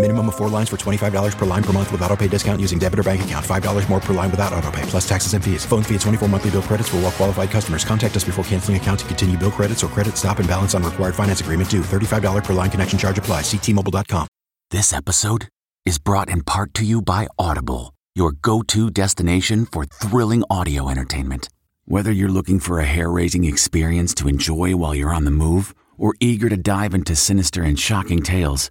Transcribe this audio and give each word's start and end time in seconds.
Minimum 0.00 0.28
of 0.28 0.36
four 0.36 0.48
lines 0.48 0.68
for 0.68 0.76
$25 0.76 1.36
per 1.36 1.44
line 1.44 1.62
per 1.64 1.72
month 1.72 1.90
with 1.90 2.00
auto 2.02 2.16
pay 2.16 2.28
discount 2.28 2.60
using 2.60 2.78
debit 2.78 3.00
or 3.00 3.02
bank 3.02 3.22
account. 3.22 3.44
$5 3.44 3.88
more 3.90 3.98
per 3.98 4.14
line 4.14 4.30
without 4.30 4.52
auto 4.52 4.70
pay, 4.70 4.82
plus 4.82 5.08
taxes 5.08 5.34
and 5.34 5.44
fees. 5.44 5.66
Phone 5.66 5.82
fee 5.82 5.96
at 5.96 6.02
24 6.02 6.28
monthly 6.28 6.52
bill 6.52 6.62
credits 6.62 6.88
for 6.88 6.98
all 6.98 7.02
well 7.02 7.10
qualified 7.10 7.50
customers. 7.50 7.84
Contact 7.84 8.14
us 8.14 8.22
before 8.22 8.44
canceling 8.44 8.76
account 8.76 9.00
to 9.00 9.06
continue 9.06 9.36
bill 9.36 9.50
credits 9.50 9.82
or 9.82 9.88
credit 9.88 10.16
stop 10.16 10.38
and 10.38 10.48
balance 10.48 10.76
on 10.76 10.84
required 10.84 11.16
finance 11.16 11.40
agreement 11.40 11.68
due. 11.68 11.80
$35 11.80 12.44
per 12.44 12.52
line 12.52 12.70
connection 12.70 12.96
charge 12.96 13.18
apply. 13.18 13.40
Ctmobile.com. 13.40 14.28
This 14.70 14.92
episode 14.92 15.48
is 15.84 15.98
brought 15.98 16.28
in 16.28 16.44
part 16.44 16.74
to 16.74 16.84
you 16.84 17.02
by 17.02 17.26
Audible, 17.36 17.92
your 18.14 18.30
go 18.30 18.62
to 18.62 18.90
destination 18.90 19.66
for 19.66 19.84
thrilling 19.84 20.44
audio 20.48 20.88
entertainment. 20.88 21.48
Whether 21.86 22.12
you're 22.12 22.28
looking 22.28 22.60
for 22.60 22.78
a 22.78 22.84
hair 22.84 23.10
raising 23.10 23.44
experience 23.44 24.14
to 24.14 24.28
enjoy 24.28 24.76
while 24.76 24.94
you're 24.94 25.12
on 25.12 25.24
the 25.24 25.32
move 25.32 25.74
or 25.96 26.14
eager 26.20 26.48
to 26.50 26.56
dive 26.56 26.94
into 26.94 27.16
sinister 27.16 27.64
and 27.64 27.76
shocking 27.76 28.22
tales, 28.22 28.70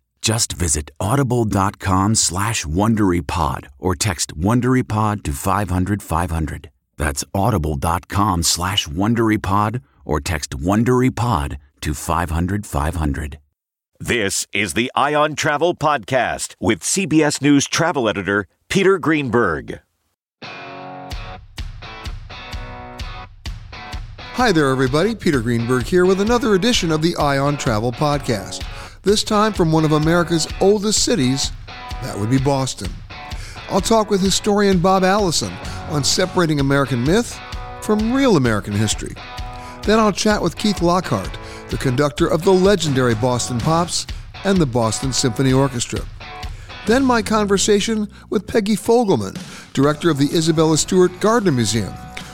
Just 0.21 0.53
visit 0.53 0.91
audible.com 0.99 2.13
slash 2.15 2.63
WonderyPod 2.65 3.67
or 3.79 3.95
text 3.95 4.37
WonderyPod 4.37 5.23
to 5.23 5.31
500, 5.33 6.03
500. 6.03 6.69
That's 6.97 7.23
audible.com 7.33 8.43
slash 8.43 8.87
WonderyPod 8.87 9.81
or 10.05 10.19
text 10.19 10.51
WonderyPod 10.51 11.57
to 11.81 11.93
500, 11.95 12.65
500. 12.67 13.39
This 13.99 14.45
is 14.53 14.73
the 14.73 14.91
Eye 14.95 15.15
on 15.15 15.35
Travel 15.35 15.75
Podcast 15.75 16.55
with 16.59 16.81
CBS 16.81 17.41
News 17.41 17.67
travel 17.67 18.07
editor 18.07 18.47
Peter 18.69 18.99
Greenberg. 18.99 19.79
Hi 24.33 24.51
there, 24.51 24.69
everybody. 24.69 25.13
Peter 25.13 25.41
Greenberg 25.41 25.83
here 25.83 26.05
with 26.05 26.21
another 26.21 26.55
edition 26.55 26.91
of 26.91 27.01
the 27.01 27.15
Eye 27.17 27.37
on 27.37 27.57
Travel 27.57 27.91
Podcast. 27.91 28.63
This 29.03 29.23
time 29.23 29.53
from 29.53 29.71
one 29.71 29.83
of 29.83 29.93
America's 29.93 30.47
oldest 30.59 31.03
cities, 31.03 31.51
that 32.03 32.15
would 32.19 32.29
be 32.29 32.37
Boston. 32.37 32.91
I'll 33.71 33.81
talk 33.81 34.11
with 34.11 34.21
historian 34.21 34.77
Bob 34.77 35.03
Allison 35.03 35.51
on 35.89 36.03
separating 36.03 36.59
American 36.59 37.03
myth 37.03 37.39
from 37.81 38.13
real 38.13 38.37
American 38.37 38.73
history. 38.73 39.15
Then 39.81 39.97
I'll 39.97 40.11
chat 40.11 40.39
with 40.39 40.55
Keith 40.55 40.83
Lockhart, 40.83 41.35
the 41.69 41.77
conductor 41.77 42.27
of 42.27 42.43
the 42.43 42.53
legendary 42.53 43.15
Boston 43.15 43.59
Pops 43.59 44.05
and 44.43 44.59
the 44.59 44.67
Boston 44.67 45.11
Symphony 45.11 45.51
Orchestra. 45.51 46.01
Then 46.85 47.03
my 47.03 47.23
conversation 47.23 48.07
with 48.29 48.45
Peggy 48.45 48.75
Fogelman, 48.75 49.35
director 49.73 50.11
of 50.11 50.19
the 50.19 50.29
Isabella 50.31 50.77
Stewart 50.77 51.11
Gardner 51.19 51.51
Museum, 51.51 51.93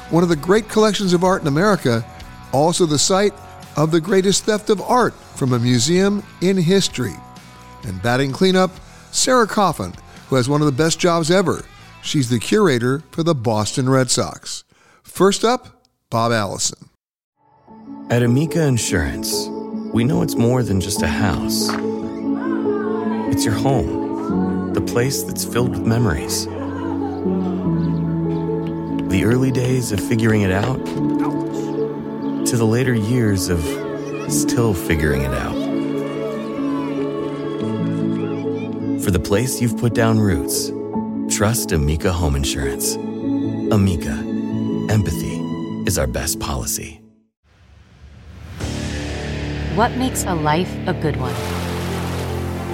one 0.09 0.21
of 0.21 0.27
the 0.27 0.35
great 0.35 0.67
collections 0.67 1.13
of 1.13 1.23
art 1.23 1.41
in 1.41 1.47
America, 1.47 2.05
also 2.51 2.85
the 2.85 2.99
site 2.99 3.33
of 3.77 3.91
the 3.91 4.01
greatest 4.01 4.45
theft 4.45 4.71
of 4.71 4.81
art 4.81 5.13
from 5.13 5.53
a 5.53 5.59
museum 5.59 6.23
in 6.41 6.57
history. 6.57 7.15
And 7.83 8.01
batting 8.01 8.31
cleanup, 8.31 8.71
Sarah 9.11 9.47
Coffin, 9.47 9.93
who 10.27 10.35
has 10.35 10.49
one 10.49 10.61
of 10.61 10.65
the 10.65 10.71
best 10.71 10.99
jobs 10.99 11.29
ever. 11.31 11.63
She's 12.01 12.29
the 12.29 12.39
curator 12.39 13.03
for 13.11 13.21
the 13.23 13.35
Boston 13.35 13.87
Red 13.87 14.09
Sox. 14.09 14.63
First 15.03 15.45
up, 15.45 15.85
Bob 16.09 16.31
Allison. 16.31 16.89
At 18.09 18.23
Amica 18.23 18.63
Insurance, 18.63 19.47
we 19.93 20.03
know 20.03 20.23
it's 20.23 20.35
more 20.35 20.63
than 20.63 20.81
just 20.81 21.03
a 21.03 21.07
house. 21.07 21.69
It's 23.29 23.45
your 23.45 23.53
home, 23.53 24.73
the 24.73 24.81
place 24.81 25.21
that's 25.23 25.45
filled 25.45 25.69
with 25.69 25.85
memories. 25.85 26.45
The 29.09 29.23
early 29.23 29.51
days 29.51 29.91
of 29.91 29.99
figuring 29.99 30.41
it 30.41 30.51
out 30.51 30.79
to 32.47 32.55
the 32.55 32.65
later 32.65 32.93
years 32.93 33.49
of 33.49 33.61
still 34.31 34.73
figuring 34.73 35.23
it 35.23 35.33
out. 35.33 35.53
For 39.03 39.11
the 39.11 39.19
place 39.19 39.61
you've 39.61 39.77
put 39.77 39.93
down 39.93 40.17
roots, 40.17 40.71
trust 41.29 41.73
Amica 41.73 42.09
Home 42.13 42.37
Insurance. 42.37 42.95
Amica, 42.95 44.13
empathy 44.89 45.41
is 45.85 45.99
our 45.99 46.07
best 46.07 46.39
policy. 46.39 47.01
What 49.75 49.91
makes 49.97 50.23
a 50.23 50.33
life 50.33 50.73
a 50.87 50.93
good 50.93 51.17
one? 51.17 51.35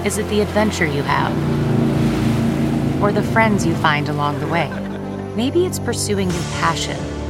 Is 0.06 0.19
it 0.19 0.29
the 0.29 0.41
adventure 0.41 0.85
you 0.85 1.01
have? 1.01 1.33
Or 3.01 3.12
the 3.12 3.23
friends 3.23 3.66
you 3.66 3.73
find 3.78 4.07
along 4.07 4.39
the 4.39 4.47
way? 4.47 4.69
Maybe 5.35 5.66
it's 5.66 5.79
pursuing 5.79 6.29
your 6.29 6.44
passion 6.62 7.12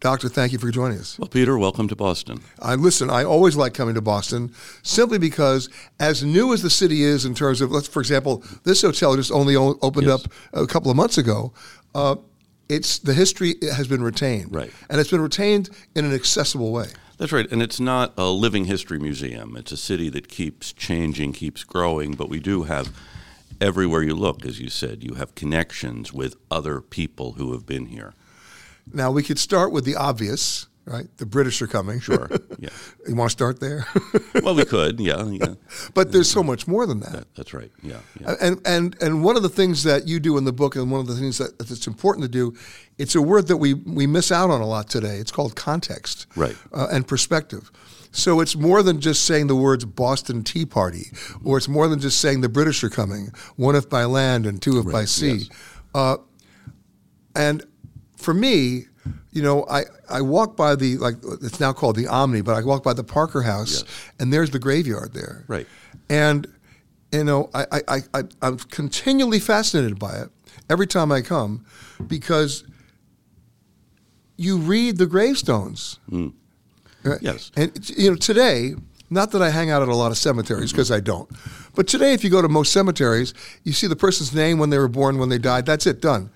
Doctor, 0.00 0.30
thank 0.30 0.52
you 0.52 0.58
for 0.58 0.70
joining 0.70 0.98
us. 0.98 1.18
Well, 1.18 1.28
Peter, 1.28 1.58
welcome 1.58 1.86
to 1.88 1.94
Boston. 1.96 2.40
I 2.58 2.74
listen. 2.74 3.10
I 3.10 3.22
always 3.22 3.54
like 3.54 3.74
coming 3.74 3.94
to 3.96 4.00
Boston, 4.00 4.50
simply 4.82 5.18
because 5.18 5.68
as 5.98 6.24
new 6.24 6.54
as 6.54 6.62
the 6.62 6.70
city 6.70 7.02
is 7.02 7.26
in 7.26 7.34
terms 7.34 7.60
of, 7.60 7.70
let's 7.70 7.86
for 7.86 8.00
example, 8.00 8.42
this 8.64 8.80
hotel 8.80 9.14
just 9.16 9.30
only 9.30 9.56
opened 9.56 10.06
Yes. 10.06 10.24
up 10.24 10.32
a 10.54 10.66
couple 10.66 10.90
of 10.90 10.96
months 10.96 11.18
ago. 11.18 11.52
Uh, 11.94 12.16
it's 12.70 12.98
the 12.98 13.12
history 13.12 13.56
has 13.74 13.88
been 13.88 14.02
retained, 14.02 14.54
Right. 14.54 14.72
and 14.88 14.98
it's 15.00 15.10
been 15.10 15.20
retained 15.20 15.68
in 15.94 16.06
an 16.06 16.14
accessible 16.14 16.72
way. 16.72 16.86
That's 17.18 17.32
right. 17.32 17.46
And 17.52 17.60
it's 17.60 17.78
not 17.78 18.14
a 18.16 18.30
living 18.30 18.64
history 18.64 18.98
museum. 18.98 19.54
It's 19.54 19.72
a 19.72 19.76
city 19.76 20.08
that 20.10 20.28
keeps 20.28 20.72
changing, 20.72 21.34
keeps 21.34 21.62
growing, 21.62 22.12
but 22.14 22.30
we 22.30 22.40
do 22.40 22.62
have 22.62 22.90
everywhere 23.60 24.02
you 24.02 24.14
look, 24.14 24.46
as 24.46 24.58
you 24.60 24.70
said, 24.70 25.04
you 25.04 25.14
have 25.16 25.34
connections 25.34 26.10
with 26.14 26.36
other 26.50 26.80
people 26.80 27.32
who 27.32 27.52
have 27.52 27.66
been 27.66 27.86
here. 27.86 28.14
Now 28.92 29.10
we 29.10 29.22
could 29.22 29.38
start 29.38 29.72
with 29.72 29.84
the 29.84 29.96
obvious, 29.96 30.66
right? 30.84 31.06
The 31.18 31.26
British 31.26 31.60
are 31.62 31.66
coming. 31.66 32.00
Sure. 32.00 32.28
Yeah. 32.62 32.68
you 33.08 33.14
want 33.14 33.30
to 33.30 33.32
start 33.32 33.58
there? 33.58 33.86
well, 34.42 34.54
we 34.54 34.66
could. 34.66 35.00
Yeah. 35.00 35.24
Yeah. 35.24 35.54
But 35.94 36.12
there's 36.12 36.30
so 36.30 36.42
much 36.42 36.68
more 36.68 36.84
than 36.84 37.00
that. 37.00 37.12
that 37.12 37.34
that's 37.34 37.54
right. 37.54 37.70
Yeah, 37.82 38.00
yeah. 38.20 38.34
And 38.38 38.60
and 38.66 38.96
and 39.00 39.24
one 39.24 39.34
of 39.38 39.42
the 39.42 39.48
things 39.48 39.82
that 39.84 40.06
you 40.06 40.20
do 40.20 40.36
in 40.36 40.44
the 40.44 40.52
book, 40.52 40.76
and 40.76 40.90
one 40.90 41.00
of 41.00 41.06
the 41.06 41.14
things 41.16 41.38
that 41.38 41.58
that's 41.58 41.86
important 41.86 42.24
to 42.24 42.28
do, 42.28 42.52
it's 42.98 43.14
a 43.14 43.22
word 43.22 43.46
that 43.48 43.56
we 43.56 43.72
we 43.72 44.06
miss 44.06 44.30
out 44.30 44.50
on 44.50 44.60
a 44.60 44.66
lot 44.66 44.90
today. 44.90 45.16
It's 45.16 45.30
called 45.32 45.56
context. 45.56 46.26
Right. 46.36 46.54
Uh, 46.70 46.88
and 46.92 47.08
perspective. 47.08 47.70
So 48.12 48.40
it's 48.40 48.54
more 48.56 48.82
than 48.82 49.00
just 49.00 49.24
saying 49.24 49.46
the 49.46 49.56
words 49.56 49.86
Boston 49.86 50.44
Tea 50.44 50.66
Party, 50.66 51.06
or 51.42 51.56
it's 51.56 51.68
more 51.68 51.88
than 51.88 51.98
just 51.98 52.20
saying 52.20 52.42
the 52.42 52.50
British 52.50 52.84
are 52.84 52.90
coming, 52.90 53.32
one 53.56 53.74
if 53.74 53.88
by 53.88 54.04
land 54.04 54.44
and 54.44 54.60
two 54.60 54.78
if 54.78 54.84
Right, 54.84 54.92
by 54.92 55.04
sea. 55.06 55.32
yes. 55.32 55.48
Uh, 55.94 56.16
and 57.34 57.64
for 58.20 58.34
me, 58.34 58.84
you 59.32 59.42
know, 59.42 59.64
I, 59.68 59.84
I 60.08 60.20
walk 60.20 60.56
by 60.56 60.76
the 60.76 60.96
like 60.98 61.14
it's 61.42 61.60
now 61.60 61.72
called 61.72 61.96
the 61.96 62.06
Omni, 62.06 62.42
but 62.42 62.54
I 62.56 62.62
walk 62.62 62.82
by 62.82 62.92
the 62.92 63.04
Parker 63.04 63.42
House, 63.42 63.84
and 64.18 64.32
there's 64.32 64.50
the 64.50 64.58
graveyard 64.58 65.14
there. 65.14 65.44
Right. 65.48 65.66
And 66.08 66.46
you 67.12 67.24
know, 67.24 67.50
I, 67.54 67.82
I, 67.88 67.98
I, 68.14 68.22
I'm 68.42 68.58
continually 68.58 69.40
fascinated 69.40 69.98
by 69.98 70.16
it 70.16 70.28
every 70.68 70.86
time 70.86 71.10
I 71.10 71.22
come, 71.22 71.64
because 72.06 72.64
you 74.36 74.58
read 74.58 74.98
the 74.98 75.06
gravestones. 75.06 75.98
Right? 77.02 77.20
Yes. 77.20 77.50
And 77.56 77.90
you 77.90 78.10
know, 78.10 78.16
today, 78.16 78.74
not 79.08 79.32
that 79.32 79.42
I 79.42 79.50
hang 79.50 79.70
out 79.70 79.82
at 79.82 79.88
a 79.88 79.96
lot 79.96 80.12
of 80.12 80.18
cemeteries 80.18 80.70
because 80.72 80.90
I 80.90 81.00
don't, 81.00 81.28
but 81.74 81.88
today, 81.88 82.12
if 82.12 82.22
you 82.22 82.30
go 82.30 82.42
to 82.42 82.48
most 82.48 82.72
cemeteries, 82.72 83.32
you 83.64 83.72
see 83.72 83.86
the 83.86 83.96
person's 83.96 84.34
name 84.34 84.58
when 84.58 84.70
they 84.70 84.78
were 84.78 84.88
born, 84.88 85.18
when 85.18 85.30
they 85.30 85.38
died. 85.38 85.66
That's 85.66 85.86
it, 85.86 86.00
done. 86.00 86.30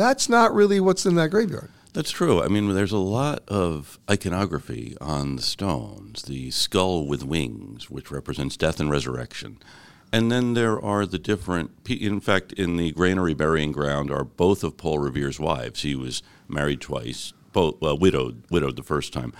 That's 0.00 0.30
not 0.30 0.54
really 0.54 0.80
what's 0.80 1.04
in 1.04 1.14
that 1.16 1.28
graveyard. 1.28 1.70
That's 1.92 2.10
true. 2.10 2.42
I 2.42 2.48
mean, 2.48 2.72
there's 2.72 2.90
a 2.90 2.96
lot 2.96 3.42
of 3.48 3.98
iconography 4.10 4.96
on 4.98 5.36
the 5.36 5.42
stones. 5.42 6.22
The 6.22 6.50
skull 6.52 7.06
with 7.06 7.22
wings, 7.22 7.90
which 7.90 8.10
represents 8.10 8.56
death 8.56 8.80
and 8.80 8.90
resurrection. 8.90 9.58
And 10.10 10.32
then 10.32 10.54
there 10.54 10.82
are 10.82 11.04
the 11.04 11.18
different. 11.18 11.72
In 11.86 12.18
fact, 12.18 12.54
in 12.54 12.78
the 12.78 12.92
granary 12.92 13.34
burying 13.34 13.72
ground 13.72 14.10
are 14.10 14.24
both 14.24 14.64
of 14.64 14.78
Paul 14.78 15.00
Revere's 15.00 15.38
wives. 15.38 15.82
He 15.82 15.94
was 15.94 16.22
married 16.48 16.80
twice, 16.80 17.34
both 17.52 17.78
well, 17.82 17.98
widowed, 17.98 18.44
widowed 18.50 18.76
the 18.76 18.82
first 18.82 19.12
time, 19.12 19.34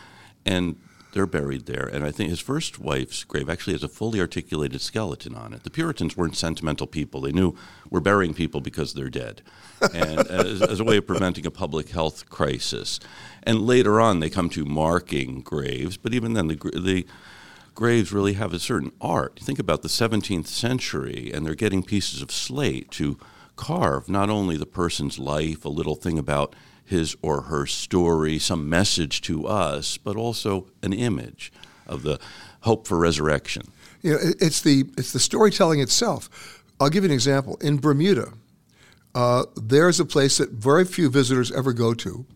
and 0.45 0.77
they're 1.13 1.27
buried 1.27 1.67
there. 1.67 1.87
And 1.87 2.05
I 2.05 2.11
think 2.11 2.31
his 2.31 2.41
first 2.41 2.79
wife's 2.79 3.25
grave 3.25 3.51
actually 3.51 3.73
has 3.75 3.83
a 3.83 3.89
fully 3.89 4.21
articulated 4.21 4.81
skeleton 4.81 5.35
on 5.35 5.53
it. 5.53 5.65
The 5.65 5.71
Puritans 5.71 6.17
weren't 6.17 6.37
sentimental 6.37 6.87
people. 6.87 7.21
They 7.21 7.33
knew 7.33 7.57
we're 7.89 8.01
burying 8.01 8.35
people 8.35 8.61
because 8.61 8.95
they're 8.95 9.11
dead, 9.11 9.43
and 9.95 10.21
as, 10.31 10.63
as 10.63 10.81
a 10.81 10.85
way 10.85 10.99
of 10.99 11.07
preventing 11.07 11.47
a 11.47 11.51
public 11.51 11.91
health 11.91 12.29
crisis. 12.29 13.01
And 13.43 13.67
later 13.67 14.01
on, 14.01 14.21
they 14.21 14.31
come 14.31 14.51
to 14.51 14.65
marking 14.65 15.41
graves, 15.41 15.97
but 15.97 16.15
even 16.15 16.35
then, 16.35 16.49
the 16.49 16.57
the 16.57 17.07
graves 17.75 18.13
really 18.13 18.35
have 18.35 18.53
a 18.53 18.59
certain 18.59 18.93
art. 19.01 19.39
Think 19.41 19.59
about 19.59 19.83
the 19.83 19.89
17th 19.89 20.47
century, 20.47 21.31
and 21.33 21.47
they're 21.47 21.55
getting 21.55 21.83
pieces 21.83 22.21
of 22.21 22.31
slate 22.31 22.91
to 22.93 23.19
carve 23.57 24.09
not 24.09 24.31
only 24.31 24.57
the 24.57 24.67
person's 24.67 25.19
life, 25.19 25.65
a 25.65 25.69
little 25.69 25.95
thing 25.95 26.19
about 26.19 26.55
his 26.91 27.17
or 27.23 27.43
her 27.43 27.67
story, 27.67 28.39
some 28.39 28.69
message 28.69 29.23
to 29.23 29.47
us, 29.47 29.97
but 29.97 30.17
also 30.17 30.67
an 30.83 30.93
image 30.93 31.53
of 31.87 32.03
the 32.03 32.19
hope 32.63 32.87
for 32.87 32.99
resurrection. 32.99 33.63
You 34.03 34.13
know, 34.13 34.19
it's 34.41 34.61
the 34.61 34.85
it's 34.99 35.13
the 35.13 35.21
storytelling 35.21 35.81
itself. 35.81 36.63
I'll 36.81 36.89
give 36.89 37.05
you 37.05 37.11
an 37.11 37.15
example. 37.15 37.57
In 37.61 37.79
Bermuda, 37.79 38.33
uh, 39.15 39.45
there's 39.57 40.01
a 40.01 40.05
place 40.05 40.39
that 40.39 40.51
very 40.51 40.85
few 40.85 41.09
visitors 41.11 41.53
ever 41.53 41.73
go 41.73 41.95
to, 41.95 42.27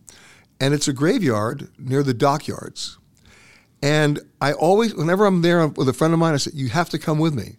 and 0.59 0.73
it's 0.73 0.87
a 0.87 0.93
graveyard 0.93 1.67
near 1.77 2.01
the 2.01 2.13
dockyards. 2.13 2.97
And 3.81 4.21
I 4.39 4.53
always, 4.53 4.95
whenever 4.95 5.25
I'm 5.25 5.41
there 5.41 5.67
with 5.67 5.89
a 5.89 5.93
friend 5.93 6.13
of 6.13 6.19
mine, 6.19 6.33
I 6.33 6.37
say, 6.37 6.51
"You 6.53 6.69
have 6.69 6.89
to 6.91 6.97
come 6.97 7.19
with 7.19 7.33
me." 7.33 7.57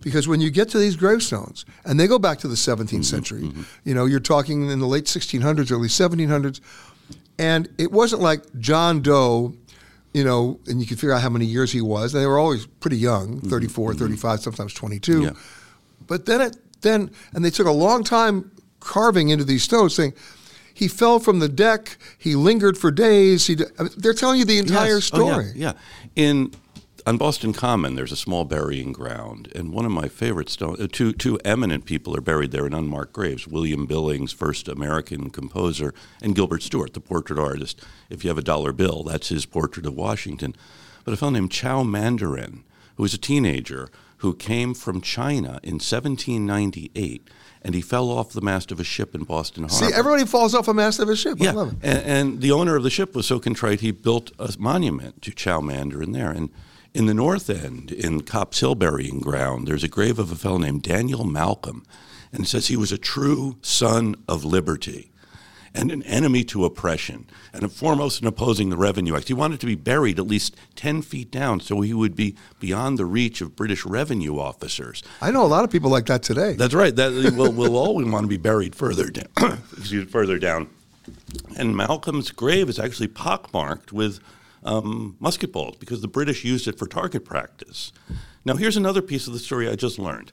Because 0.00 0.28
when 0.28 0.40
you 0.40 0.50
get 0.50 0.68
to 0.70 0.78
these 0.78 0.96
gravestones, 0.96 1.64
and 1.84 1.98
they 1.98 2.06
go 2.06 2.18
back 2.18 2.38
to 2.38 2.48
the 2.48 2.54
17th 2.54 2.84
mm-hmm, 2.84 3.02
century, 3.02 3.42
mm-hmm. 3.42 3.62
you 3.84 3.94
know, 3.94 4.04
you're 4.04 4.20
talking 4.20 4.70
in 4.70 4.78
the 4.78 4.86
late 4.86 5.04
1600s, 5.04 5.72
early 5.72 5.88
1700s, 5.88 6.60
and 7.38 7.68
it 7.78 7.92
wasn't 7.92 8.22
like 8.22 8.42
John 8.58 9.00
Doe, 9.02 9.54
you 10.12 10.24
know, 10.24 10.60
and 10.66 10.80
you 10.80 10.86
can 10.86 10.96
figure 10.96 11.12
out 11.12 11.22
how 11.22 11.30
many 11.30 11.46
years 11.46 11.72
he 11.72 11.80
was. 11.80 12.12
They 12.12 12.26
were 12.26 12.38
always 12.38 12.66
pretty 12.66 12.98
young, 12.98 13.38
mm-hmm, 13.38 13.48
34, 13.48 13.94
35, 13.94 14.40
sometimes 14.40 14.74
22. 14.74 15.22
Yeah. 15.22 15.30
But 16.06 16.26
then 16.26 16.40
it, 16.40 16.56
then, 16.80 17.10
and 17.32 17.44
they 17.44 17.50
took 17.50 17.66
a 17.66 17.72
long 17.72 18.04
time 18.04 18.50
carving 18.80 19.28
into 19.28 19.44
these 19.44 19.62
stones, 19.62 19.94
saying 19.94 20.14
he 20.72 20.88
fell 20.88 21.18
from 21.18 21.40
the 21.40 21.48
deck, 21.48 21.96
he 22.18 22.36
lingered 22.36 22.78
for 22.78 22.90
days. 22.90 23.46
He, 23.46 23.56
I 23.78 23.82
mean, 23.82 23.92
they're 23.96 24.14
telling 24.14 24.38
you 24.38 24.44
the 24.44 24.58
entire 24.58 24.96
Yes. 24.96 25.10
Oh, 25.12 25.26
yeah, 25.26 25.32
story. 25.32 25.52
yeah, 25.56 25.72
In 26.14 26.52
on 27.08 27.16
Boston 27.16 27.54
Common, 27.54 27.94
there's 27.94 28.12
a 28.12 28.16
small 28.16 28.44
burying 28.44 28.92
ground, 28.92 29.50
and 29.54 29.72
one 29.72 29.86
of 29.86 29.90
my 29.92 30.08
favorite 30.08 30.50
stones. 30.50 30.78
Uh, 30.78 30.86
two 30.92 31.12
two 31.12 31.38
eminent 31.44 31.86
people 31.86 32.14
are 32.14 32.20
buried 32.20 32.50
there 32.50 32.66
in 32.66 32.74
unmarked 32.74 33.14
graves: 33.14 33.48
William 33.48 33.86
Billings, 33.86 34.30
first 34.32 34.68
American 34.68 35.30
composer, 35.30 35.94
and 36.22 36.34
Gilbert 36.34 36.62
Stuart, 36.62 36.92
the 36.92 37.00
portrait 37.00 37.38
artist. 37.38 37.82
If 38.10 38.24
you 38.24 38.28
have 38.28 38.36
a 38.38 38.42
dollar 38.42 38.72
bill, 38.72 39.04
that's 39.04 39.30
his 39.30 39.46
portrait 39.46 39.86
of 39.86 39.94
Washington. 39.94 40.54
But 41.04 41.14
a 41.14 41.16
fellow 41.16 41.32
named 41.32 41.50
Chow 41.50 41.82
Mandarin, 41.82 42.64
who 42.96 43.02
was 43.04 43.14
a 43.14 43.18
teenager 43.18 43.88
who 44.18 44.34
came 44.34 44.74
from 44.74 45.00
China 45.00 45.60
in 45.62 45.74
1798, 45.78 47.26
and 47.62 47.74
he 47.74 47.80
fell 47.80 48.10
off 48.10 48.32
the 48.32 48.40
mast 48.42 48.70
of 48.70 48.80
a 48.80 48.84
ship 48.84 49.14
in 49.14 49.22
Boston 49.24 49.62
Harbor. 49.62 49.86
See, 49.86 49.94
everybody 49.94 50.26
falls 50.26 50.54
off 50.54 50.68
a 50.68 50.74
mast 50.74 50.98
of 51.00 51.08
a 51.08 51.16
ship. 51.16 51.38
I 51.40 51.44
Yeah, 51.44 51.52
love 51.52 51.72
it. 51.72 51.78
and, 51.82 51.98
and 52.04 52.40
the 52.42 52.52
owner 52.52 52.76
of 52.76 52.82
the 52.82 52.90
ship 52.90 53.14
was 53.14 53.26
so 53.26 53.38
contrite 53.38 53.80
he 53.80 53.92
built 53.92 54.32
a 54.38 54.52
monument 54.58 55.22
to 55.22 55.30
Chow 55.30 55.60
Mandarin 55.60 56.12
there. 56.12 56.30
And 56.30 56.50
in 56.94 57.06
the 57.06 57.14
north 57.14 57.50
end, 57.50 57.90
in 57.90 58.22
Copp's 58.22 58.60
Hill 58.60 58.74
burying 58.74 59.20
ground, 59.20 59.66
there's 59.66 59.84
a 59.84 59.88
grave 59.88 60.18
of 60.18 60.32
a 60.32 60.36
fellow 60.36 60.58
named 60.58 60.82
Daniel 60.82 61.24
Malcolm, 61.24 61.84
and 62.32 62.44
it 62.44 62.48
says 62.48 62.66
he 62.66 62.76
was 62.76 62.92
a 62.92 62.98
true 62.98 63.56
son 63.62 64.16
of 64.28 64.44
liberty. 64.44 65.10
And 65.74 65.92
an 65.92 66.02
enemy 66.04 66.44
to 66.44 66.64
oppression, 66.64 67.28
and 67.52 67.62
a 67.62 67.68
foremost 67.68 68.22
in 68.22 68.26
opposing 68.26 68.70
the 68.70 68.76
Revenue 68.76 69.14
Act. 69.14 69.28
He 69.28 69.34
wanted 69.34 69.60
to 69.60 69.66
be 69.66 69.74
buried 69.74 70.18
at 70.18 70.26
least 70.26 70.56
10 70.76 71.02
feet 71.02 71.30
down 71.30 71.60
so 71.60 71.82
he 71.82 71.92
would 71.92 72.16
be 72.16 72.34
beyond 72.58 72.98
the 72.98 73.04
reach 73.04 73.42
of 73.42 73.54
British 73.54 73.84
revenue 73.84 74.38
officers. 74.38 75.02
I 75.20 75.30
know 75.30 75.44
a 75.44 75.46
lot 75.46 75.64
of 75.64 75.70
people 75.70 75.90
like 75.90 76.06
that 76.06 76.22
today. 76.22 76.54
That's 76.54 76.74
right. 76.74 76.96
That 76.96 77.12
we'll, 77.36 77.52
we'll 77.52 77.76
always 77.76 78.08
want 78.08 78.24
to 78.24 78.28
be 78.28 78.38
buried 78.38 78.74
further 78.74 79.10
down. 79.10 79.28
excuse 79.76 80.06
me, 80.06 80.10
further 80.10 80.38
down. 80.38 80.68
And 81.56 81.76
Malcolm's 81.76 82.30
grave 82.30 82.68
is 82.70 82.78
actually 82.78 83.08
pockmarked 83.08 83.92
with 83.92 84.20
um, 84.68 85.16
musket 85.18 85.52
balls 85.52 85.76
because 85.78 86.02
the 86.02 86.08
British 86.08 86.44
used 86.44 86.68
it 86.68 86.78
for 86.78 86.86
target 86.86 87.24
practice. 87.24 87.92
Now, 88.44 88.54
here's 88.54 88.76
another 88.76 89.02
piece 89.02 89.26
of 89.26 89.32
the 89.32 89.38
story 89.38 89.68
I 89.68 89.74
just 89.74 89.98
learned. 89.98 90.30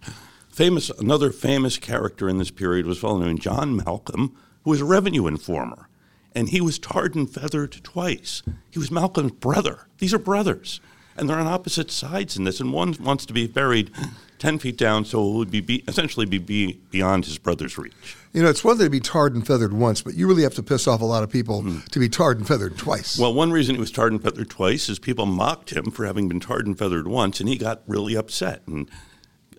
Famous, 0.50 0.90
another 0.90 1.32
famous 1.32 1.78
character 1.78 2.30
in 2.30 2.38
this 2.38 2.52
period 2.52 2.86
was 2.86 2.98
a 2.98 3.02
fellow 3.02 3.20
named 3.20 3.42
John 3.42 3.76
Malcolm, 3.78 4.36
who 4.64 4.70
was 4.72 4.82
a 4.82 4.86
revenue 4.86 5.28
informer, 5.28 5.90
and 6.34 6.50
he 6.50 6.62
was 6.62 6.80
tarred 6.80 7.16
and 7.16 7.30
feathered 7.30 7.72
twice. 7.84 8.44
He 8.70 8.80
was 8.80 8.92
Malcolm's 8.92 9.32
brother. 9.32 9.88
These 10.00 10.14
are 10.14 10.20
brothers, 10.20 10.82
and 11.16 11.30
they're 11.30 11.40
on 11.40 11.48
opposite 11.48 11.92
sides 11.92 12.38
in 12.38 12.44
this. 12.44 12.60
And 12.60 12.74
one 12.74 12.96
wants 13.00 13.26
to 13.28 13.34
be 13.34 13.48
buried 13.48 13.92
ten 14.40 14.60
feet 14.60 14.78
down, 14.78 15.06
so 15.06 15.26
it 15.28 15.38
would 15.38 15.52
be, 15.52 15.62
be 15.62 15.84
essentially 15.88 16.26
be, 16.26 16.38
be 16.38 16.80
beyond 16.92 17.26
his 17.26 17.38
brother's 17.38 17.78
reach. 17.78 18.18
You 18.34 18.44
know, 18.44 18.50
it's 18.50 18.64
one 18.64 18.78
thing 18.78 18.88
to 18.88 18.92
be 18.92 19.00
tarred 19.00 19.34
and 19.34 19.46
feathered 19.46 19.74
once, 19.74 20.02
but 20.02 20.16
you 20.16 20.28
really 20.28 20.44
have 20.44 20.56
to 20.56 20.64
piss 20.64 20.88
off 20.88 21.02
a 21.02 21.06
lot 21.06 21.24
of 21.24 21.30
people 21.30 21.64
to 21.92 22.00
be 22.00 22.10
tarred 22.10 22.38
and 22.38 22.48
feathered 22.48 22.78
twice. 22.78 23.18
Well, 23.18 23.34
one 23.34 23.52
reason 23.52 23.76
he 23.76 23.80
was 23.80 23.92
tarred 23.92 24.12
and 24.12 24.22
feathered 24.22 24.50
twice 24.50 24.90
is 24.90 25.00
people 25.00 25.26
mocked 25.26 25.72
him 25.72 25.90
for 25.92 26.06
having 26.06 26.28
been 26.28 26.40
tarred 26.40 26.68
and 26.68 26.78
feathered 26.78 27.08
once, 27.08 27.40
and 27.40 27.48
he 27.48 27.58
got 27.58 27.82
really 27.88 28.16
upset. 28.16 28.62
And 28.68 28.90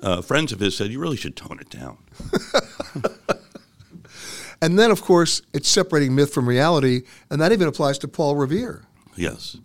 uh, 0.03 0.21
friends 0.23 0.53
of 0.53 0.61
his 0.61 0.77
said, 0.77 0.91
"You 0.91 1.01
really 1.01 1.17
should 1.17 1.37
tone 1.37 1.59
it 1.61 1.71
down." 1.71 1.99
And 4.63 4.79
then, 4.79 4.91
of 4.91 5.03
course, 5.03 5.43
it's 5.53 5.69
separating 5.69 6.15
myth 6.15 6.33
from 6.33 6.49
reality, 6.49 7.03
and 7.31 7.41
that 7.41 7.53
even 7.53 7.69
applies 7.69 7.99
to 7.99 8.09
Paul 8.09 8.37
Revere. 8.37 8.85
Yes. 9.15 9.59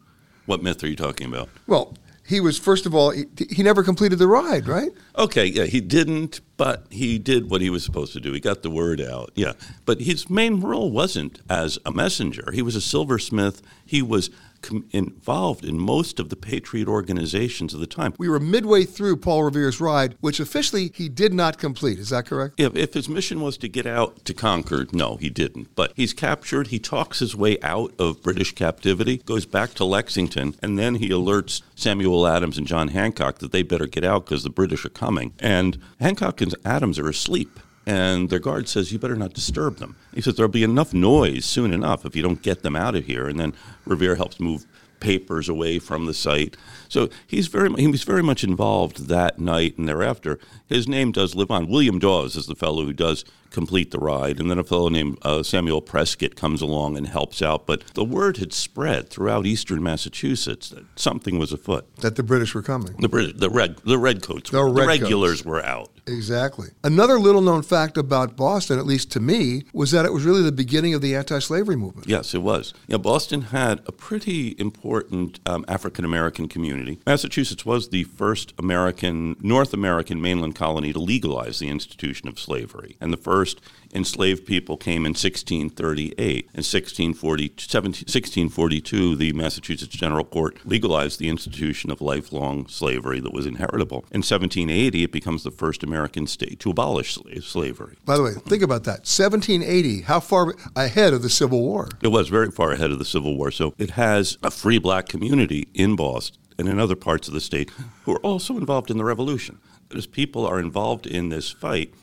What 0.52 0.64
myth 0.64 0.84
are 0.84 0.88
you 0.90 0.98
talking 0.98 1.28
about? 1.28 1.48
Well, 1.66 1.94
he 2.28 2.42
was, 2.42 2.60
first 2.60 2.86
of 2.86 2.94
all, 2.94 3.12
he, 3.12 3.24
he 3.50 3.64
never 3.64 3.84
completed 3.84 4.20
the 4.20 4.28
ride, 4.28 4.68
right? 4.68 4.92
Okay, 5.18 5.46
yeah, 5.46 5.64
he 5.64 5.80
didn't, 5.80 6.42
but 6.58 6.88
he 6.90 7.18
did 7.20 7.50
what 7.50 7.62
he 7.62 7.70
was 7.70 7.86
supposed 7.86 8.12
to 8.12 8.20
do. 8.20 8.34
He 8.34 8.42
got 8.42 8.62
the 8.62 8.70
word 8.70 9.00
out. 9.00 9.32
Yeah. 9.34 9.54
But 9.86 10.02
his 10.02 10.30
main 10.30 10.60
role 10.60 10.92
wasn't 10.92 11.40
as 11.50 11.80
a 11.86 11.92
messenger. 11.92 12.52
He 12.52 12.62
was 12.62 12.76
a 12.76 12.82
silversmith. 12.82 13.62
He 13.86 14.02
was 14.02 14.30
com- 14.62 14.86
involved 14.92 15.66
in 15.66 15.80
most 15.80 16.20
of 16.20 16.30
the 16.30 16.36
patriot 16.36 16.88
organizations 16.88 17.74
of 17.74 17.80
the 17.80 17.88
time. 17.88 18.14
We 18.18 18.30
were 18.30 18.40
midway 18.40 18.86
through 18.86 19.18
Paul 19.18 19.44
Revere's 19.44 19.82
ride, 19.82 20.16
which 20.20 20.40
officially 20.40 20.92
he 20.94 21.10
did 21.10 21.34
not 21.34 21.58
complete. 21.58 22.00
Is 22.00 22.10
that 22.10 22.26
correct? 22.26 22.60
If, 22.60 22.76
if 22.76 22.94
his 22.94 23.10
mission 23.10 23.42
was 23.42 23.58
to 23.58 23.68
get 23.68 23.86
out 23.86 24.26
to 24.26 24.34
Concord, 24.34 24.94
no, 24.94 25.16
he 25.16 25.30
didn't. 25.30 25.76
But 25.76 25.94
he's 25.96 26.14
captured. 26.14 26.68
He 26.68 26.80
talks 26.80 27.20
his 27.20 27.36
way 27.36 27.58
out 27.62 27.94
of 28.00 28.22
British 28.22 28.54
captivity, 28.54 29.18
goes 29.18 29.46
back 29.46 29.74
to 29.76 29.86
Lexington, 29.86 30.56
and 30.62 30.78
then 30.78 30.96
he 30.96 31.10
alerts 31.10 31.62
Samuel 31.76 32.28
Adams 32.28 32.58
and 32.58 32.68
John 32.68 32.90
Hancock 32.90 33.40
that 33.40 33.52
they 33.52 33.64
better 33.64 33.88
get 33.88 34.04
out 34.04 34.26
because 34.26 34.44
the 34.44 34.50
British 34.50 34.86
are 34.86 34.90
coming. 34.90 35.34
And 35.40 35.78
Hancock 36.00 36.42
and 36.42 36.54
Adams 36.66 37.00
are 37.00 37.10
asleep. 37.10 37.60
And 37.86 38.30
their 38.30 38.40
guard 38.40 38.68
says, 38.68 38.92
"You 38.92 39.00
better 39.00 39.16
not 39.16 39.34
disturb 39.34 39.78
them." 39.78 39.96
He 40.14 40.22
says, 40.22 40.36
"There'll 40.36 40.52
be 40.52 40.64
enough 40.64 40.94
noise 40.94 41.46
soon 41.46 41.74
enough 41.74 42.06
if 42.06 42.16
you 42.16 42.22
don't 42.22 42.42
get 42.42 42.64
them 42.64 42.76
out 42.76 42.96
of 42.96 43.06
here." 43.06 43.28
And 43.28 43.40
then 43.40 43.54
Revere 43.86 44.16
helps 44.16 44.40
move 44.40 44.66
papers 45.00 45.50
away 45.50 45.80
from 45.80 46.06
the 46.06 46.14
site. 46.14 46.56
So 46.92 47.08
he's 47.26 47.48
very 47.48 47.72
he 47.76 47.88
was 47.88 48.04
very 48.04 48.22
much 48.22 48.44
involved 48.44 49.08
that 49.08 49.40
night 49.40 49.78
and 49.78 49.88
thereafter. 49.88 50.38
His 50.68 50.90
name 50.90 51.14
does 51.14 51.36
live 51.36 51.50
on. 51.50 51.68
William 51.70 52.00
Dawes 52.00 52.36
is 52.36 52.48
the 52.48 52.56
fellow 52.56 52.84
who 52.84 52.92
does 52.92 53.24
complete 53.50 53.92
the 53.92 54.00
ride, 54.00 54.40
and 54.40 54.50
then 54.52 54.58
a 54.60 54.64
fellow 54.64 54.90
named 54.90 55.18
uh, 55.24 55.44
Samuel 55.44 55.82
Prescott 55.82 56.36
comes 56.36 56.62
along 56.62 56.98
and 56.98 57.08
helps 57.08 57.42
out. 57.42 57.66
But 57.66 57.86
the 57.94 58.04
word 58.04 58.38
had 58.38 58.52
spread 58.54 59.10
throughout 59.10 59.46
eastern 59.46 59.82
Massachusetts 59.84 60.70
that 60.70 60.86
something 60.98 61.38
was 61.40 61.52
afoot. 61.54 61.94
That 61.98 62.16
the 62.18 62.24
British 62.24 62.54
were 62.54 62.62
coming. 62.62 62.94
The 63.00 63.10
Brit- 63.10 63.38
the 63.40 63.50
red 63.50 63.78
the 63.86 63.98
redcoats, 63.98 64.50
The 64.50 64.62
were, 64.62 64.66
the 64.72 64.74
redcoats. 64.86 65.02
regulars 65.02 65.46
were 65.46 65.64
out. 65.64 65.92
Exactly. 66.08 66.70
Another 66.84 67.20
little 67.20 67.42
known 67.42 67.62
fact 67.62 67.96
about 67.96 68.36
Boston, 68.36 68.80
at 68.80 68.86
least 68.86 69.12
to 69.12 69.20
me, 69.20 69.64
was 69.72 69.92
that 69.92 70.04
it 70.06 70.12
was 70.12 70.24
really 70.24 70.42
the 70.42 70.52
beginning 70.52 70.94
of 70.94 71.02
the 71.02 71.16
anti 71.16 71.40
slavery 71.40 71.76
movement. 71.76 72.08
Yes, 72.08 72.34
it 72.34 72.42
was. 72.42 72.74
Yeah, 72.88 72.98
Boston 72.98 73.42
had 73.44 73.82
a 73.86 73.92
pretty 73.92 74.56
important 74.58 75.40
um, 75.46 75.64
African 75.68 76.04
American 76.04 76.48
community. 76.48 76.81
Massachusetts 77.06 77.66
was 77.66 77.90
the 77.90 78.04
first 78.04 78.54
American, 78.58 79.36
North 79.42 79.74
American 79.74 80.22
mainland 80.22 80.56
colony 80.56 80.94
to 80.94 81.00
legalize 81.00 81.60
the 81.60 81.70
institution 81.70 82.28
of 82.28 82.40
slavery. 82.40 82.98
And 83.00 83.12
the 83.12 83.18
first 83.18 83.62
enslaved 83.94 84.46
people 84.46 84.78
came 84.78 85.06
in 85.06 85.12
1638. 85.12 86.46
In 86.54 86.64
1640, 86.64 87.54
17 87.58 87.92
1642, 88.02 89.16
the 89.16 89.34
Massachusetts 89.34 89.96
General 89.96 90.24
Court 90.24 90.58
legalized 90.66 91.20
the 91.20 91.30
institution 91.30 91.92
of 91.92 92.02
lifelong 92.02 92.68
slavery 92.68 93.20
that 93.20 93.34
was 93.34 93.46
inheritable. 93.46 94.00
In 94.12 94.20
1780, 94.20 95.04
it 95.04 95.12
becomes 95.12 95.44
the 95.44 95.52
first 95.52 95.84
American 95.84 96.28
state 96.28 96.60
to 96.62 96.70
abolish 96.72 97.18
sla- 97.18 97.44
slavery. 97.44 97.98
By 98.06 98.18
the 98.18 98.24
way, 98.24 98.34
think 98.34 98.64
about 98.64 98.84
that. 98.86 99.02
1780, 99.02 100.02
how 100.02 100.20
far 100.20 100.56
ahead 100.76 101.14
of 101.14 101.22
the 101.22 101.30
Civil 101.30 101.62
War? 101.62 101.90
It 102.02 102.10
was 102.10 102.30
very 102.30 102.52
far 102.52 102.72
ahead 102.72 102.92
of 102.92 103.00
the 103.00 103.06
Civil 103.06 103.38
War. 103.38 103.52
So 103.52 103.74
it 103.78 103.92
has 103.92 104.38
a 104.44 104.52
free 104.52 104.78
black 104.78 105.08
community 105.08 105.68
in 105.74 105.96
Boston 105.96 106.41
and 106.62 106.70
in 106.70 106.80
other 106.80 106.96
parts 106.96 107.28
of 107.28 107.34
the 107.34 107.42
state 107.42 107.70
who 108.04 108.14
are 108.14 108.20
also 108.20 108.58
involved 108.58 108.90
in 108.90 108.98
the 108.98 109.04
revolution. 109.04 109.60
As 109.94 110.08
people 110.08 110.48
are 110.48 110.60
involved 110.60 111.06
in 111.06 111.28
this 111.28 111.50
fight 111.50 111.94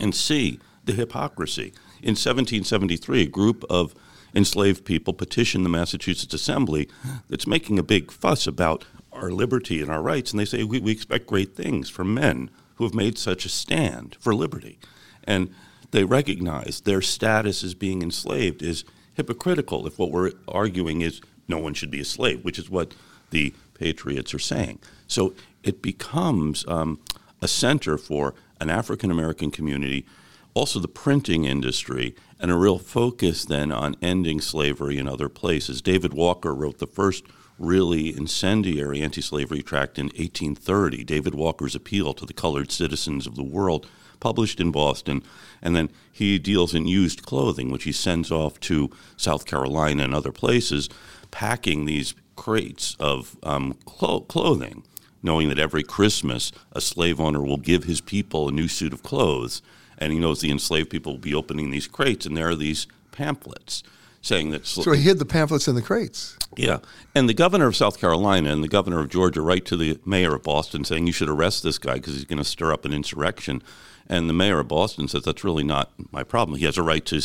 and 0.00 0.14
see 0.14 0.58
the 0.84 0.94
hypocrisy. 0.94 1.74
In 2.00 2.14
1773, 2.14 3.22
a 3.22 3.26
group 3.26 3.64
of 3.68 3.94
enslaved 4.34 4.84
people 4.84 5.12
petitioned 5.12 5.64
the 5.64 5.70
Massachusetts 5.70 6.32
Assembly 6.32 6.88
that's 7.28 7.46
making 7.46 7.78
a 7.78 7.82
big 7.82 8.10
fuss 8.10 8.46
about 8.46 8.86
our 9.12 9.30
liberty 9.30 9.82
and 9.82 9.90
our 9.90 10.00
rights, 10.00 10.30
and 10.30 10.38
they 10.38 10.44
say 10.44 10.64
we, 10.64 10.80
we 10.80 10.92
expect 10.92 11.26
great 11.26 11.54
things 11.54 11.90
from 11.90 12.14
men 12.14 12.50
who 12.76 12.84
have 12.84 12.94
made 12.94 13.18
such 13.18 13.44
a 13.44 13.48
stand 13.48 14.16
for 14.20 14.34
liberty. 14.34 14.78
And 15.24 15.52
they 15.90 16.04
recognize 16.04 16.82
their 16.82 17.02
status 17.02 17.64
as 17.64 17.74
being 17.74 18.02
enslaved 18.02 18.62
is 18.62 18.84
hypocritical 19.14 19.86
if 19.86 19.98
what 19.98 20.10
we're 20.10 20.32
arguing 20.46 21.00
is 21.00 21.20
no 21.48 21.58
one 21.58 21.74
should 21.74 21.90
be 21.90 22.00
a 22.00 22.04
slave, 22.04 22.44
which 22.44 22.58
is 22.58 22.70
what 22.70 22.94
the 23.30 23.54
patriots 23.74 24.34
are 24.34 24.38
saying. 24.38 24.78
So 25.06 25.34
it 25.62 25.82
becomes 25.82 26.66
um, 26.68 27.00
a 27.40 27.48
center 27.48 27.98
for 27.98 28.34
an 28.60 28.70
African 28.70 29.10
American 29.10 29.50
community, 29.50 30.06
also 30.54 30.80
the 30.80 30.88
printing 30.88 31.44
industry, 31.44 32.14
and 32.40 32.50
a 32.50 32.56
real 32.56 32.78
focus 32.78 33.44
then 33.44 33.70
on 33.72 33.96
ending 34.02 34.40
slavery 34.40 34.98
in 34.98 35.08
other 35.08 35.28
places. 35.28 35.80
David 35.80 36.12
Walker 36.12 36.54
wrote 36.54 36.78
the 36.78 36.86
first 36.86 37.24
really 37.58 38.16
incendiary 38.16 39.02
anti 39.02 39.20
slavery 39.20 39.62
tract 39.62 39.98
in 39.98 40.06
1830, 40.06 41.04
David 41.04 41.34
Walker's 41.34 41.74
Appeal 41.74 42.14
to 42.14 42.26
the 42.26 42.32
Colored 42.32 42.70
Citizens 42.70 43.26
of 43.26 43.34
the 43.34 43.42
World, 43.42 43.88
published 44.20 44.60
in 44.60 44.70
Boston. 44.70 45.22
And 45.60 45.74
then 45.74 45.90
he 46.12 46.38
deals 46.38 46.74
in 46.74 46.86
used 46.86 47.24
clothing, 47.24 47.70
which 47.70 47.84
he 47.84 47.92
sends 47.92 48.30
off 48.30 48.58
to 48.60 48.90
South 49.16 49.44
Carolina 49.44 50.04
and 50.04 50.14
other 50.14 50.32
places, 50.32 50.88
packing 51.30 51.84
these 51.84 52.14
crates 52.42 52.96
of 53.00 53.36
um, 53.42 53.74
clo- 53.84 54.20
clothing, 54.20 54.84
knowing 55.22 55.48
that 55.48 55.58
every 55.58 55.82
Christmas 55.82 56.52
a 56.72 56.80
slave 56.80 57.20
owner 57.20 57.42
will 57.42 57.56
give 57.58 57.84
his 57.84 58.00
people 58.00 58.48
a 58.48 58.52
new 58.52 58.68
suit 58.68 58.92
of 58.92 59.02
clothes. 59.02 59.60
And 59.98 60.12
he 60.12 60.18
knows 60.20 60.40
the 60.40 60.50
enslaved 60.52 60.90
people 60.90 61.12
will 61.14 61.18
be 61.18 61.34
opening 61.34 61.70
these 61.72 61.88
crates, 61.88 62.24
and 62.24 62.36
there 62.36 62.48
are 62.48 62.54
these 62.54 62.86
pamphlets 63.10 63.82
saying 64.22 64.50
that. 64.50 64.64
sl- 64.64 64.82
So 64.82 64.92
he 64.92 65.02
hid 65.02 65.18
the 65.18 65.24
pamphlets 65.24 65.66
in 65.66 65.74
the 65.74 65.82
crates. 65.82 66.36
yeah. 66.56 66.78
And 67.16 67.28
the 67.28 67.34
governor 67.34 67.66
of 67.66 67.74
South 67.74 67.98
Carolina 68.00 68.52
and 68.52 68.62
the 68.62 68.68
governor 68.68 69.00
of 69.00 69.08
Georgia 69.08 69.40
write 69.42 69.64
to 69.66 69.76
the 69.76 69.98
mayor 70.06 70.34
of 70.36 70.44
Boston 70.44 70.84
saying 70.84 71.06
you 71.08 71.12
should 71.12 71.28
arrest 71.28 71.64
this 71.64 71.78
guy 71.78 71.94
because 71.94 72.14
he's 72.14 72.24
going 72.24 72.38
to 72.38 72.44
stir 72.44 72.72
up 72.72 72.84
an 72.84 72.92
insurrection. 72.92 73.60
And 74.08 74.28
the 74.28 74.32
mayor 74.34 74.60
of 74.60 74.68
Boston 74.68 75.08
says 75.08 75.24
that's 75.24 75.42
really 75.44 75.64
not 75.64 75.90
my 76.12 76.22
problem. 76.22 76.58
He 76.58 76.64
has 76.64 76.78
a 76.78 76.82
right 76.82 77.04
to 77.06 77.20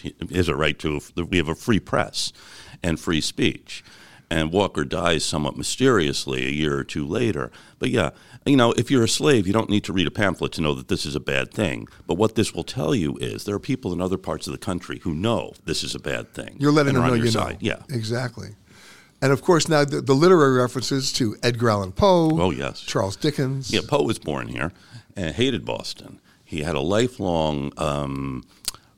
he 0.00 0.14
has 0.32 0.48
a 0.48 0.54
right 0.56 0.78
to 0.78 1.00
we 1.30 1.36
have 1.36 1.48
a 1.48 1.54
free 1.54 1.80
press 1.80 2.32
and 2.82 2.98
free 2.98 3.20
speech. 3.20 3.84
And 4.30 4.52
Walker 4.52 4.84
dies 4.84 5.24
somewhat 5.24 5.56
mysteriously 5.56 6.46
a 6.46 6.50
year 6.50 6.76
or 6.76 6.84
two 6.84 7.06
later. 7.06 7.52
But 7.78 7.90
yeah, 7.90 8.10
you 8.46 8.56
know, 8.56 8.72
if 8.72 8.90
you're 8.90 9.04
a 9.04 9.08
slave, 9.08 9.46
you 9.46 9.52
don't 9.52 9.70
need 9.70 9.84
to 9.84 9.92
read 9.92 10.06
a 10.06 10.10
pamphlet 10.10 10.52
to 10.52 10.60
know 10.60 10.74
that 10.74 10.88
this 10.88 11.06
is 11.06 11.14
a 11.14 11.20
bad 11.20 11.52
thing. 11.52 11.88
But 12.06 12.14
what 12.14 12.34
this 12.34 12.54
will 12.54 12.64
tell 12.64 12.94
you 12.94 13.16
is 13.18 13.44
there 13.44 13.54
are 13.54 13.60
people 13.60 13.92
in 13.92 14.00
other 14.00 14.18
parts 14.18 14.46
of 14.46 14.52
the 14.52 14.58
country 14.58 15.00
who 15.00 15.14
know 15.14 15.52
this 15.64 15.84
is 15.84 15.94
a 15.94 16.00
bad 16.00 16.34
thing. 16.34 16.56
You're 16.58 16.72
letting 16.72 16.94
them 16.94 17.06
know 17.06 17.14
your 17.14 17.26
you 17.26 17.30
side. 17.30 17.62
know. 17.62 17.68
Yeah. 17.68 17.82
Exactly. 17.90 18.56
And 19.22 19.32
of 19.32 19.40
course, 19.42 19.68
now 19.68 19.84
the, 19.84 20.00
the 20.00 20.14
literary 20.14 20.58
references 20.58 21.12
to 21.14 21.36
Edgar 21.42 21.70
Allan 21.70 21.92
Poe. 21.92 22.30
Oh, 22.38 22.50
yes. 22.50 22.80
Charles 22.80 23.16
Dickens. 23.16 23.72
Yeah, 23.72 23.80
Poe 23.86 24.02
was 24.02 24.18
born 24.18 24.48
here 24.48 24.72
and 25.16 25.34
hated 25.34 25.64
Boston. 25.64 26.20
He 26.44 26.62
had 26.62 26.74
a 26.74 26.80
lifelong 26.80 27.72
um, 27.78 28.44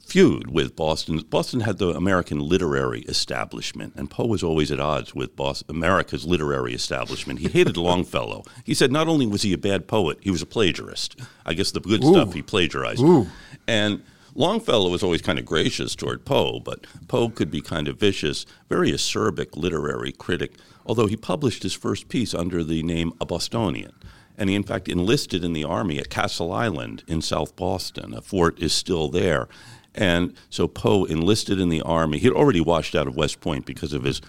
feud 0.06 0.50
with 0.50 0.76
Boston. 0.76 1.20
Boston 1.28 1.60
had 1.60 1.78
the 1.78 1.90
American 1.90 2.38
literary 2.38 3.00
establishment, 3.02 3.94
and 3.96 4.10
Poe 4.10 4.26
was 4.26 4.42
always 4.42 4.70
at 4.70 4.80
odds 4.80 5.14
with 5.14 5.34
Boston, 5.34 5.74
America's 5.74 6.24
literary 6.24 6.74
establishment. 6.74 7.40
He 7.40 7.48
hated 7.48 7.76
Longfellow. 7.76 8.44
He 8.64 8.72
said 8.72 8.92
not 8.92 9.08
only 9.08 9.26
was 9.26 9.42
he 9.42 9.52
a 9.52 9.58
bad 9.58 9.88
poet, 9.88 10.18
he 10.20 10.30
was 10.30 10.42
a 10.42 10.46
plagiarist. 10.46 11.20
I 11.44 11.54
guess 11.54 11.72
the 11.72 11.80
good 11.80 12.04
Ooh. 12.04 12.12
stuff 12.12 12.34
he 12.34 12.42
plagiarized. 12.42 13.02
Ooh. 13.02 13.26
And 13.66 14.02
Longfellow 14.36 14.90
was 14.90 15.02
always 15.02 15.22
kind 15.22 15.38
of 15.38 15.44
gracious 15.44 15.96
toward 15.96 16.24
Poe, 16.24 16.60
but 16.60 16.86
Poe 17.08 17.30
could 17.30 17.50
be 17.50 17.60
kind 17.60 17.88
of 17.88 17.98
vicious, 17.98 18.46
very 18.68 18.92
acerbic 18.92 19.56
literary 19.56 20.12
critic, 20.12 20.52
although 20.84 21.06
he 21.06 21.16
published 21.16 21.62
his 21.62 21.72
first 21.72 22.08
piece 22.08 22.34
under 22.34 22.62
the 22.62 22.82
name 22.82 23.12
A 23.20 23.26
Bostonian. 23.26 23.92
And 24.38 24.50
he, 24.50 24.54
in 24.54 24.62
fact, 24.62 24.88
enlisted 24.88 25.42
in 25.42 25.54
the 25.54 25.64
army 25.64 25.98
at 25.98 26.10
Castle 26.10 26.52
Island 26.52 27.02
in 27.08 27.22
South 27.22 27.56
Boston. 27.56 28.12
A 28.12 28.20
fort 28.20 28.60
is 28.60 28.74
still 28.74 29.08
there. 29.08 29.48
And 29.96 30.34
so 30.50 30.68
Poe 30.68 31.04
enlisted 31.04 31.58
in 31.58 31.68
the 31.68 31.82
army. 31.82 32.18
He 32.18 32.26
had 32.26 32.36
already 32.36 32.60
washed 32.60 32.94
out 32.94 33.06
of 33.06 33.16
West 33.16 33.40
Point 33.40 33.64
because 33.64 33.92
of 33.92 34.04
his 34.04 34.20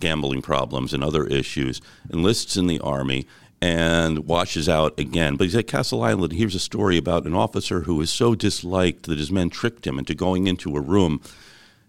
gambling 0.00 0.42
problems 0.42 0.92
and 0.92 1.02
other 1.02 1.26
issues, 1.26 1.80
enlists 2.12 2.56
in 2.56 2.66
the 2.66 2.80
army 2.80 3.26
and 3.60 4.26
washes 4.26 4.68
out 4.68 4.98
again. 4.98 5.36
But 5.36 5.44
he's 5.44 5.56
at 5.56 5.66
Castle 5.66 6.02
Island. 6.02 6.32
Here's 6.32 6.54
a 6.54 6.60
story 6.60 6.96
about 6.96 7.26
an 7.26 7.34
officer 7.34 7.82
who 7.82 7.96
was 7.96 8.10
so 8.10 8.34
disliked 8.34 9.04
that 9.04 9.18
his 9.18 9.32
men 9.32 9.50
tricked 9.50 9.86
him 9.86 9.98
into 9.98 10.14
going 10.14 10.46
into 10.46 10.76
a 10.76 10.80
room. 10.80 11.20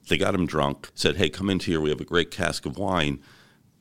They 0.07 0.17
got 0.17 0.35
him 0.35 0.45
drunk, 0.45 0.89
said, 0.95 1.17
Hey, 1.17 1.29
come 1.29 1.49
into 1.49 1.71
here. 1.71 1.81
We 1.81 1.89
have 1.89 2.01
a 2.01 2.05
great 2.05 2.31
cask 2.31 2.65
of 2.65 2.77
wine. 2.77 3.19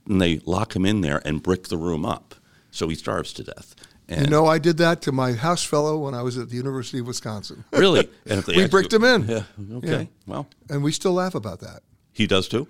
And 0.09 0.21
they 0.21 0.39
lock 0.41 0.75
him 0.75 0.85
in 0.85 1.01
there 1.01 1.23
and 1.25 1.43
brick 1.43 1.69
the 1.69 1.77
room 1.77 2.05
up. 2.05 2.35
So 2.71 2.89
he 2.89 2.95
starves 2.95 3.33
to 3.35 3.45
death. 3.45 3.75
And 4.09 4.21
You 4.23 4.27
know, 4.31 4.47
I 4.47 4.59
did 4.59 4.77
that 4.79 5.03
to 5.03 5.13
my 5.13 5.33
house 5.33 5.65
fellow 5.65 5.99
when 5.99 6.15
I 6.15 6.23
was 6.23 6.39
at 6.39 6.49
the 6.49 6.57
University 6.57 7.01
of 7.01 7.07
Wisconsin. 7.07 7.65
Really? 7.73 8.09
And 8.27 8.39
if 8.39 8.47
they 8.47 8.57
we 8.57 8.69
bricked 8.69 8.93
him 8.93 9.03
in. 9.05 9.27
Yeah. 9.29 9.43
Okay. 9.79 10.03
Yeah. 10.03 10.05
Well, 10.27 10.47
And 10.71 10.83
we 10.85 10.93
still 10.93 11.13
laugh 11.13 11.35
about 11.35 11.61
that. 11.61 11.81
he 12.13 12.27
does 12.27 12.47
too? 12.49 12.69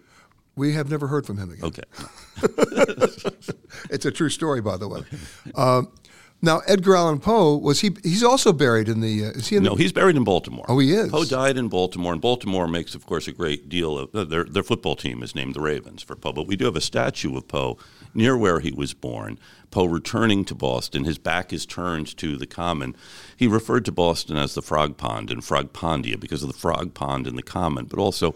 We 0.57 0.73
have 0.73 0.91
never 0.91 1.07
heard 1.09 1.27
from 1.27 1.37
him 1.37 1.51
again. 1.51 1.65
Okay. 1.67 1.83
It's 3.91 4.05
a 4.07 4.11
true 4.11 4.31
story, 4.31 4.61
by 4.61 4.77
the 4.77 4.89
way. 4.89 5.03
Um, 5.55 5.93
now, 6.43 6.61
Edgar 6.67 6.97
Allan 6.97 7.19
Poe 7.21 7.57
was 7.57 7.81
he? 7.81 7.91
He's 8.03 8.23
also 8.25 8.53
buried 8.53 8.89
in 8.89 9.01
the. 9.01 9.27
Uh, 9.27 9.29
is 9.31 9.49
he 9.49 9.57
in 9.57 9.63
No, 9.63 9.75
the, 9.75 9.83
he's 9.83 9.93
buried 9.93 10.17
in 10.17 10.25
Baltimore. 10.25 10.65
Oh, 10.69 10.79
he 10.79 10.93
is? 10.93 11.11
Poe 11.11 11.25
died 11.25 11.57
in 11.57 11.69
Baltimore, 11.69 12.13
and 12.13 12.21
Baltimore 12.21 12.67
makes, 12.69 12.95
of 12.95 13.07
course, 13.07 13.29
a 13.29 13.33
great 13.33 13.69
deal 13.69 13.99
of 13.99 14.15
uh, 14.15 14.25
their 14.25 14.45
their 14.45 14.63
football 14.63 14.97
team 14.97 15.23
is 15.23 15.35
named 15.35 15.55
the 15.55 15.61
Ravens 15.61 16.03
for 16.03 16.17
Poe. 16.17 16.33
But 16.33 16.47
we 16.47 16.57
do 16.57 16.65
have 16.67 16.77
a 16.77 16.81
statue 16.81 17.37
of 17.37 17.49
Poe 17.49 17.79
near 18.17 18.37
where 18.37 18.61
he 18.61 18.73
was 18.73 18.95
born. 18.95 19.39
Poe 19.71 19.85
returning 19.85 20.45
to 20.47 20.55
Boston, 20.55 21.05
his 21.05 21.19
back 21.19 21.53
is 21.53 21.67
turned 21.67 22.17
to 22.17 22.37
the 22.37 22.47
common. 22.47 22.97
He 23.37 23.47
referred 23.47 23.85
to 23.85 23.93
Boston 23.93 24.37
as 24.37 24.55
the 24.55 24.63
Frog 24.63 24.97
Pond 24.97 25.31
and 25.31 25.43
Frogpondia 25.43 26.19
because 26.19 26.43
of 26.43 26.51
the 26.51 26.59
frog 26.59 26.95
pond 26.95 27.27
in 27.27 27.37
the 27.37 27.43
common, 27.43 27.85
but 27.85 27.99
also 27.99 28.35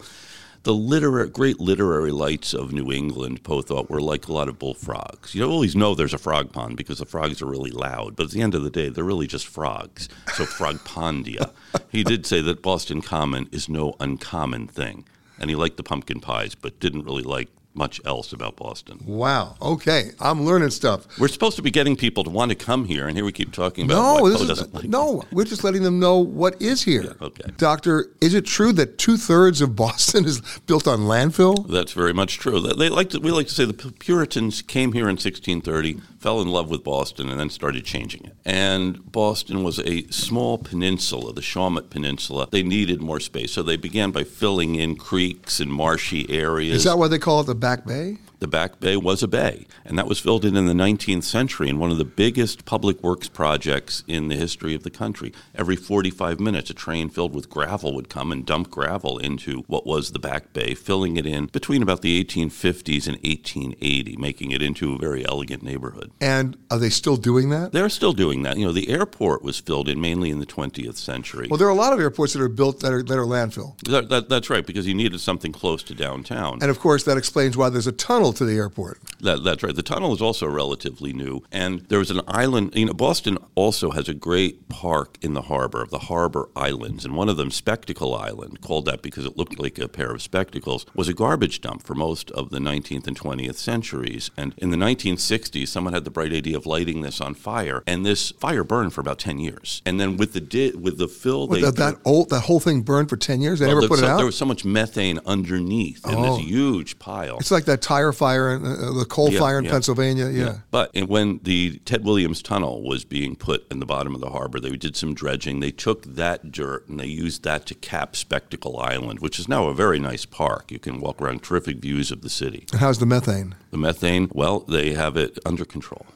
the 0.63 0.75
literary, 0.75 1.31
great 1.31 1.59
literary 1.59 2.11
lights 2.11 2.53
of 2.53 2.73
New 2.73 2.93
England, 2.93 3.43
Poe 3.43 3.63
thought, 3.63 3.89
were 3.89 4.01
like 4.01 4.29
a 4.29 4.33
lot 4.33 4.49
of 4.49 4.59
bullfrogs. 4.59 5.35
You 5.35 5.45
always 5.45 5.75
know 5.75 5.95
there's 5.95 6.13
a 6.13 6.19
frog 6.19 6.53
pond 6.53 6.77
because 6.77 6.99
the 6.99 7.07
frogs 7.07 7.41
are 7.41 7.47
really 7.47 7.71
loud, 7.71 8.15
but 8.15 8.27
at 8.27 8.33
the 8.33 8.43
end 8.43 8.55
of 8.55 8.63
the 8.63 8.71
day, 8.71 8.91
they're 8.91 9.03
really 9.03 9.27
just 9.27 9.47
frogs. 9.47 10.09
So 10.35 10.45
frogpondia. 10.45 11.53
he 11.89 12.05
did 12.05 12.27
say 12.27 12.43
that 12.43 12.63
Boston 12.63 13.01
Common 13.01 13.49
is 13.51 13.69
no 13.69 13.95
uncommon 14.01 14.67
thing, 14.67 15.07
and 15.39 15.49
he 15.49 15.57
liked 15.57 15.79
the 15.79 15.83
pumpkin 15.83 16.21
pies, 16.21 16.55
but 16.55 16.79
didn't 16.79 17.07
really 17.07 17.23
like 17.23 17.49
much 17.75 18.01
else 18.05 18.33
about 18.33 18.57
Boston. 18.57 18.99
Wow. 19.07 19.57
Okay, 19.63 20.11
I'm 20.21 20.45
learning 20.45 20.71
stuff. 20.71 21.07
We're 21.19 21.29
supposed 21.29 21.57
to 21.57 21.63
be 21.63 21.71
getting 21.71 21.97
people 21.97 22.25
to 22.25 22.31
want 22.31 22.51
to 22.51 22.55
come 22.57 22.85
here, 22.85 23.07
and 23.07 23.17
here 23.17 23.25
we 23.25 23.33
keep 23.33 23.53
talking 23.53 23.85
about 23.85 24.19
No, 24.21 24.29
this 24.29 24.41
is, 24.41 24.73
like. 24.75 24.85
no. 24.85 25.23
We're 25.31 25.45
just 25.45 25.63
letting 25.65 25.83
them 25.83 26.01
know 26.01 26.19
what 26.19 26.61
is 26.61 26.83
here. 26.83 27.15
okay. 27.23 27.51
Doctor, 27.57 28.07
is 28.21 28.35
it 28.35 28.45
true 28.45 28.73
that 28.73 28.99
two 28.99 29.17
thirds 29.17 29.61
of 29.61 29.77
Boston 29.77 30.25
is 30.27 30.41
built 30.67 30.89
on 30.89 31.01
landfill? 31.01 31.69
That's 31.69 31.93
very 31.93 32.13
much 32.13 32.39
true. 32.39 32.61
They 32.61 32.89
like 32.89 33.11
to, 33.11 33.21
we 33.21 33.31
like 33.31 33.47
to 33.49 33.55
say 33.55 33.65
the 33.65 33.75
Puritans 33.75 34.63
came 34.63 34.93
here 34.93 35.05
in 35.05 35.17
1630, 35.17 36.01
fell 36.19 36.41
in 36.43 36.49
love 36.49 36.71
with 36.71 36.83
Boston, 36.85 37.29
and 37.31 37.39
then 37.39 37.51
started 37.51 37.85
changing 37.85 38.25
it. 38.25 38.35
And 38.45 39.11
Boston 39.13 39.63
was 39.63 39.79
a 39.79 40.03
small 40.09 40.59
peninsula, 40.59 41.33
the 41.33 41.41
Shawmut 41.41 41.89
Peninsula. 41.91 42.49
They 42.51 42.63
needed 42.63 43.01
more 43.01 43.21
space, 43.21 43.53
so 43.53 43.63
they 43.63 43.77
began 43.77 44.11
by 44.11 44.25
filling 44.25 44.75
in 44.75 44.97
creeks 44.97 45.61
and 45.61 45.73
marshy 45.73 46.29
areas. 46.31 46.77
Is 46.79 46.85
that 46.85 46.99
why 46.99 47.09
they 47.09 47.19
call 47.19 47.41
it 47.41 47.45
the 47.47 47.55
Back 47.61 47.85
Bay? 47.85 48.17
The 48.41 48.49
Back 48.49 48.81
Bay 48.81 48.97
was 48.97 49.23
a 49.23 49.29
bay, 49.29 49.67
and 49.85 49.99
that 49.99 50.07
was 50.07 50.19
filled 50.19 50.45
in 50.45 50.57
in 50.57 50.67
the 50.67 50.73
19th 50.73 51.25
century 51.25 51.69
in 51.69 51.79
one 51.79 51.91
of 51.91 51.99
the 51.99 52.05
biggest 52.05 52.65
public 52.65 53.03
works 53.03 53.29
projects 53.29 54.03
in 54.09 54.29
the 54.29 54.35
history 54.35 54.75
of 54.75 54.83
the 54.83 54.91
country. 54.91 55.33
Every 55.55 55.77
45 55.77 56.41
minutes, 56.41 56.71
a 56.71 56.75
train 56.75 57.11
filled 57.11 57.35
with 57.35 57.51
gravel 57.51 57.95
would 57.95 58.09
come 58.09 58.33
and 58.33 58.45
dump 58.45 58.71
gravel 58.71 59.19
into 59.19 59.61
what 59.67 59.87
was 59.87 60.13
the 60.13 60.19
Back 60.19 60.53
Bay, 60.55 60.75
filling 60.75 61.19
it 61.19 61.27
in 61.27 61.47
between 61.47 61.83
about 61.83 62.01
the 62.01 62.25
1850s 62.25 63.07
and 63.07 63.19
1880, 63.19 64.17
making 64.17 64.51
it 64.53 64.63
into 64.63 64.95
a 64.95 64.99
very 64.99 65.25
elegant 65.27 65.63
neighborhood. 65.63 66.11
And 66.21 66.57
are 66.71 66.79
they 66.79 66.91
still 66.91 67.17
doing 67.17 67.51
that? 67.51 67.73
They're 67.73 67.91
still 67.91 68.15
doing 68.15 68.43
that. 68.43 68.57
You 68.57 68.65
know, 68.65 68.73
the 68.73 68.89
airport 68.89 69.43
was 69.43 69.61
filled 69.61 69.89
in 69.89 70.01
mainly 70.01 70.31
in 70.31 70.41
the 70.41 70.47
20th 70.47 70.97
century. 70.97 71.49
Well, 71.51 71.59
there 71.59 71.69
are 71.69 71.71
a 71.71 71.75
lot 71.75 71.93
of 71.93 72.01
airports 72.01 72.33
that 72.33 72.41
are 72.41 72.49
built 72.49 72.81
that 72.81 72.93
are, 72.93 73.03
that 73.03 73.19
are 73.19 73.27
landfill. 73.27 73.79
That, 73.85 74.09
that, 74.09 74.31
that's 74.31 74.49
right, 74.49 74.67
because 74.67 74.87
you 74.87 74.95
needed 74.95 75.21
something 75.21 75.53
close 75.53 75.83
to 75.85 75.95
downtown. 75.95 76.59
And 76.63 76.71
of 76.71 76.81
course, 76.81 77.05
that 77.05 77.19
explains 77.19 77.57
why 77.57 77.69
there's 77.69 77.87
a 77.87 77.93
tunnel 77.93 78.30
to 78.35 78.45
the 78.45 78.57
airport. 78.57 79.01
That, 79.21 79.45
that's 79.45 79.63
right. 79.63 79.75
The 79.75 79.83
tunnel 79.83 80.13
is 80.15 80.23
also 80.23 80.47
relatively 80.47 81.13
new, 81.13 81.43
and 81.53 81.81
there 81.89 81.99
was 81.99 82.11
an 82.11 82.21
island. 82.27 82.75
You 82.75 82.87
know, 82.87 82.93
Boston 82.95 83.39
also 83.55 83.91
has 83.91 84.09
a 84.09 84.15
great 84.15 84.69
park 84.69 85.19
in 85.21 85.35
the 85.35 85.43
harbor, 85.43 85.87
the 85.91 85.99
Harbor 86.01 86.49
Islands, 86.57 87.05
and 87.05 87.15
one 87.17 87.29
of 87.29 87.37
them, 87.37 87.51
Spectacle 87.51 88.15
Island, 88.15 88.61
called 88.61 88.85
that 88.87 89.03
because 89.03 89.25
it 89.27 89.37
looked 89.37 89.59
like 89.59 89.79
a 89.79 89.89
pair 89.89 90.11
of 90.13 90.23
spectacles, 90.23 90.87
was 90.95 91.09
a 91.09 91.15
garbage 91.15 91.61
dump 91.61 91.83
for 91.83 91.95
most 91.95 92.31
of 92.33 92.51
the 92.51 92.59
19th 92.59 93.07
and 93.07 93.19
20th 93.19 93.57
centuries. 93.57 94.31
And 94.37 94.55
in 94.57 94.71
the 94.71 94.77
1960s, 94.77 95.69
someone 95.69 95.93
had 95.93 96.05
the 96.05 96.11
bright 96.11 96.33
idea 96.33 96.57
of 96.57 96.67
lighting 96.67 97.01
this 97.03 97.21
on 97.21 97.35
fire, 97.35 97.83
and 97.87 98.05
this 98.07 98.31
fire 98.33 98.65
burned 98.65 98.93
for 98.93 99.01
about 99.01 99.19
10 99.19 99.39
years. 99.39 99.83
And 99.85 100.01
then 100.01 100.17
with 100.17 100.33
the 100.33 100.41
di- 100.41 100.71
with 100.73 100.99
the 100.99 101.09
fill, 101.09 101.47
they 101.47 101.61
that, 101.61 101.77
that 101.77 101.97
old 102.05 102.31
that 102.31 102.41
whole 102.41 102.61
thing 102.61 102.83
burned 102.83 103.09
for 103.09 103.17
ten 103.17 103.41
years. 103.41 103.59
They 103.59 103.67
well, 103.67 103.77
never 103.77 103.89
put 103.89 103.91
was 103.93 104.01
it 104.01 104.05
so- 104.05 104.09
out. 104.13 104.17
There 104.17 104.27
was 104.27 104.37
so 104.37 104.45
much 104.47 104.65
methane 104.65 105.19
underneath 105.27 106.07
in 106.07 106.15
Oh. 106.15 106.37
this 106.37 106.47
huge 106.47 106.99
pile. 106.99 107.39
it's 107.39 107.51
like 107.51 107.65
that 107.65 107.83
tire 107.83 108.13
fire 108.21 108.51
uh, 108.51 108.93
the 108.93 109.07
coal 109.09 109.33
Yeah, 109.33 109.39
fire 109.39 109.59
in 109.59 109.65
yeah. 109.65 109.71
Pennsylvania. 109.71 110.29
Yeah. 110.29 110.59
But 110.71 110.91
and 110.95 111.09
when 111.09 111.41
the 111.43 111.81
Ted 111.87 112.05
Williams 112.05 112.43
Tunnel 112.43 112.83
was 112.83 113.03
being 113.05 113.35
put 113.35 113.67
in 113.73 113.81
the 113.81 113.87
bottom 113.87 114.15
of 114.15 114.21
the 114.21 114.29
harbor, 114.29 114.61
they 114.61 114.77
did 114.77 114.95
some 114.95 115.15
dredging. 115.15 115.61
They 115.61 115.71
took 115.71 116.05
that 116.05 116.53
dirt 116.53 116.87
and 116.89 117.01
they 117.01 117.07
used 117.07 117.43
that 117.45 117.65
to 117.67 117.75
cap 117.75 118.15
Spectacle 118.15 118.79
Island, 118.79 119.21
which 119.21 119.39
is 119.39 119.49
now 119.49 119.69
a 119.69 119.75
very 119.75 119.99
nice 119.99 120.27
park. 120.27 120.71
You 120.71 120.79
can 120.79 121.01
walk 121.01 121.23
around 121.23 121.43
terrific 121.43 121.79
views 121.79 122.11
of 122.11 122.21
the 122.21 122.29
city. 122.29 122.67
And 122.73 122.81
how's 122.81 122.99
the 122.99 123.07
methane? 123.07 123.55
The 123.71 123.79
methane, 123.79 124.29
well, 124.35 124.61
they 124.61 124.93
have 124.93 125.17
it 125.17 125.39
under 125.47 125.65
control. 125.65 126.05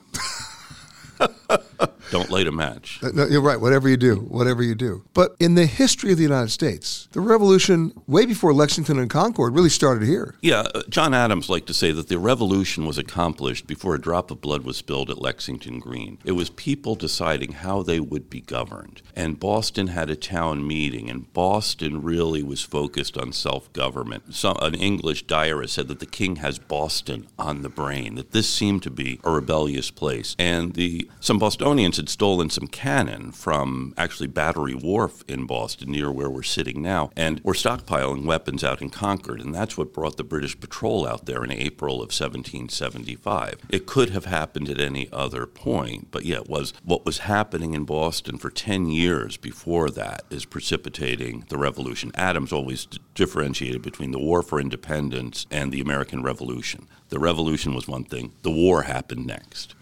Don't 2.14 2.30
light 2.30 2.46
a 2.46 2.52
match. 2.52 3.00
Uh, 3.02 3.08
No, 3.12 3.26
you're 3.26 3.42
right. 3.42 3.60
Whatever 3.60 3.88
you 3.88 3.96
do, 3.96 4.18
whatever 4.28 4.62
you 4.62 4.76
do. 4.76 5.02
But 5.14 5.34
in 5.40 5.56
the 5.56 5.66
history 5.66 6.12
of 6.12 6.16
the 6.16 6.22
United 6.22 6.52
States, 6.52 7.08
the 7.10 7.20
revolution, 7.20 7.92
way 8.06 8.24
before 8.24 8.54
Lexington 8.54 9.00
and 9.00 9.10
Concord, 9.10 9.52
really 9.52 9.68
started 9.68 10.06
here. 10.06 10.36
Yeah, 10.40 10.60
uh, 10.76 10.82
John 10.88 11.12
Adams 11.12 11.50
liked 11.50 11.66
to 11.66 11.74
say 11.74 11.90
that 11.90 12.06
the 12.06 12.20
revolution 12.20 12.86
was 12.86 12.98
accomplished 12.98 13.66
before 13.66 13.96
a 13.96 14.00
drop 14.00 14.30
of 14.30 14.40
blood 14.40 14.62
was 14.62 14.76
spilled 14.76 15.10
at 15.10 15.20
Lexington 15.20 15.80
Green. 15.80 16.18
It 16.24 16.32
was 16.32 16.50
people 16.50 16.94
deciding 16.94 17.50
how 17.50 17.82
they 17.82 17.98
would 17.98 18.30
be 18.30 18.40
governed. 18.40 19.02
And 19.16 19.40
Boston 19.40 19.88
had 19.88 20.08
a 20.08 20.14
town 20.14 20.64
meeting, 20.64 21.10
and 21.10 21.32
Boston 21.32 22.00
really 22.00 22.44
was 22.44 22.62
focused 22.62 23.18
on 23.18 23.32
self 23.32 23.72
government. 23.72 24.22
An 24.44 24.76
English 24.76 25.26
diarist 25.26 25.74
said 25.74 25.88
that 25.88 25.98
the 25.98 26.06
king 26.06 26.36
has 26.36 26.60
Boston 26.60 27.26
on 27.40 27.62
the 27.62 27.68
brain, 27.68 28.14
that 28.14 28.30
this 28.30 28.48
seemed 28.48 28.84
to 28.84 28.90
be 28.90 29.18
a 29.24 29.32
rebellious 29.32 29.90
place. 29.90 30.36
And 30.38 30.74
the 30.74 31.10
some 31.18 31.40
Bostonians 31.40 32.03
had 32.04 32.10
stolen 32.10 32.50
some 32.50 32.66
cannon 32.66 33.32
from 33.32 33.94
actually 33.96 34.26
Battery 34.26 34.74
Wharf 34.74 35.24
in 35.26 35.46
Boston, 35.46 35.90
near 35.90 36.12
where 36.12 36.28
we're 36.28 36.42
sitting 36.42 36.82
now, 36.82 37.10
and 37.16 37.40
were 37.42 37.54
stockpiling 37.54 38.26
weapons 38.26 38.62
out 38.62 38.82
in 38.82 38.90
Concord. 38.90 39.40
And 39.40 39.54
that's 39.54 39.78
what 39.78 39.94
brought 39.94 40.18
the 40.18 40.22
British 40.22 40.60
patrol 40.60 41.06
out 41.06 41.24
there 41.24 41.42
in 41.42 41.50
April 41.50 41.94
of 41.94 42.12
1775. 42.12 43.62
It 43.70 43.86
could 43.86 44.10
have 44.10 44.26
happened 44.26 44.68
at 44.68 44.82
any 44.82 45.08
other 45.14 45.46
point, 45.46 46.08
but 46.10 46.26
yeah, 46.26 46.36
it 46.36 46.48
was 46.50 46.74
what 46.84 47.06
was 47.06 47.20
happening 47.20 47.72
in 47.72 47.84
Boston 47.84 48.36
for 48.36 48.50
10 48.50 48.84
years 48.84 49.38
before 49.38 49.88
that 49.88 50.24
is 50.28 50.44
precipitating 50.44 51.46
the 51.48 51.56
revolution. 51.56 52.12
Adams 52.16 52.52
always 52.52 52.84
d- 52.84 52.98
differentiated 53.14 53.80
between 53.80 54.10
the 54.10 54.18
War 54.18 54.42
for 54.42 54.60
Independence 54.60 55.46
and 55.50 55.72
the 55.72 55.80
American 55.80 56.22
Revolution. 56.22 56.86
The 57.08 57.18
revolution 57.18 57.74
was 57.74 57.88
one 57.88 58.04
thing, 58.04 58.32
the 58.42 58.50
war 58.50 58.82
happened 58.82 59.26
next. 59.26 59.74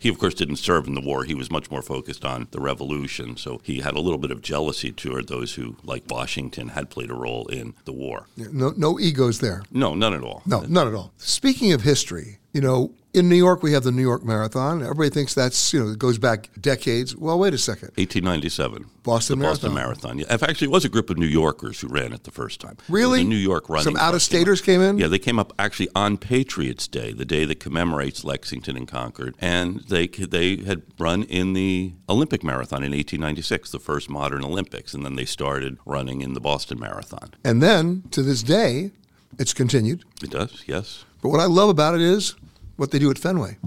He, 0.00 0.08
of 0.08 0.18
course, 0.18 0.32
didn't 0.32 0.56
serve 0.56 0.86
in 0.86 0.94
the 0.94 1.00
war. 1.00 1.24
He 1.24 1.34
was 1.34 1.50
much 1.50 1.70
more 1.70 1.82
focused 1.82 2.24
on 2.24 2.48
the 2.52 2.60
revolution. 2.60 3.36
So 3.36 3.60
he 3.62 3.80
had 3.80 3.94
a 3.94 4.00
little 4.00 4.18
bit 4.18 4.30
of 4.30 4.40
jealousy 4.40 4.90
toward 4.92 5.28
those 5.28 5.54
who, 5.54 5.76
like 5.84 6.04
Washington, 6.08 6.70
had 6.70 6.88
played 6.88 7.10
a 7.10 7.14
role 7.14 7.46
in 7.48 7.74
the 7.84 7.92
war. 7.92 8.26
No, 8.36 8.72
no 8.76 8.98
egos 8.98 9.40
there. 9.40 9.62
No, 9.70 9.94
none 9.94 10.14
at 10.14 10.22
all. 10.22 10.42
No, 10.46 10.60
none 10.62 10.88
at 10.88 10.94
all. 10.94 11.12
Speaking 11.18 11.72
of 11.72 11.82
history, 11.82 12.38
you 12.54 12.62
know, 12.62 12.94
in 13.14 13.28
New 13.28 13.36
York 13.36 13.62
we 13.62 13.72
have 13.72 13.84
the 13.84 13.92
New 13.92 14.02
York 14.02 14.24
Marathon. 14.24 14.82
Everybody 14.82 15.10
thinks 15.10 15.34
that's 15.34 15.72
you 15.72 15.84
know 15.84 15.90
it 15.90 15.98
goes 15.98 16.18
back 16.18 16.50
decades. 16.60 17.14
Well, 17.14 17.38
wait 17.38 17.54
a 17.54 17.58
second. 17.58 17.90
1897. 17.96 18.86
Boston 19.02 19.38
the 19.38 19.46
Boston 19.46 19.72
Marathon. 19.72 20.14
Marathon. 20.14 20.18
Yeah. 20.18 20.36
Fact, 20.36 20.62
it 20.62 20.70
was 20.70 20.84
a 20.84 20.88
group 20.88 21.08
of 21.08 21.16
New 21.16 21.26
Yorkers 21.26 21.80
who 21.80 21.88
ran 21.88 22.12
it 22.12 22.24
the 22.24 22.30
first 22.30 22.60
time. 22.60 22.76
Really? 22.88 23.24
New 23.24 23.34
York 23.34 23.68
running. 23.68 23.84
Some 23.84 23.96
out-of-staters 23.96 24.60
came 24.60 24.70
came 24.80 24.80
in? 24.80 24.98
Yeah, 24.98 25.08
they 25.08 25.18
came 25.18 25.38
up 25.38 25.52
actually 25.58 25.88
on 25.94 26.16
Patriots 26.16 26.88
Day, 26.88 27.12
the 27.12 27.24
day 27.24 27.44
that 27.44 27.60
commemorates 27.60 28.24
Lexington 28.24 28.76
and 28.76 28.86
Concord, 28.88 29.36
and 29.40 29.80
they 29.80 30.06
they 30.06 30.56
had 30.56 30.82
run 30.98 31.24
in 31.24 31.52
the 31.52 31.92
Olympic 32.08 32.42
Marathon 32.42 32.82
in 32.82 32.92
1896, 32.92 33.70
the 33.70 33.78
first 33.78 34.10
modern 34.10 34.44
Olympics, 34.44 34.94
and 34.94 35.04
then 35.04 35.16
they 35.16 35.24
started 35.24 35.78
running 35.84 36.20
in 36.22 36.34
the 36.34 36.40
Boston 36.40 36.78
Marathon. 36.78 37.32
And 37.44 37.62
then 37.62 38.04
to 38.10 38.22
this 38.22 38.42
day, 38.42 38.92
it's 39.38 39.52
continued. 39.52 40.04
It 40.22 40.30
does, 40.30 40.64
yes. 40.66 41.04
But 41.22 41.30
what 41.30 41.40
I 41.40 41.46
love 41.46 41.68
about 41.68 41.94
it 41.94 42.00
is 42.00 42.34
what 42.80 42.92
they 42.92 42.98
do 42.98 43.10
at 43.10 43.18
Fenway. 43.18 43.58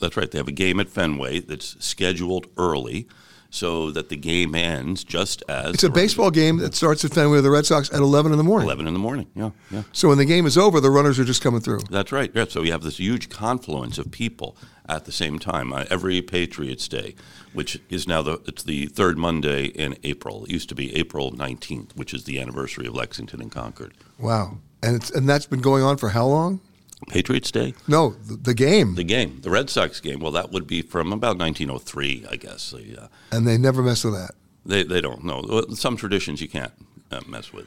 That's 0.00 0.16
right. 0.16 0.30
They 0.30 0.38
have 0.38 0.48
a 0.48 0.52
game 0.52 0.80
at 0.80 0.88
Fenway 0.88 1.40
that's 1.40 1.76
scheduled 1.84 2.46
early 2.56 3.06
so 3.50 3.90
that 3.90 4.08
the 4.08 4.16
game 4.16 4.54
ends 4.54 5.04
just 5.04 5.42
as 5.48 5.74
It's 5.74 5.84
a 5.84 5.90
baseball 5.90 6.30
game 6.30 6.56
that 6.58 6.74
starts 6.74 7.04
at 7.04 7.12
Fenway 7.12 7.36
with 7.36 7.44
the 7.44 7.50
Red 7.50 7.66
Sox 7.66 7.90
at 7.90 8.00
11 8.00 8.32
in 8.32 8.38
the 8.38 8.44
morning. 8.44 8.66
11 8.66 8.86
in 8.86 8.94
the 8.94 8.98
morning. 8.98 9.26
Yeah, 9.34 9.50
yeah. 9.70 9.82
So 9.92 10.08
when 10.08 10.16
the 10.16 10.24
game 10.24 10.46
is 10.46 10.56
over, 10.56 10.80
the 10.80 10.90
runners 10.90 11.18
are 11.18 11.24
just 11.24 11.42
coming 11.42 11.60
through. 11.60 11.80
That's 11.90 12.10
right. 12.10 12.30
Yeah, 12.34 12.46
so 12.48 12.62
you 12.62 12.72
have 12.72 12.82
this 12.82 12.98
huge 12.98 13.28
confluence 13.28 13.98
of 13.98 14.10
people 14.10 14.56
at 14.88 15.04
the 15.04 15.12
same 15.12 15.38
time 15.38 15.74
uh, 15.74 15.84
every 15.90 16.22
Patriots 16.22 16.88
Day, 16.88 17.14
which 17.52 17.78
is 17.90 18.08
now 18.08 18.22
the 18.22 18.40
it's 18.46 18.62
the 18.62 18.86
third 18.86 19.18
Monday 19.18 19.66
in 19.66 19.96
April. 20.04 20.44
It 20.44 20.50
used 20.50 20.70
to 20.70 20.74
be 20.74 20.94
April 20.96 21.32
19th, 21.32 21.94
which 21.96 22.14
is 22.14 22.24
the 22.24 22.40
anniversary 22.40 22.86
of 22.86 22.94
Lexington 22.94 23.42
and 23.42 23.52
Concord. 23.52 23.92
Wow. 24.18 24.58
And 24.82 24.96
it's 24.96 25.10
and 25.10 25.28
that's 25.28 25.46
been 25.46 25.60
going 25.60 25.82
on 25.82 25.98
for 25.98 26.10
how 26.10 26.26
long? 26.26 26.60
Patriots 27.08 27.50
Day? 27.52 27.74
No, 27.86 28.10
the, 28.10 28.54
game. 28.54 28.94
The 28.96 29.04
game, 29.04 29.40
the 29.42 29.50
Red 29.50 29.70
Sox 29.70 30.00
game. 30.00 30.18
Well, 30.20 30.32
that 30.32 30.50
would 30.50 30.66
be 30.66 30.82
from 30.82 31.12
about 31.12 31.38
1903, 31.38 32.26
I 32.30 32.36
guess. 32.36 32.74
Uh, 32.74 33.08
And 33.30 33.46
they 33.46 33.56
never 33.56 33.82
mess 33.82 34.02
with 34.04 34.14
that. 34.14 34.32
they 34.66 34.82
they 34.82 35.00
don't 35.00 35.24
know 35.24 35.62
some 35.74 35.96
traditions 35.96 36.40
you 36.40 36.48
can't 36.48 36.72
uh, 37.10 37.20
mess 37.26 37.52
with. 37.52 37.66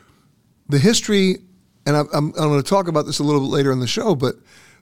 The 0.67 0.79
history, 0.79 1.37
and 1.85 1.95
I'm, 1.97 2.07
I'm, 2.13 2.25
I'm 2.37 2.49
going 2.49 2.61
to 2.61 2.69
talk 2.69 2.87
about 2.87 3.05
this 3.05 3.19
a 3.19 3.23
little 3.23 3.41
bit 3.41 3.47
later 3.49 3.71
in 3.71 3.79
the 3.79 3.87
show, 3.87 4.15
but 4.15 4.35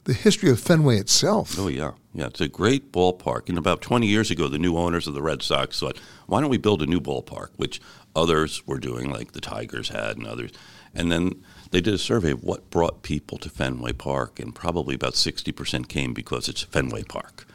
the 0.06 0.14
history 0.14 0.50
of 0.50 0.60
Fenway 0.60 0.98
itself. 0.98 1.58
Oh 1.60 1.68
yeah, 1.68 1.92
yeah. 2.14 2.26
It's 2.28 2.42
a 2.42 2.48
great 2.48 2.92
ballpark. 2.92 3.50
And 3.50 3.58
about 3.58 3.82
20 3.82 4.08
years 4.08 4.32
ago, 4.32 4.48
the 4.48 4.58
new 4.58 4.78
owners 4.78 5.08
of 5.08 5.14
the 5.14 5.22
Red 5.22 5.42
Sox 5.44 5.80
thought, 5.80 5.98
"Why 6.28 6.42
don't 6.42 6.50
we 6.50 6.58
build 6.58 6.82
a 6.82 6.86
new 6.88 7.00
ballpark?" 7.00 7.50
Which 7.58 7.80
others 8.16 8.66
were 8.66 8.80
doing, 8.80 9.12
like 9.12 9.32
the 9.34 9.42
Tigers 9.42 9.90
had, 9.90 10.18
and 10.18 10.26
others. 10.26 10.52
And 10.96 11.12
then 11.12 11.44
they 11.72 11.82
did 11.82 11.94
a 11.94 12.00
survey 12.00 12.32
of 12.32 12.44
what 12.44 12.70
brought 12.70 13.04
people 13.04 13.38
to 13.40 13.50
Fenway 13.50 13.94
Park, 13.94 14.40
and 14.40 14.56
probably 14.56 14.96
about 14.96 15.14
60% 15.14 15.88
came 15.88 16.14
because 16.14 16.50
it's 16.50 16.64
Fenway 16.64 17.04
Park. 17.04 17.46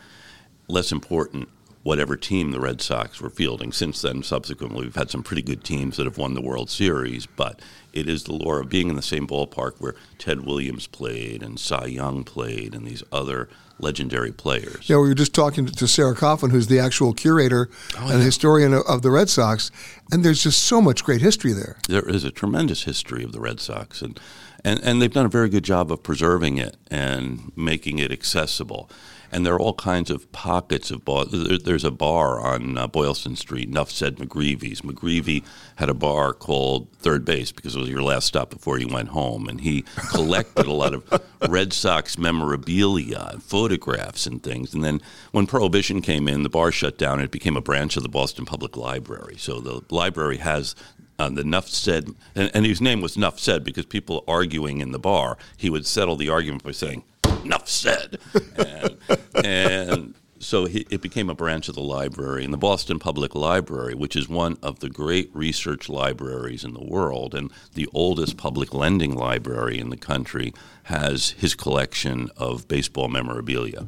Less 0.68 0.92
important, 0.92 1.48
whatever 1.82 2.16
team 2.16 2.50
the 2.50 2.60
Red 2.60 2.80
Sox 2.80 3.20
were 3.20 3.30
fielding. 3.30 3.72
Since 3.72 4.02
then, 4.02 4.22
subsequently, 4.22 4.84
we've 4.84 4.94
had 4.94 5.10
some 5.10 5.22
pretty 5.22 5.42
good 5.42 5.64
teams 5.64 5.96
that 5.96 6.06
have 6.06 6.18
won 6.18 6.34
the 6.34 6.40
World 6.40 6.70
Series, 6.70 7.26
but 7.26 7.60
it 7.92 8.08
is 8.08 8.24
the 8.24 8.32
lore 8.32 8.60
of 8.60 8.68
being 8.68 8.88
in 8.88 8.96
the 8.96 9.02
same 9.02 9.26
ballpark 9.26 9.74
where 9.78 9.94
Ted 10.18 10.46
Williams 10.46 10.86
played 10.86 11.42
and 11.42 11.60
Cy 11.60 11.86
Young 11.86 12.24
played 12.24 12.74
and 12.74 12.86
these 12.86 13.02
other 13.12 13.48
legendary 13.78 14.32
players. 14.32 14.88
Yeah, 14.88 14.96
we 14.96 15.08
were 15.08 15.14
just 15.14 15.34
talking 15.34 15.66
to 15.66 15.88
Sarah 15.88 16.14
Coffin, 16.14 16.50
who's 16.50 16.66
the 16.68 16.78
actual 16.78 17.12
curator 17.12 17.68
Oh, 17.98 18.10
and 18.10 18.22
historian 18.22 18.72
of, 18.72 18.82
of 18.86 19.02
the 19.02 19.10
Red 19.10 19.28
Sox, 19.28 19.70
and 20.12 20.24
there's 20.24 20.42
just 20.42 20.62
so 20.62 20.80
much 20.80 21.04
great 21.04 21.20
history 21.20 21.52
there. 21.52 21.76
There 21.88 22.08
is 22.08 22.24
a 22.24 22.30
tremendous 22.30 22.84
history 22.84 23.24
of 23.24 23.32
the 23.32 23.40
Red 23.40 23.60
Sox, 23.60 24.02
and 24.02 24.18
and 24.64 24.80
and 24.82 25.00
they've 25.02 25.12
done 25.12 25.26
a 25.26 25.30
very 25.30 25.48
good 25.48 25.64
job 25.64 25.90
of 25.92 26.02
preserving 26.02 26.58
it 26.58 26.76
and 26.90 27.52
making 27.56 27.98
it 27.98 28.10
accessible. 28.12 28.90
And 29.34 29.44
there 29.44 29.54
are 29.54 29.60
all 29.60 29.74
kinds 29.74 30.10
of 30.10 30.30
pockets 30.30 30.92
of 30.92 31.04
bar. 31.04 31.24
There's 31.26 31.82
a 31.82 31.90
bar 31.90 32.40
on 32.40 32.78
uh, 32.78 32.86
Boylston 32.86 33.34
Street, 33.34 33.68
Nuff 33.68 33.90
Said 33.90 34.16
McGreevy's. 34.16 34.82
McGreevy 34.82 35.44
had 35.74 35.88
a 35.88 35.94
bar 35.94 36.32
called 36.32 36.88
Third 36.98 37.24
Base 37.24 37.50
because 37.50 37.74
it 37.74 37.80
was 37.80 37.88
your 37.88 38.02
last 38.02 38.28
stop 38.28 38.50
before 38.50 38.78
you 38.78 38.86
went 38.86 39.08
home. 39.08 39.48
And 39.48 39.60
he 39.60 39.84
collected 40.10 40.66
a 40.66 40.72
lot 40.72 40.94
of 40.94 41.20
Red 41.48 41.72
Sox 41.72 42.16
memorabilia, 42.16 43.40
photographs, 43.40 44.24
and 44.24 44.40
things. 44.40 44.72
And 44.72 44.84
then 44.84 45.00
when 45.32 45.48
Prohibition 45.48 46.00
came 46.00 46.28
in, 46.28 46.44
the 46.44 46.48
bar 46.48 46.70
shut 46.70 46.96
down 46.96 47.14
and 47.14 47.24
it 47.24 47.32
became 47.32 47.56
a 47.56 47.60
branch 47.60 47.96
of 47.96 48.04
the 48.04 48.08
Boston 48.08 48.44
Public 48.44 48.76
Library. 48.76 49.34
So 49.36 49.58
the 49.58 49.82
library 49.92 50.36
has 50.36 50.76
uh, 51.18 51.28
the 51.30 51.44
Nuff 51.44 51.68
said, 51.68 52.08
and, 52.34 52.50
and, 52.54 52.66
his 52.66 52.80
name 52.80 53.00
was 53.00 53.16
Nuff 53.16 53.38
said 53.38 53.62
because 53.62 53.86
people 53.86 54.24
arguing 54.26 54.80
in 54.80 54.90
the 54.90 54.98
bar, 54.98 55.38
he 55.56 55.70
would 55.70 55.86
settle 55.86 56.16
the 56.16 56.28
argument 56.28 56.64
by 56.64 56.72
saying, 56.72 57.04
enough 57.44 57.68
said. 57.68 58.18
and, 58.56 58.98
and 59.44 60.14
so 60.44 60.66
he, 60.66 60.86
it 60.90 61.00
became 61.00 61.30
a 61.30 61.34
branch 61.34 61.68
of 61.68 61.74
the 61.74 61.80
library. 61.80 62.44
And 62.44 62.52
the 62.52 62.58
Boston 62.58 62.98
Public 62.98 63.34
Library, 63.34 63.94
which 63.94 64.14
is 64.14 64.28
one 64.28 64.58
of 64.62 64.80
the 64.80 64.90
great 64.90 65.30
research 65.32 65.88
libraries 65.88 66.64
in 66.64 66.74
the 66.74 66.84
world 66.84 67.34
and 67.34 67.50
the 67.74 67.88
oldest 67.94 68.36
public 68.36 68.74
lending 68.74 69.14
library 69.14 69.78
in 69.78 69.88
the 69.88 69.96
country, 69.96 70.52
has 70.84 71.30
his 71.30 71.54
collection 71.54 72.30
of 72.36 72.68
baseball 72.68 73.08
memorabilia. 73.08 73.86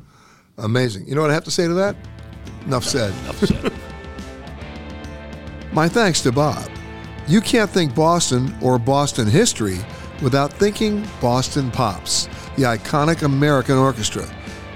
Amazing. 0.58 1.06
You 1.06 1.14
know 1.14 1.20
what 1.20 1.30
I 1.30 1.34
have 1.34 1.44
to 1.44 1.50
say 1.50 1.66
to 1.66 1.74
that? 1.74 1.96
Enough 2.64 2.84
said. 2.84 3.12
Enough 3.24 3.38
said. 3.38 3.72
My 5.72 5.88
thanks 5.88 6.22
to 6.22 6.32
Bob. 6.32 6.70
You 7.28 7.40
can't 7.40 7.68
think 7.68 7.94
Boston 7.94 8.54
or 8.62 8.78
Boston 8.78 9.26
history 9.26 9.78
without 10.22 10.52
thinking 10.52 11.06
Boston 11.20 11.70
Pops 11.70 12.28
the 12.56 12.62
iconic 12.62 13.22
American 13.22 13.76
Orchestra, 13.76 14.26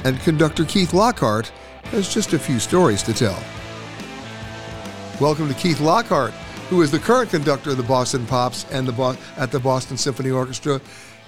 and 0.05 0.21
conductor 0.21 0.65
Keith 0.65 0.93
Lockhart 0.93 1.51
has 1.85 2.13
just 2.13 2.35
a 2.35 2.39
few 2.39 2.59
stories 2.59 3.03
to 3.03 3.15
tell. 3.15 3.43
Welcome 5.19 5.49
to 5.49 5.55
Keith 5.55 5.81
Lockhart, 5.81 6.33
who 6.69 6.83
is 6.83 6.91
the 6.91 6.99
current 6.99 7.31
conductor 7.31 7.71
of 7.71 7.79
the 7.79 7.83
Boston 7.83 8.27
Pops 8.27 8.65
and 8.71 8.87
the 8.87 8.93
Bo- 8.93 9.17
at 9.39 9.51
the 9.51 9.59
Boston 9.59 9.97
Symphony 9.97 10.31
Orchestra. 10.31 10.81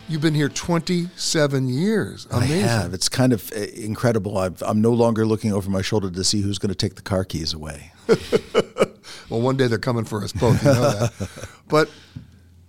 You've 0.09 0.21
been 0.21 0.35
here 0.35 0.49
27 0.51 1.69
years. 1.69 2.27
Amazing. 2.31 2.65
I 2.65 2.67
have. 2.67 2.93
It's 2.93 3.09
kind 3.09 3.33
of 3.33 3.51
eh, 3.53 3.69
incredible. 3.75 4.37
i 4.37 4.51
am 4.67 4.83
no 4.83 4.93
longer 4.93 5.25
looking 5.25 5.53
over 5.53 5.71
my 5.71 5.81
shoulder 5.81 6.11
to 6.11 6.25
see 6.25 6.43
who's 6.43 6.59
going 6.59 6.71
to 6.71 6.75
take 6.75 6.97
the 6.97 7.03
car 7.03 7.25
keys 7.25 7.55
away. 7.55 7.93
well, 9.31 9.41
one 9.41 9.57
day 9.57 9.69
they're 9.69 9.79
coming 9.79 10.05
for 10.05 10.23
us 10.23 10.33
both. 10.33 10.63
You 10.63 10.73
know 10.73 10.91
that. 10.91 11.49
but 11.69 11.89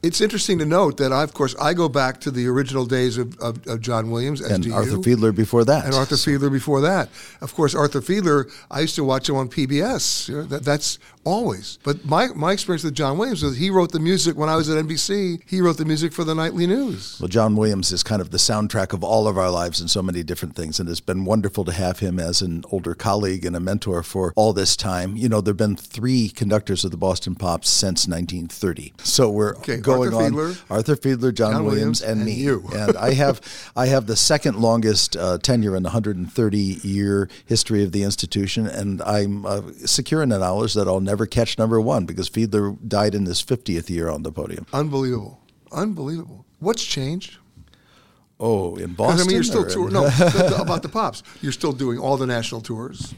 it's 0.03 0.19
interesting 0.19 0.59
to 0.59 0.65
note 0.65 0.97
that 0.97 1.13
I, 1.13 1.23
of 1.23 1.33
course, 1.33 1.55
I 1.59 1.73
go 1.73 1.87
back 1.87 2.19
to 2.21 2.31
the 2.31 2.45
original 2.47 2.85
days 2.85 3.17
of, 3.17 3.39
of, 3.39 3.65
of 3.67 3.79
John 3.79 4.11
Williams 4.11 4.41
and 4.41 4.71
Arthur 4.71 4.97
Fiedler 4.97 5.33
before 5.33 5.63
that, 5.63 5.85
and 5.85 5.95
Arthur 5.95 6.15
Fiedler 6.15 6.51
before 6.51 6.81
that. 6.81 7.07
Of 7.39 7.53
course, 7.55 7.73
Arthur 7.73 8.01
Fiedler, 8.01 8.51
I 8.69 8.81
used 8.81 8.95
to 8.95 9.03
watch 9.05 9.29
him 9.29 9.37
on 9.37 9.47
PBS. 9.47 10.27
You 10.27 10.35
know, 10.35 10.43
that, 10.43 10.65
that's 10.65 10.99
always. 11.23 11.79
But 11.83 12.03
my, 12.05 12.27
my 12.35 12.51
experience 12.51 12.83
with 12.83 12.95
John 12.95 13.17
Williams 13.17 13.43
was 13.43 13.55
he 13.55 13.69
wrote 13.69 13.93
the 13.93 13.99
music 13.99 14.35
when 14.35 14.49
I 14.49 14.57
was 14.57 14.69
at 14.69 14.83
NBC. 14.83 15.41
He 15.47 15.61
wrote 15.61 15.77
the 15.77 15.85
music 15.85 16.11
for 16.11 16.23
the 16.25 16.35
nightly 16.35 16.67
news. 16.67 17.17
Well, 17.19 17.29
John 17.29 17.55
Williams 17.55 17.91
is 17.91 18.03
kind 18.03 18.21
of 18.21 18.31
the 18.31 18.37
soundtrack 18.37 18.91
of 18.91 19.03
all 19.03 19.27
of 19.27 19.37
our 19.37 19.49
lives 19.49 19.79
in 19.79 19.87
so 19.87 20.01
many 20.01 20.23
different 20.23 20.55
things, 20.55 20.79
and 20.79 20.89
it's 20.89 20.99
been 20.99 21.23
wonderful 21.23 21.63
to 21.65 21.71
have 21.71 21.99
him 21.99 22.19
as 22.19 22.41
an 22.41 22.63
older 22.71 22.93
colleague 22.93 23.45
and 23.45 23.55
a 23.55 23.59
mentor 23.59 24.03
for 24.03 24.33
all 24.35 24.53
this 24.53 24.75
time. 24.75 25.15
You 25.15 25.29
know, 25.29 25.39
there 25.39 25.51
have 25.51 25.57
been 25.57 25.75
three 25.75 26.29
conductors 26.29 26.83
of 26.83 26.91
the 26.91 26.97
Boston 26.97 27.35
Pops 27.35 27.69
since 27.69 28.07
1930, 28.07 28.93
so 28.99 29.29
we're 29.29 29.55
okay, 29.57 29.77
going 29.77 29.92
Arthur 29.99 30.15
on. 30.15 30.31
Fiedler, 30.31 30.63
Arthur 30.69 30.95
Fiedler, 30.95 31.33
John, 31.33 31.53
John 31.53 31.65
Williams, 31.65 32.01
Williams, 32.01 32.01
and, 32.01 32.21
and 32.21 32.25
me. 32.25 32.33
You. 32.33 32.69
and 32.75 32.97
I 32.97 33.13
have 33.13 33.41
I 33.75 33.87
have 33.87 34.07
the 34.07 34.17
second 34.17 34.57
longest 34.57 35.15
uh, 35.15 35.37
tenure 35.37 35.75
in 35.75 35.83
the 35.83 35.87
130 35.87 36.57
year 36.57 37.29
history 37.45 37.83
of 37.83 37.91
the 37.91 38.03
institution, 38.03 38.67
and 38.67 39.01
I'm 39.03 39.45
uh, 39.45 39.61
secure 39.85 40.21
in 40.21 40.29
the 40.29 40.39
knowledge 40.39 40.73
that 40.73 40.87
I'll 40.87 40.99
never 40.99 41.25
catch 41.25 41.57
number 41.57 41.79
one 41.79 41.93
one 41.93 42.05
because 42.05 42.29
Fiedler 42.29 42.77
died 42.87 43.15
in 43.15 43.25
his 43.25 43.41
50th 43.41 43.89
year 43.89 44.09
on 44.09 44.23
the 44.23 44.31
podium. 44.31 44.65
Unbelievable. 44.73 45.39
Unbelievable. 45.71 46.45
What's 46.59 46.83
changed? 46.83 47.37
Oh, 48.39 48.75
in 48.75 48.93
Boston. 48.93 49.21
I 49.21 49.23
mean, 49.25 49.35
you're 49.35 49.43
still 49.43 49.65
tour- 49.65 49.89
no 49.89 50.05
about 50.59 50.81
the 50.81 50.89
pops. 50.89 51.23
You're 51.41 51.51
still 51.51 51.71
doing 51.71 51.99
all 51.99 52.17
the 52.17 52.27
national 52.27 52.61
tours. 52.61 53.13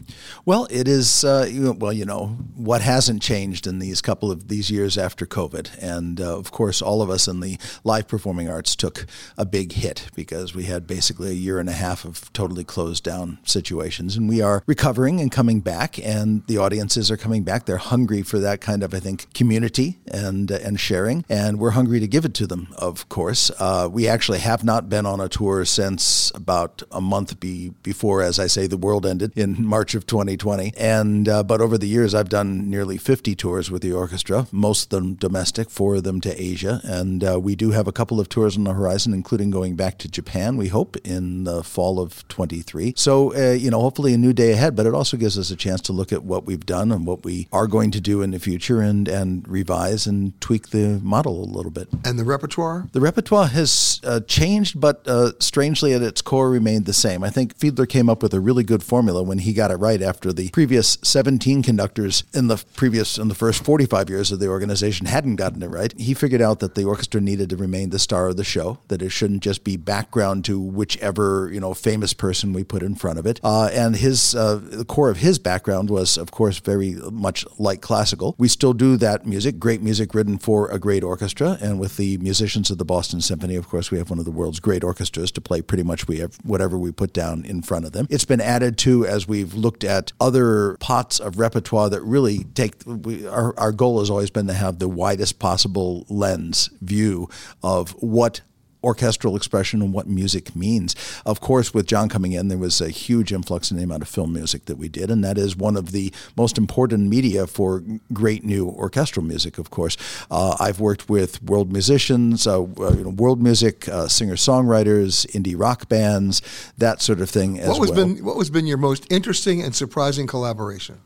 Well, 0.46 0.68
it 0.70 0.88
is. 0.88 1.24
Uh, 1.24 1.48
you, 1.50 1.72
well, 1.72 1.94
you 1.94 2.06
know 2.06 2.28
what 2.56 2.82
hasn't 2.82 3.22
changed 3.22 3.66
in 3.66 3.80
these 3.80 4.02
couple 4.02 4.30
of 4.30 4.50
these 4.50 4.70
years 4.70 4.98
after 4.98 5.26
COVID, 5.26 5.82
and 5.82 6.20
uh, 6.20 6.38
of 6.38 6.52
course, 6.52 6.82
all 6.82 7.02
of 7.02 7.10
us 7.10 7.28
in 7.28 7.40
the 7.40 7.58
live 7.84 8.08
performing 8.08 8.50
arts 8.50 8.76
took 8.76 9.06
a 9.38 9.46
big 9.46 9.72
hit 9.72 10.10
because 10.16 10.54
we 10.54 10.64
had 10.66 10.86
basically 10.86 11.30
a 11.30 11.34
year 11.34 11.60
and 11.60 11.70
a 11.70 11.74
half 11.74 12.06
of 12.06 12.32
totally 12.34 12.64
closed 12.64 13.04
down 13.04 13.40
situations, 13.46 14.18
and 14.18 14.28
we 14.30 14.42
are 14.42 14.64
recovering 14.68 15.22
and 15.22 15.32
coming 15.32 15.62
back, 15.62 15.98
and 16.06 16.46
the 16.48 16.58
audiences 16.58 17.10
are 17.10 17.18
coming 17.18 17.44
back. 17.44 17.66
They're 17.66 17.78
hungry 17.78 18.22
for 18.22 18.38
that 18.40 18.60
kind 18.62 18.84
of, 18.84 18.94
I 18.94 19.00
think, 19.00 19.34
community 19.34 19.98
and 20.08 20.52
uh, 20.52 20.60
and 20.62 20.80
sharing, 20.80 21.26
and 21.30 21.58
we're 21.58 21.72
hungry 21.72 22.00
to 22.02 22.08
give 22.08 22.26
it 22.26 22.34
to 22.36 22.46
them. 22.46 22.68
Of 22.78 23.08
course, 23.10 23.50
uh, 23.60 23.90
we 23.92 24.08
actually 24.08 24.40
have 24.40 24.64
not 24.64 24.90
been 24.90 25.05
on 25.06 25.16
on 25.16 25.26
a 25.26 25.30
tour 25.30 25.64
since 25.64 26.30
about 26.36 26.84
a 26.92 27.00
month 27.00 27.40
be, 27.40 27.70
before, 27.84 28.22
as 28.22 28.38
I 28.38 28.48
say, 28.48 28.68
the 28.68 28.76
world 28.78 29.06
ended 29.06 29.32
in 29.38 29.66
March 29.76 29.96
of 29.96 30.06
2020. 30.06 30.74
And 30.78 31.30
uh, 31.30 31.44
but 31.44 31.62
over 31.62 31.78
the 31.78 31.88
years, 31.88 32.14
I've 32.14 32.28
done 32.28 32.70
nearly 32.70 32.98
50 32.98 33.34
tours 33.36 33.72
with 33.72 33.82
the 33.82 33.94
orchestra, 33.94 34.48
most 34.52 34.84
of 34.84 34.90
them 34.90 35.14
domestic, 35.16 35.70
four 35.70 35.96
of 35.96 36.04
them 36.04 36.20
to 36.22 36.42
Asia, 36.42 36.82
and 36.84 37.24
uh, 37.24 37.40
we 37.40 37.56
do 37.56 37.72
have 37.72 37.88
a 37.88 37.94
couple 37.94 38.20
of 38.20 38.28
tours 38.28 38.58
on 38.58 38.66
the 38.66 38.74
horizon, 38.74 39.14
including 39.14 39.52
going 39.52 39.76
back 39.76 39.98
to 40.00 40.10
Japan. 40.10 40.58
We 40.58 40.68
hope 40.68 40.98
in 40.98 41.46
the 41.46 41.64
fall 41.64 42.00
of 42.00 42.28
23. 42.28 42.94
So 42.98 43.34
uh, 43.34 43.54
you 43.54 43.72
know, 43.72 43.80
hopefully 43.80 44.14
a 44.14 44.18
new 44.18 44.34
day 44.34 44.52
ahead. 44.52 44.76
But 44.76 44.86
it 44.86 44.94
also 44.94 45.16
gives 45.16 45.40
us 45.40 45.50
a 45.50 45.56
chance 45.56 45.80
to 45.82 45.94
look 45.94 46.12
at 46.12 46.24
what 46.24 46.46
we've 46.46 46.66
done 46.66 46.92
and 46.92 47.08
what 47.08 47.24
we 47.24 47.48
are 47.54 47.68
going 47.68 47.92
to 47.92 48.02
do 48.02 48.22
in 48.22 48.32
the 48.32 48.40
future, 48.40 48.82
and 48.82 49.08
and 49.08 49.48
revise 49.48 50.06
and 50.06 50.40
tweak 50.42 50.70
the 50.70 51.00
model 51.02 51.42
a 51.42 51.50
little 51.58 51.72
bit. 51.72 51.88
And 52.04 52.20
the 52.20 52.26
repertoire. 52.26 52.90
The 52.92 53.00
repertoire 53.00 53.48
has 53.48 54.02
uh, 54.04 54.20
changed, 54.22 54.80
but 54.80 54.95
uh, 55.06 55.32
strangely 55.40 55.94
at 55.94 56.02
its 56.02 56.22
core 56.22 56.50
remained 56.50 56.86
the 56.86 56.94
same. 56.94 57.24
I 57.24 57.30
think 57.30 57.58
Fiedler 57.58 57.88
came 57.88 58.10
up 58.10 58.24
with 58.24 58.34
a 58.34 58.40
really 58.40 58.64
good 58.64 58.84
formula 58.84 59.24
when 59.24 59.40
he 59.40 59.54
got 59.54 59.72
it 59.72 59.76
right 59.76 60.02
after 60.02 60.34
the 60.34 60.50
previous 60.50 60.98
17 61.04 61.64
conductors 61.64 62.24
in 62.34 62.48
the 62.48 62.64
previous 62.76 63.18
in 63.18 63.28
the 63.28 63.36
first 63.36 63.64
45 63.64 64.10
years 64.10 64.32
of 64.32 64.40
the 64.40 64.48
organization 64.48 65.06
hadn't 65.06 65.38
gotten 65.38 65.62
it 65.64 65.68
right. 65.68 65.94
He 66.00 66.14
figured 66.14 66.42
out 66.42 66.60
that 66.60 66.76
the 66.76 66.84
orchestra 66.84 67.22
needed 67.22 67.50
to 67.50 67.58
remain 67.58 67.90
the 67.90 68.00
star 68.00 68.28
of 68.28 68.38
the 68.38 68.44
show, 68.44 68.80
that 68.88 69.02
it 69.02 69.10
shouldn't 69.10 69.44
just 69.44 69.64
be 69.64 69.78
background 69.78 70.46
to 70.46 70.60
whichever 70.60 71.50
you 71.52 71.60
know 71.60 71.74
famous 71.74 72.14
person 72.14 72.54
we 72.54 72.64
put 72.64 72.84
in 72.84 72.96
front 72.96 73.20
of 73.20 73.26
it. 73.26 73.40
Uh, 73.44 73.70
and 73.74 73.96
his 73.98 74.36
uh, 74.36 74.60
the 74.62 74.86
core 74.86 75.10
of 75.10 75.18
his 75.18 75.40
background 75.40 75.90
was, 75.90 76.18
of 76.18 76.32
course, 76.32 76.60
very 76.60 76.96
much 77.12 77.46
like 77.58 77.82
classical. 77.82 78.36
We 78.38 78.48
still 78.48 78.74
do 78.74 78.98
that 78.98 79.26
music, 79.26 79.60
great 79.60 79.82
music 79.82 80.14
written 80.14 80.38
for 80.38 80.70
a 80.70 80.80
great 80.80 81.04
orchestra, 81.04 81.58
and 81.62 81.80
with 81.80 81.98
the 81.98 82.18
musicians 82.18 82.70
of 82.70 82.78
the 82.78 82.86
Boston 82.86 83.22
Symphony, 83.22 83.56
of 83.56 83.68
course, 83.68 83.92
we 83.92 83.98
have 83.98 84.10
one 84.10 84.20
of 84.20 84.26
the 84.26 84.32
world's 84.32 84.60
great 84.60 84.84
orchestras 84.86 85.32
to 85.32 85.42
play 85.42 85.62
pretty 85.62 85.84
much 85.84 86.08
we 86.08 86.20
have 86.20 86.36
whatever 86.44 86.78
we 86.78 86.92
put 86.92 87.14
down 87.14 87.44
in 87.46 87.62
front 87.62 87.86
of 87.86 87.92
them. 87.92 88.08
It's 88.10 88.26
been 88.26 88.42
added 88.42 88.78
to 88.80 89.06
as 89.06 89.28
we've 89.28 89.54
looked 89.54 89.84
at 89.84 90.14
other 90.20 90.78
pots 90.80 91.20
of 91.20 91.40
repertoire 91.40 91.90
that 91.90 92.02
really 92.02 92.46
take. 92.54 92.76
We, 92.86 93.28
our, 93.28 93.58
our 93.60 93.72
goal 93.72 94.00
has 94.00 94.10
always 94.10 94.30
been 94.30 94.48
to 94.48 94.54
have 94.54 94.80
the 94.80 94.90
widest 94.90 95.40
possible 95.40 96.06
lens 96.10 96.70
view 96.82 97.30
of 97.64 97.92
what 98.02 98.42
orchestral 98.86 99.36
expression 99.36 99.82
and 99.82 99.92
what 99.92 100.08
music 100.08 100.56
means. 100.56 100.96
Of 101.26 101.42
course, 101.42 101.74
with 101.74 101.88
John 101.88 102.08
coming 102.08 102.34
in, 102.34 102.48
there 102.48 102.58
was 102.58 102.80
a 102.80 102.90
huge 102.90 103.34
influx 103.34 103.72
in 103.72 103.78
the 103.78 103.84
amount 103.84 104.04
of 104.04 104.08
film 104.08 104.32
music 104.32 104.66
that 104.66 104.78
we 104.78 104.88
did, 104.88 105.10
and 105.10 105.24
that 105.24 105.38
is 105.38 105.58
one 105.58 105.76
of 105.76 105.92
the 105.92 106.14
most 106.38 106.58
important 106.58 107.10
media 107.10 107.48
for 107.48 107.84
great 108.14 108.44
new 108.44 108.68
orchestral 108.68 109.26
music. 109.26 109.58
Of 109.58 109.72
course, 109.72 109.98
uh, 110.30 110.56
I've 110.60 110.80
worked 110.80 111.10
with 111.10 111.42
world 111.44 111.72
musicians, 111.72 112.46
uh, 112.46 112.62
uh 112.62 112.94
you 112.96 113.04
know, 113.04 113.10
world 113.10 113.42
music, 113.42 113.90
uh, 113.90 114.08
singer 114.08 114.36
songwriters, 114.36 115.26
indie 115.32 115.60
rock 115.60 115.90
bands, 115.90 116.42
that 116.78 117.02
sort 117.02 117.20
of 117.20 117.30
thing. 117.30 117.58
what 117.58 117.80
was 117.80 117.92
well. 117.92 118.06
been 118.06 118.24
what 118.24 118.38
was 118.38 118.50
been 118.50 118.68
your 118.68 118.78
most 118.78 119.08
interesting 119.10 119.62
and 119.62 119.76
surprising 119.76 120.28
collaboration? 120.28 121.00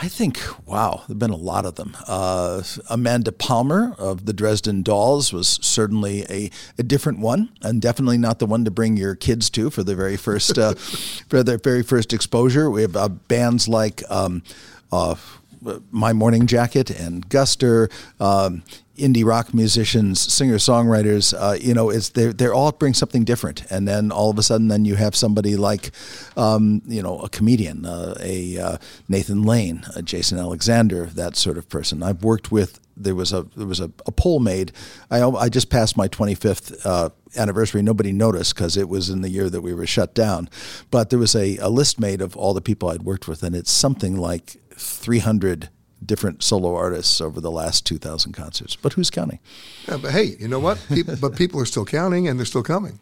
I 0.00 0.06
think, 0.06 0.40
wow, 0.64 0.98
there 0.98 1.14
have 1.14 1.18
been 1.18 1.30
a 1.30 1.36
lot 1.36 1.66
of 1.66 1.74
them. 1.74 1.96
Uh, 2.06 2.62
Amanda 2.88 3.32
Palmer 3.32 3.96
of 3.98 4.26
the 4.26 4.32
Dresden 4.32 4.84
Dolls 4.84 5.32
was 5.32 5.58
certainly 5.60 6.24
a, 6.30 6.50
a 6.78 6.84
different 6.84 7.18
one, 7.18 7.48
and 7.62 7.82
definitely 7.82 8.16
not 8.16 8.38
the 8.38 8.46
one 8.46 8.64
to 8.64 8.70
bring 8.70 8.96
your 8.96 9.16
kids 9.16 9.50
to 9.50 9.70
for 9.70 9.82
the 9.82 9.96
very 9.96 10.16
first 10.16 10.56
uh, 10.56 10.74
for 11.28 11.42
their 11.42 11.58
very 11.58 11.82
first 11.82 12.12
exposure. 12.12 12.70
We 12.70 12.82
have 12.82 12.94
uh, 12.94 13.08
bands 13.08 13.66
like 13.66 14.04
um, 14.08 14.44
uh, 14.92 15.16
My 15.90 16.12
Morning 16.12 16.46
Jacket 16.46 16.90
and 16.90 17.28
Guster. 17.28 17.90
Um, 18.20 18.62
indie 18.98 19.24
rock 19.24 19.54
musicians, 19.54 20.20
singer 20.20 20.56
songwriters, 20.56 21.32
uh, 21.32 21.54
you 21.54 21.72
know, 21.72 21.88
it's 21.88 22.10
they 22.10 22.26
they 22.26 22.48
all 22.48 22.72
bring 22.72 22.94
something 22.94 23.24
different, 23.24 23.64
and 23.70 23.86
then 23.86 24.10
all 24.10 24.28
of 24.28 24.38
a 24.38 24.42
sudden, 24.42 24.68
then 24.68 24.84
you 24.84 24.96
have 24.96 25.14
somebody 25.14 25.56
like, 25.56 25.92
um, 26.36 26.82
you 26.86 27.02
know, 27.02 27.20
a 27.20 27.28
comedian, 27.28 27.86
uh, 27.86 28.14
a 28.20 28.58
uh, 28.58 28.76
Nathan 29.08 29.44
Lane, 29.44 29.84
a 29.94 30.02
Jason 30.02 30.38
Alexander, 30.38 31.06
that 31.06 31.36
sort 31.36 31.58
of 31.58 31.68
person. 31.68 32.02
I've 32.02 32.24
worked 32.24 32.50
with 32.50 32.80
there 32.98 33.14
was 33.14 33.32
a 33.32 33.46
there 33.56 33.66
was 33.66 33.80
a, 33.80 33.90
a 34.06 34.12
poll 34.12 34.40
made. 34.40 34.72
I 35.10 35.22
I 35.22 35.48
just 35.48 35.70
passed 35.70 35.96
my 35.96 36.08
25th 36.08 36.84
uh, 36.84 37.10
anniversary. 37.36 37.82
Nobody 37.82 38.12
noticed 38.12 38.54
because 38.54 38.76
it 38.76 38.88
was 38.88 39.08
in 39.08 39.22
the 39.22 39.30
year 39.30 39.48
that 39.48 39.60
we 39.60 39.72
were 39.72 39.86
shut 39.86 40.14
down. 40.14 40.48
But 40.90 41.10
there 41.10 41.18
was 41.18 41.34
a, 41.34 41.56
a 41.58 41.68
list 41.68 42.00
made 42.00 42.20
of 42.20 42.36
all 42.36 42.54
the 42.54 42.60
people 42.60 42.88
I'd 42.88 43.02
worked 43.02 43.28
with, 43.28 43.42
and 43.42 43.54
it's 43.54 43.70
something 43.70 44.16
like 44.16 44.56
300 44.78 45.68
different 46.04 46.42
solo 46.42 46.74
artists 46.74 47.20
over 47.20 47.40
the 47.40 47.50
last 47.50 47.84
2,000 47.86 48.32
concerts. 48.32 48.76
But 48.76 48.92
who's 48.92 49.10
counting? 49.10 49.40
Yeah, 49.88 49.98
but 49.98 50.12
hey, 50.12 50.36
you 50.38 50.48
know 50.48 50.60
what? 50.60 50.78
People, 50.88 51.16
but 51.20 51.36
people 51.36 51.60
are 51.60 51.66
still 51.66 51.84
counting, 51.84 52.28
and 52.28 52.38
they're 52.38 52.46
still 52.46 52.62
coming. 52.62 53.00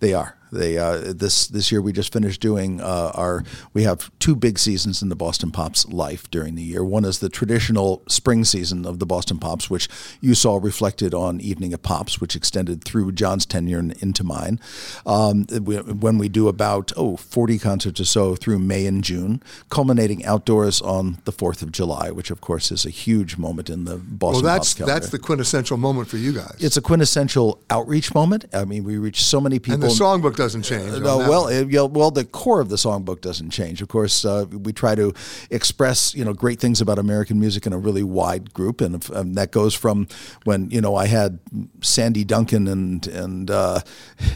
They 0.00 0.12
are. 0.12 0.36
They 0.54 0.78
uh, 0.78 1.12
this 1.14 1.46
this 1.48 1.70
year 1.72 1.82
we 1.82 1.92
just 1.92 2.12
finished 2.12 2.40
doing 2.40 2.80
uh, 2.80 3.12
our. 3.14 3.44
We 3.72 3.82
have 3.82 4.10
two 4.18 4.36
big 4.36 4.58
seasons 4.58 5.02
in 5.02 5.08
the 5.08 5.16
Boston 5.16 5.50
Pops 5.50 5.86
life 5.88 6.30
during 6.30 6.54
the 6.54 6.62
year. 6.62 6.84
One 6.84 7.04
is 7.04 7.18
the 7.18 7.28
traditional 7.28 8.02
spring 8.08 8.44
season 8.44 8.86
of 8.86 9.00
the 9.00 9.06
Boston 9.06 9.38
Pops, 9.38 9.68
which 9.68 9.88
you 10.20 10.34
saw 10.34 10.58
reflected 10.62 11.12
on 11.12 11.40
Evening 11.40 11.74
of 11.74 11.82
Pops, 11.82 12.20
which 12.20 12.36
extended 12.36 12.84
through 12.84 13.12
John's 13.12 13.44
tenure 13.44 13.78
and 13.78 13.92
into 14.02 14.22
mine. 14.24 14.60
Um, 15.04 15.46
we, 15.50 15.76
when 15.76 16.18
we 16.18 16.28
do 16.28 16.48
about 16.48 16.92
oh 16.96 17.16
40 17.16 17.58
concerts 17.58 18.00
or 18.00 18.04
so 18.04 18.36
through 18.36 18.60
May 18.60 18.86
and 18.86 19.02
June, 19.02 19.42
culminating 19.70 20.24
outdoors 20.24 20.80
on 20.80 21.18
the 21.24 21.32
Fourth 21.32 21.62
of 21.62 21.72
July, 21.72 22.10
which 22.10 22.30
of 22.30 22.40
course 22.40 22.70
is 22.70 22.86
a 22.86 22.90
huge 22.90 23.36
moment 23.36 23.68
in 23.68 23.84
the 23.84 23.96
Boston 23.96 24.44
well, 24.44 24.54
that's 24.54 24.74
Pops 24.74 24.86
that's 24.86 25.08
the 25.10 25.18
quintessential 25.18 25.76
moment 25.76 26.08
for 26.08 26.16
you 26.16 26.32
guys. 26.32 26.56
It's 26.60 26.76
a 26.76 26.82
quintessential 26.82 27.60
outreach 27.70 28.14
moment. 28.14 28.44
I 28.52 28.64
mean, 28.64 28.84
we 28.84 28.98
reach 28.98 29.22
so 29.22 29.40
many 29.40 29.58
people. 29.58 29.74
And 29.74 29.82
the 29.82 29.88
songbook 29.88 30.36
doesn't 30.44 30.62
change. 30.62 30.92
Uh, 30.92 30.98
no, 30.98 31.18
well, 31.18 31.48
it, 31.48 31.66
you 31.68 31.76
know, 31.76 31.86
well, 31.86 32.10
the 32.10 32.24
core 32.24 32.60
of 32.60 32.68
the 32.68 32.76
songbook 32.76 33.22
doesn't 33.22 33.50
change. 33.50 33.80
Of 33.80 33.88
course, 33.88 34.24
uh, 34.24 34.44
we 34.50 34.72
try 34.72 34.94
to 34.94 35.14
express 35.50 36.14
you 36.14 36.24
know 36.24 36.34
great 36.34 36.60
things 36.60 36.80
about 36.80 36.98
American 36.98 37.40
music 37.40 37.66
in 37.66 37.72
a 37.72 37.78
really 37.78 38.02
wide 38.02 38.52
group, 38.52 38.80
and, 38.80 39.08
and 39.10 39.34
that 39.36 39.50
goes 39.50 39.74
from 39.74 40.06
when 40.44 40.70
you 40.70 40.80
know 40.80 40.94
I 40.94 41.06
had 41.06 41.38
Sandy 41.80 42.24
Duncan 42.24 42.68
and 42.68 43.06
and 43.06 43.50
uh, 43.50 43.80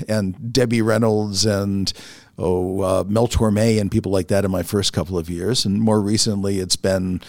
and 0.09 0.53
Debbie 0.53 0.83
Reynolds 0.83 1.45
and 1.45 1.93
oh, 2.39 2.81
uh, 2.83 3.05
Mel 3.07 3.27
Torme 3.27 3.81
and 3.81 3.91
people 3.91 4.13
like 4.13 4.29
that 4.29 4.45
in 4.45 4.51
my 4.51 4.63
first 4.63 4.93
couple 4.93 5.19
of 5.19 5.29
years. 5.29 5.65
And 5.65 5.81
more 5.81 6.01
recently, 6.01 6.61
it's 6.61 6.77
been 6.77 7.21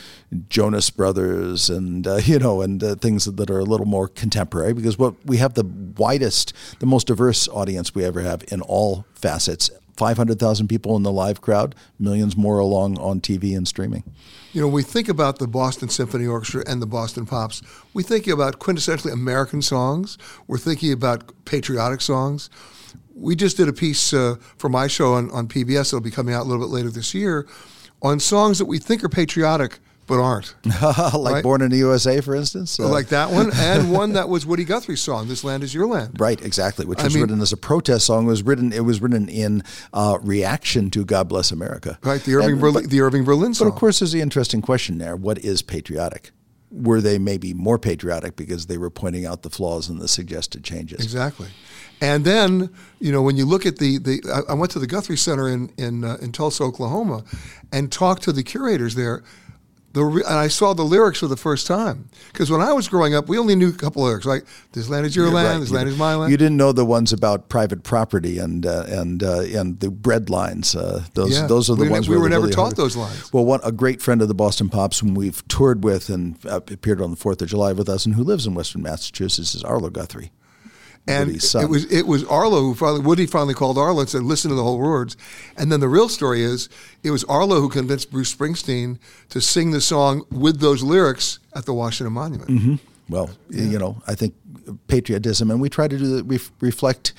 Jonas 0.49 0.89
Brothers 0.89 1.69
and, 1.69 2.05
uh, 2.05 2.15
you 2.23 2.39
know, 2.39 2.61
and 2.61 2.83
uh, 2.83 2.95
things 2.95 3.25
that 3.25 3.49
are 3.49 3.59
a 3.59 3.65
little 3.65 3.87
more 3.87 4.07
contemporary 4.07 4.73
because 4.73 4.97
what 4.97 5.15
we 5.25 5.37
have 5.37 5.55
the 5.55 5.65
widest, 5.97 6.53
the 6.79 6.85
most 6.85 7.07
diverse 7.07 7.47
audience 7.47 7.95
we 7.95 8.05
ever 8.05 8.21
have 8.21 8.43
in 8.51 8.61
all 8.61 9.05
facets. 9.13 9.69
500,000 9.97 10.69
people 10.69 10.95
in 10.95 11.03
the 11.03 11.11
live 11.11 11.41
crowd, 11.41 11.75
millions 11.99 12.37
more 12.37 12.57
along 12.57 12.97
on 12.99 13.19
TV 13.19 13.57
and 13.57 13.67
streaming. 13.67 14.05
You 14.53 14.61
know, 14.61 14.67
we 14.69 14.81
think 14.81 15.09
about 15.09 15.39
the 15.39 15.47
Boston 15.47 15.89
Symphony 15.89 16.25
Orchestra 16.25 16.63
and 16.65 16.81
the 16.81 16.85
Boston 16.85 17.25
Pops. 17.25 17.61
We 17.93 18.01
think 18.01 18.25
about 18.25 18.59
quintessentially 18.59 19.11
American 19.11 19.61
songs. 19.61 20.17
We're 20.47 20.57
thinking 20.57 20.93
about 20.93 21.33
patriotic 21.43 21.99
songs 21.99 22.49
we 23.15 23.35
just 23.35 23.57
did 23.57 23.67
a 23.67 23.73
piece 23.73 24.13
uh, 24.13 24.35
for 24.57 24.69
my 24.69 24.87
show 24.87 25.13
on, 25.13 25.29
on 25.31 25.47
PBS. 25.47 25.87
It'll 25.87 26.01
be 26.01 26.11
coming 26.11 26.33
out 26.33 26.43
a 26.43 26.47
little 26.49 26.65
bit 26.65 26.71
later 26.71 26.89
this 26.89 27.13
year 27.13 27.47
on 28.01 28.19
songs 28.19 28.57
that 28.59 28.65
we 28.65 28.79
think 28.79 29.03
are 29.03 29.09
patriotic 29.09 29.79
but 30.09 30.19
aren't. 30.19 30.55
like 31.13 31.35
right? 31.35 31.43
Born 31.43 31.61
in 31.61 31.69
the 31.69 31.77
USA, 31.77 32.19
for 32.19 32.35
instance? 32.35 32.79
Uh, 32.79 32.89
like 32.89 33.09
that 33.09 33.29
one, 33.29 33.51
and 33.55 33.91
one 33.91 34.13
that 34.13 34.27
was 34.27 34.45
Woody 34.45 34.65
Guthrie's 34.65 35.01
song, 35.01 35.27
"This 35.27 35.43
Land 35.43 35.63
Is 35.63 35.73
Your 35.73 35.87
Land." 35.87 36.19
Right, 36.19 36.43
exactly. 36.43 36.85
Which 36.85 37.01
was 37.01 37.13
mean, 37.13 37.21
written 37.21 37.41
as 37.41 37.53
a 37.53 37.57
protest 37.57 38.07
song. 38.07 38.25
It 38.25 38.29
was 38.29 38.43
written. 38.43 38.73
It 38.73 38.83
was 38.83 39.01
written 39.01 39.29
in 39.29 39.63
uh, 39.93 40.17
reaction 40.21 40.89
to 40.91 41.05
"God 41.05 41.29
Bless 41.29 41.51
America." 41.51 41.99
Right, 42.01 42.21
the 42.21 42.35
Irving, 42.35 42.53
and, 42.53 42.59
Berlin, 42.59 42.83
but, 42.83 42.89
the 42.89 43.01
Irving 43.01 43.23
Berlin 43.23 43.53
song. 43.53 43.67
But 43.67 43.75
of 43.75 43.79
course, 43.79 43.99
there's 43.99 44.11
the 44.11 44.21
interesting 44.21 44.61
question 44.61 44.97
there: 44.97 45.15
What 45.15 45.37
is 45.37 45.61
patriotic? 45.61 46.31
Were 46.71 47.01
they 47.01 47.19
maybe 47.19 47.53
more 47.53 47.79
patriotic 47.79 48.35
because 48.35 48.65
they 48.65 48.77
were 48.77 48.91
pointing 48.91 49.25
out 49.25 49.43
the 49.43 49.49
flaws 49.49 49.89
and 49.89 50.01
the 50.01 50.07
suggested 50.07 50.63
changes? 50.63 51.01
Exactly. 51.01 51.47
And 52.01 52.23
then, 52.23 52.69
you 52.99 53.11
know, 53.11 53.21
when 53.21 53.35
you 53.35 53.45
look 53.45 53.65
at 53.65 53.77
the, 53.77 53.97
the 53.97 54.45
I 54.47 54.53
went 54.53 54.71
to 54.71 54.79
the 54.79 54.87
Guthrie 54.87 55.17
Center 55.17 55.49
in 55.49 55.71
in, 55.77 56.03
uh, 56.03 56.17
in 56.21 56.31
Tulsa, 56.31 56.63
Oklahoma, 56.63 57.23
and 57.71 57.91
talked 57.91 58.23
to 58.23 58.31
the 58.31 58.43
curators 58.43 58.95
there. 58.95 59.23
The, 59.91 60.05
and 60.05 60.37
I 60.37 60.49
saw 60.49 60.75
the 60.75 60.83
lyrics 60.83 61.17
for 61.17 61.25
the 61.25 61.35
first 61.35 61.65
time 61.65 62.09
because 62.31 62.51
when 62.51 62.61
I 62.61 62.73
was 62.73 62.87
growing 62.87 63.15
up, 63.15 63.27
we 63.27 63.39
only 63.39 63.55
knew 63.55 63.69
a 63.69 63.73
couple 63.73 64.03
lyrics 64.03 64.27
like 64.27 64.45
"This 64.73 64.87
land 64.87 65.07
is 65.07 65.15
your 65.15 65.25
You're 65.25 65.33
land, 65.33 65.47
right. 65.47 65.59
this 65.59 65.71
you 65.71 65.77
land 65.77 65.89
is 65.89 65.97
my 65.97 66.13
land." 66.13 66.31
You 66.31 66.37
didn't 66.37 66.57
know 66.57 66.71
the 66.71 66.85
ones 66.85 67.11
about 67.11 67.49
private 67.49 67.81
property 67.81 68.37
and 68.37 68.67
uh, 68.67 68.85
and 68.87 69.23
uh, 69.23 69.39
and 69.39 69.79
the 69.79 69.89
bread 69.89 70.29
lines. 70.29 70.75
Uh, 70.75 71.05
those 71.15 71.39
yeah. 71.39 71.47
those 71.47 71.71
are 71.71 71.75
the 71.75 71.85
we 71.85 71.89
ones 71.89 72.07
we 72.07 72.17
were 72.17 72.29
never 72.29 72.43
really 72.43 72.53
taught 72.53 72.65
hard. 72.65 72.75
those 72.75 72.95
lines. 72.95 73.33
Well, 73.33 73.45
one 73.45 73.61
a 73.63 73.71
great 73.71 73.99
friend 73.99 74.21
of 74.21 74.27
the 74.27 74.35
Boston 74.35 74.69
Pops, 74.69 74.99
whom 74.99 75.15
we've 75.15 75.45
toured 75.47 75.83
with 75.83 76.09
and 76.09 76.37
uh, 76.45 76.57
appeared 76.57 77.01
on 77.01 77.09
the 77.09 77.17
Fourth 77.17 77.41
of 77.41 77.47
July 77.47 77.73
with 77.73 77.89
us, 77.89 78.05
and 78.05 78.13
who 78.13 78.23
lives 78.23 78.45
in 78.45 78.53
Western 78.53 78.83
Massachusetts, 78.83 79.55
is 79.55 79.63
Arlo 79.63 79.89
Guthrie 79.89 80.31
and 81.09 81.29
it 81.29 81.69
was 81.69 81.91
it 81.91 82.07
was 82.07 82.23
Arlo 82.25 82.61
who 82.61 82.75
finally 82.75 83.01
Woody 83.01 83.25
finally 83.25 83.53
called 83.53 83.77
Arlo 83.77 84.01
and 84.01 84.09
said, 84.09 84.23
"Listen 84.23 84.49
to 84.49 84.55
the 84.55 84.63
whole 84.63 84.77
words." 84.77 85.17
And 85.57 85.71
then 85.71 85.79
the 85.79 85.89
real 85.89 86.09
story 86.09 86.41
is 86.41 86.69
it 87.03 87.11
was 87.11 87.23
Arlo 87.25 87.59
who 87.61 87.69
convinced 87.69 88.11
Bruce 88.11 88.33
Springsteen 88.33 88.99
to 89.29 89.41
sing 89.41 89.71
the 89.71 89.81
song 89.81 90.25
with 90.31 90.59
those 90.59 90.83
lyrics 90.83 91.39
at 91.53 91.65
the 91.65 91.73
Washington 91.73 92.13
Monument. 92.13 92.49
Mm-hmm. 92.49 92.75
Well, 93.09 93.31
yeah. 93.49 93.63
you 93.63 93.79
know, 93.79 94.01
I 94.07 94.15
think 94.15 94.35
patriotism, 94.87 95.49
and 95.49 95.59
we 95.59 95.69
try 95.69 95.87
to 95.87 95.97
do 95.97 96.15
that. 96.17 96.25
We 96.25 96.39
reflect 96.59 97.13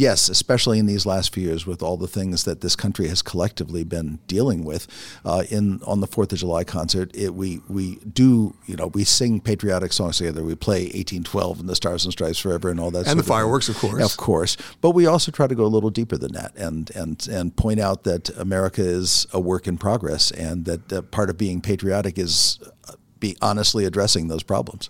yes, 0.00 0.30
especially 0.30 0.78
in 0.78 0.86
these 0.86 1.04
last 1.04 1.32
few 1.34 1.44
years 1.44 1.66
with 1.66 1.82
all 1.82 1.96
the 1.96 2.08
things 2.08 2.44
that 2.44 2.62
this 2.62 2.74
country 2.74 3.08
has 3.08 3.20
collectively 3.20 3.84
been 3.84 4.18
dealing 4.26 4.64
with. 4.64 4.86
Uh, 5.24 5.44
in 5.50 5.80
on 5.86 6.00
the 6.00 6.06
Fourth 6.06 6.32
of 6.32 6.38
July 6.38 6.64
concert, 6.64 7.10
it, 7.14 7.34
we 7.34 7.60
we 7.68 7.96
do 7.96 8.54
you 8.66 8.76
know 8.76 8.88
we 8.88 9.04
sing 9.04 9.40
patriotic 9.40 9.92
songs 9.92 10.16
together. 10.18 10.42
We 10.42 10.54
play 10.54 10.84
1812 10.84 11.60
and 11.60 11.68
the 11.68 11.76
Stars 11.76 12.04
and 12.04 12.12
Stripes 12.12 12.38
Forever 12.38 12.70
and 12.70 12.80
all 12.80 12.90
that. 12.90 13.06
And 13.06 13.18
the 13.18 13.24
fireworks, 13.24 13.68
of, 13.68 13.76
of 13.76 13.80
course, 13.80 14.04
of 14.12 14.16
course. 14.16 14.56
But 14.80 14.92
we 14.92 15.06
also 15.06 15.30
try 15.30 15.46
to 15.46 15.54
go 15.54 15.64
a 15.64 15.66
little 15.66 15.90
deeper 15.90 16.16
than 16.16 16.32
that 16.32 16.56
and 16.56 16.90
and 16.96 17.28
and 17.28 17.54
point 17.54 17.78
out 17.78 18.04
that 18.04 18.30
America 18.30 18.82
is 18.82 19.26
a 19.32 19.40
work 19.40 19.68
in 19.68 19.76
progress 19.76 20.30
and 20.30 20.64
that 20.64 20.92
uh, 20.92 21.02
part 21.02 21.28
of 21.28 21.36
being 21.36 21.60
patriotic 21.60 22.18
is 22.18 22.58
uh, 22.88 22.94
be 23.18 23.36
honestly 23.42 23.84
addressing 23.84 24.28
those 24.28 24.42
problems. 24.42 24.88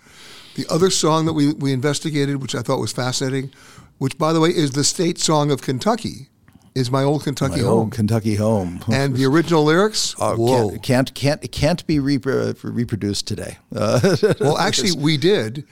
The 0.55 0.65
other 0.69 0.89
song 0.89 1.25
that 1.27 1.33
we, 1.33 1.53
we 1.53 1.71
investigated, 1.71 2.41
which 2.41 2.55
I 2.55 2.61
thought 2.61 2.79
was 2.79 2.91
fascinating, 2.91 3.51
which, 4.01 4.17
by 4.17 4.33
the 4.33 4.39
way, 4.39 4.49
is 4.49 4.71
the 4.71 4.83
state 4.83 5.19
song 5.19 5.51
of 5.51 5.61
Kentucky. 5.61 6.27
Is 6.73 6.89
my 6.89 7.03
old 7.03 7.23
Kentucky 7.23 7.57
my 7.57 7.67
home? 7.67 7.79
Old 7.79 7.91
Kentucky 7.91 8.33
home. 8.33 8.83
and 8.91 9.15
the 9.15 9.25
original 9.25 9.63
lyrics? 9.63 10.15
Uh, 10.19 10.33
Whoa. 10.33 10.71
Can't, 10.79 11.13
can't 11.13 11.13
can't 11.13 11.51
can't 11.51 11.85
be 11.85 11.99
reproduced 11.99 13.27
today. 13.27 13.59
Uh, 13.75 14.15
well, 14.39 14.57
actually, 14.57 14.93
we 14.93 15.17
did, 15.17 15.67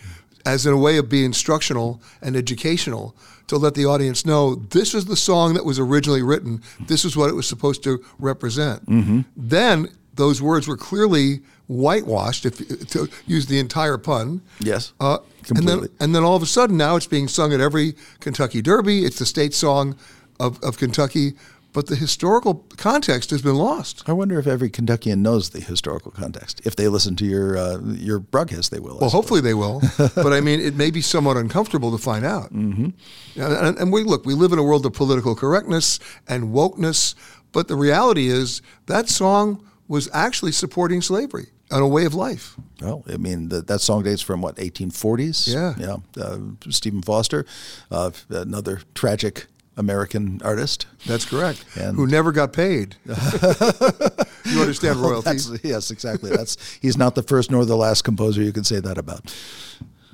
as 0.46 0.68
in 0.68 0.74
a 0.74 0.78
way 0.78 0.98
of 0.98 1.10
being 1.10 1.26
instructional 1.26 2.04
and 2.22 2.36
educational, 2.36 3.16
to 3.48 3.58
let 3.58 3.74
the 3.74 3.88
audience 3.88 4.28
know 4.28 4.54
this 4.54 4.94
is 4.94 5.06
the 5.06 5.16
song 5.16 5.56
that 5.56 5.66
was 5.66 5.80
originally 5.80 6.22
written. 6.22 6.62
This 6.82 7.06
is 7.06 7.18
what 7.18 7.32
it 7.32 7.34
was 7.34 7.48
supposed 7.48 7.82
to 7.86 7.98
represent. 8.20 8.86
Mm-hmm. 8.86 9.22
Then 9.36 9.90
those 10.14 10.40
words 10.40 10.68
were 10.68 10.78
clearly 10.78 11.42
whitewashed, 11.70 12.46
if 12.46 12.90
to 12.90 13.08
use 13.26 13.46
the 13.46 13.60
entire 13.60 13.98
pun. 13.98 14.42
Yes, 14.60 14.92
uh, 15.00 15.20
completely. 15.44 15.74
And 15.74 15.82
then, 15.84 15.90
and 16.02 16.16
then 16.16 16.24
all 16.24 16.36
of 16.36 16.44
a 16.44 16.48
sudden, 16.48 16.76
now 16.76 16.98
it's 16.98 17.08
being 17.08 17.30
sung 17.30 17.54
at 17.54 17.62
every 17.62 17.96
Kentucky 18.20 18.62
Derby. 18.62 19.06
It's 19.06 19.20
the 19.20 19.26
state 19.26 19.54
song 19.54 19.98
of, 20.40 20.62
of 20.64 20.78
Kentucky, 20.78 21.34
but 21.72 21.88
the 21.88 21.96
historical 21.96 22.66
context 22.78 23.30
has 23.30 23.44
been 23.44 23.56
lost. 23.56 24.04
I 24.08 24.14
wonder 24.14 24.40
if 24.40 24.48
every 24.48 24.70
Kentuckian 24.70 25.22
knows 25.22 25.52
the 25.52 25.60
historical 25.60 26.12
context. 26.12 26.62
If 26.66 26.76
they 26.76 26.88
listen 26.88 27.16
to 27.18 27.26
your 27.26 27.58
uh, 27.58 27.80
your 27.84 28.20
broadcast, 28.20 28.72
they 28.72 28.80
will. 28.80 28.98
Well, 29.00 29.12
hopefully 29.12 29.42
they 29.42 29.54
will. 29.54 29.82
but 29.98 30.34
I 30.34 30.42
mean, 30.42 30.60
it 30.60 30.76
may 30.76 30.90
be 30.90 31.02
somewhat 31.02 31.38
uncomfortable 31.38 31.92
to 31.92 32.04
find 32.04 32.26
out. 32.26 32.52
Mm-hmm. 32.52 33.42
And, 33.42 33.78
and 33.78 33.94
we 33.94 34.04
look, 34.04 34.26
we 34.26 34.34
live 34.34 34.52
in 34.52 34.60
a 34.60 34.64
world 34.64 34.86
of 34.86 34.94
political 34.94 35.36
correctness 35.36 36.00
and 36.28 36.46
wokeness, 36.46 37.14
but 37.52 37.68
the 37.68 37.76
reality 37.76 38.28
is 38.28 38.64
that 38.88 39.08
song 39.08 39.64
was 39.88 40.10
actually 40.14 40.52
supporting 40.52 41.02
slavery 41.02 41.48
a 41.72 41.88
way 41.88 42.06
of 42.06 42.14
life. 42.14 42.56
Well, 42.82 43.04
I 43.12 43.18
mean, 43.18 43.50
the, 43.50 43.62
that 43.62 43.82
song 43.82 44.04
dates 44.04 44.22
from 44.22 44.42
what, 44.42 44.56
1840s? 44.56 45.54
Yeah. 45.54 45.76
Yeah. 45.78 46.24
Uh, 46.24 46.40
Stephen 46.70 47.02
Foster, 47.02 47.46
uh, 47.92 48.12
another 48.30 48.82
tragic 48.96 49.48
American 49.78 50.42
artist. 50.44 50.86
That's 51.06 51.26
correct. 51.26 51.64
And 51.80 51.96
who 51.96 52.06
never 52.06 52.32
got 52.32 52.52
paid. 52.52 52.98
you 53.06 54.60
understand 54.60 54.98
royalties? 54.98 55.64
yes, 55.64 55.90
exactly. 55.90 56.32
That's 56.32 56.78
he's 56.82 56.98
not 56.98 57.16
the 57.16 57.24
first 57.24 57.50
nor 57.50 57.66
the 57.66 57.78
last 57.78 58.04
composer 58.04 58.44
you 58.44 58.52
can 58.52 58.66
say 58.66 58.80
that 58.82 58.98
about. 58.98 59.34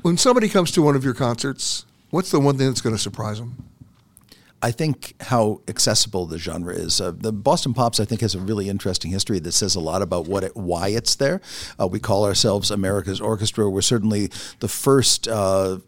When 0.04 0.18
somebody 0.18 0.50
comes 0.50 0.72
to 0.72 0.84
one 0.84 0.96
of 0.96 1.04
your 1.04 1.16
concerts, 1.16 1.86
what's 2.12 2.30
the 2.30 2.40
one 2.40 2.58
thing 2.58 2.68
that's 2.68 2.82
going 2.82 2.96
to 2.96 3.02
surprise 3.02 3.40
them? 3.40 3.56
I 4.62 4.72
think 4.72 5.16
how 5.22 5.62
accessible 5.68 6.26
the 6.26 6.38
genre 6.38 6.74
is. 6.74 7.00
Uh, 7.00 7.12
the 7.12 7.32
Boston 7.32 7.74
Pops, 7.74 8.00
I 8.00 8.06
think, 8.06 8.22
has 8.22 8.36
a 8.36 8.40
really 8.40 8.70
interesting 8.70 9.12
history 9.12 9.40
that 9.40 9.52
says 9.52 9.76
a 9.76 9.80
lot 9.80 10.02
about 10.02 10.28
what 10.28 10.44
it, 10.44 10.56
why 10.56 10.88
it's 10.90 11.16
there. 11.16 11.42
Uh, 11.80 11.88
we 11.88 12.00
call 12.00 12.26
ourselves 12.26 12.72
America's 12.72 13.22
Orchestra. 13.22 13.70
We're 13.70 13.82
certainly 13.82 14.30
the 14.60 14.68
first. 14.68 15.28
Uh, 15.28 15.80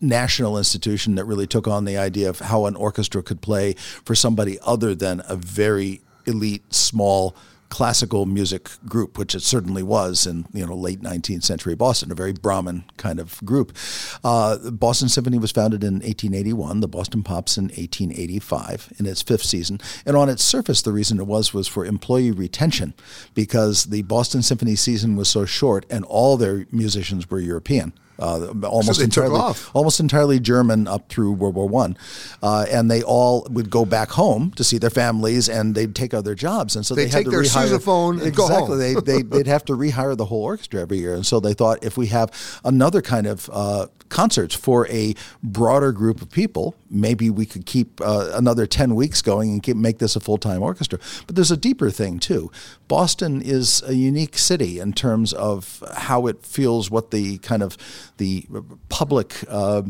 national 0.00 0.58
institution 0.58 1.14
that 1.14 1.24
really 1.26 1.46
took 1.46 1.68
on 1.68 1.84
the 1.84 1.96
idea 1.96 2.28
of 2.28 2.40
how 2.40 2.66
an 2.66 2.74
orchestra 2.74 3.22
could 3.22 3.40
play 3.40 3.72
for 3.74 4.16
somebody 4.16 4.58
other 4.66 4.96
than 4.96 5.22
a 5.28 5.36
very 5.36 6.00
elite, 6.26 6.74
small 6.74 7.36
classical 7.68 8.26
music 8.26 8.70
group, 8.86 9.18
which 9.18 9.34
it 9.34 9.40
certainly 9.40 9.82
was 9.82 10.26
in 10.26 10.46
you 10.52 10.66
know 10.66 10.74
late 10.74 11.00
19th 11.00 11.44
century 11.44 11.74
Boston, 11.74 12.12
a 12.12 12.14
very 12.14 12.32
Brahmin 12.32 12.84
kind 12.96 13.18
of 13.18 13.44
group. 13.44 13.76
Uh, 14.24 14.70
Boston 14.70 15.08
Symphony 15.08 15.38
was 15.38 15.52
founded 15.52 15.82
in 15.82 15.94
1881. 15.94 16.80
The 16.80 16.88
Boston 16.88 17.22
Pops 17.22 17.56
in 17.56 17.64
1885 17.64 18.94
in 18.98 19.06
its 19.06 19.22
fifth 19.22 19.44
season, 19.44 19.80
and 20.04 20.16
on 20.16 20.28
its 20.28 20.42
surface, 20.42 20.82
the 20.82 20.92
reason 20.92 21.20
it 21.20 21.26
was 21.26 21.52
was 21.52 21.68
for 21.68 21.84
employee 21.84 22.30
retention, 22.30 22.94
because 23.34 23.84
the 23.84 24.02
Boston 24.02 24.42
Symphony 24.42 24.76
season 24.76 25.16
was 25.16 25.28
so 25.28 25.44
short, 25.44 25.86
and 25.90 26.04
all 26.04 26.36
their 26.36 26.66
musicians 26.70 27.30
were 27.30 27.40
European 27.40 27.92
uh, 28.18 28.48
almost 28.64 28.98
So 28.98 29.04
entirely 29.04 29.36
off. 29.38 29.70
almost 29.74 30.00
entirely 30.00 30.40
German 30.40 30.86
up 30.88 31.08
through 31.08 31.32
World 31.32 31.54
War 31.54 31.68
One, 31.68 31.96
uh, 32.42 32.66
and 32.70 32.90
they 32.90 33.02
all 33.02 33.46
would 33.50 33.70
go 33.70 33.84
back 33.84 34.10
home 34.10 34.52
to 34.56 34.64
see 34.64 34.78
their 34.78 34.90
families, 34.90 35.48
and 35.48 35.74
they'd 35.74 35.94
take 35.94 36.14
other 36.14 36.34
jobs, 36.34 36.76
and 36.76 36.84
so 36.86 36.94
They'd 36.94 37.04
they 37.04 37.08
had 37.10 37.16
take 37.18 37.24
to 37.26 37.30
their 37.30 37.42
rehire. 37.42 37.68
sousaphone 37.78 38.22
and 38.22 38.34
go 38.34 38.46
exactly, 38.46 38.94
home. 38.94 39.04
they, 39.04 39.12
they 39.18 39.22
they'd 39.22 39.46
have 39.46 39.64
to 39.66 39.74
rehire 39.74 40.16
the 40.16 40.24
whole 40.24 40.42
orchestra 40.42 40.80
every 40.80 40.98
year, 40.98 41.14
and 41.14 41.26
so 41.26 41.40
they 41.40 41.54
thought 41.54 41.84
if 41.84 41.96
we 41.96 42.06
have 42.08 42.30
another 42.64 43.02
kind 43.02 43.26
of 43.26 43.50
uh, 43.52 43.86
concerts 44.08 44.54
for 44.54 44.86
a 44.88 45.14
broader 45.42 45.92
group 45.92 46.22
of 46.22 46.30
people, 46.30 46.74
maybe 46.90 47.30
we 47.30 47.46
could 47.46 47.66
keep 47.66 48.00
uh, 48.00 48.30
another 48.34 48.66
ten 48.66 48.94
weeks 48.94 49.22
going 49.22 49.50
and 49.50 49.62
keep, 49.62 49.76
make 49.76 49.98
this 49.98 50.16
a 50.16 50.20
full 50.20 50.38
time 50.38 50.62
orchestra. 50.62 50.98
But 51.26 51.36
there's 51.36 51.50
a 51.50 51.56
deeper 51.56 51.90
thing 51.90 52.18
too. 52.18 52.50
Boston 52.88 53.42
is 53.42 53.82
a 53.86 53.94
unique 53.94 54.38
city 54.38 54.78
in 54.78 54.92
terms 54.92 55.32
of 55.32 55.82
how 55.96 56.26
it 56.26 56.44
feels, 56.44 56.90
what 56.90 57.10
the 57.10 57.38
kind 57.38 57.62
of 57.62 57.76
the 58.18 58.46
public 58.88 59.34
uh, 59.48 59.78
uh, 59.78 59.82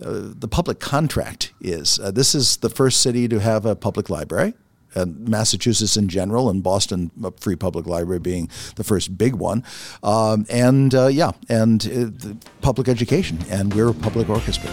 the 0.00 0.48
public 0.48 0.80
contract 0.80 1.52
is. 1.60 1.98
Uh, 1.98 2.10
this 2.10 2.34
is 2.34 2.58
the 2.58 2.70
first 2.70 3.00
city 3.00 3.28
to 3.28 3.40
have 3.40 3.66
a 3.66 3.74
public 3.76 4.10
library. 4.10 4.54
And 4.94 5.28
Massachusetts 5.28 5.96
in 5.96 6.08
general, 6.08 6.50
and 6.50 6.62
Boston 6.62 7.10
uh, 7.24 7.30
Free 7.38 7.56
Public 7.56 7.86
Library 7.86 8.18
being 8.18 8.48
the 8.76 8.84
first 8.84 9.16
big 9.16 9.34
one, 9.34 9.64
um, 10.02 10.46
and 10.50 10.94
uh, 10.94 11.06
yeah, 11.06 11.32
and 11.48 11.86
uh, 12.24 12.34
public 12.60 12.88
education, 12.88 13.38
and 13.50 13.72
we're 13.74 13.90
a 13.90 13.94
public 13.94 14.28
orchestra. 14.28 14.70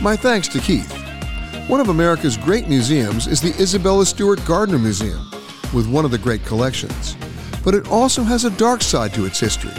My 0.00 0.16
thanks 0.16 0.48
to 0.48 0.60
Keith. 0.60 0.92
One 1.68 1.80
of 1.80 1.88
America's 1.88 2.36
great 2.36 2.68
museums 2.68 3.26
is 3.26 3.40
the 3.40 3.54
Isabella 3.62 4.04
Stewart 4.04 4.44
Gardner 4.44 4.78
Museum, 4.78 5.30
with 5.72 5.88
one 5.88 6.04
of 6.04 6.10
the 6.10 6.18
great 6.18 6.44
collections. 6.44 7.16
But 7.64 7.74
it 7.74 7.88
also 7.88 8.22
has 8.22 8.44
a 8.44 8.50
dark 8.50 8.82
side 8.82 9.14
to 9.14 9.24
its 9.24 9.40
history. 9.40 9.72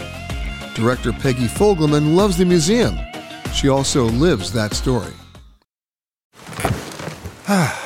Director 0.74 1.12
Peggy 1.12 1.46
Fogelman 1.46 2.16
loves 2.16 2.36
the 2.36 2.44
museum. 2.44 2.98
She 3.54 3.68
also 3.68 4.04
lives 4.06 4.52
that 4.52 4.74
story. 4.74 5.12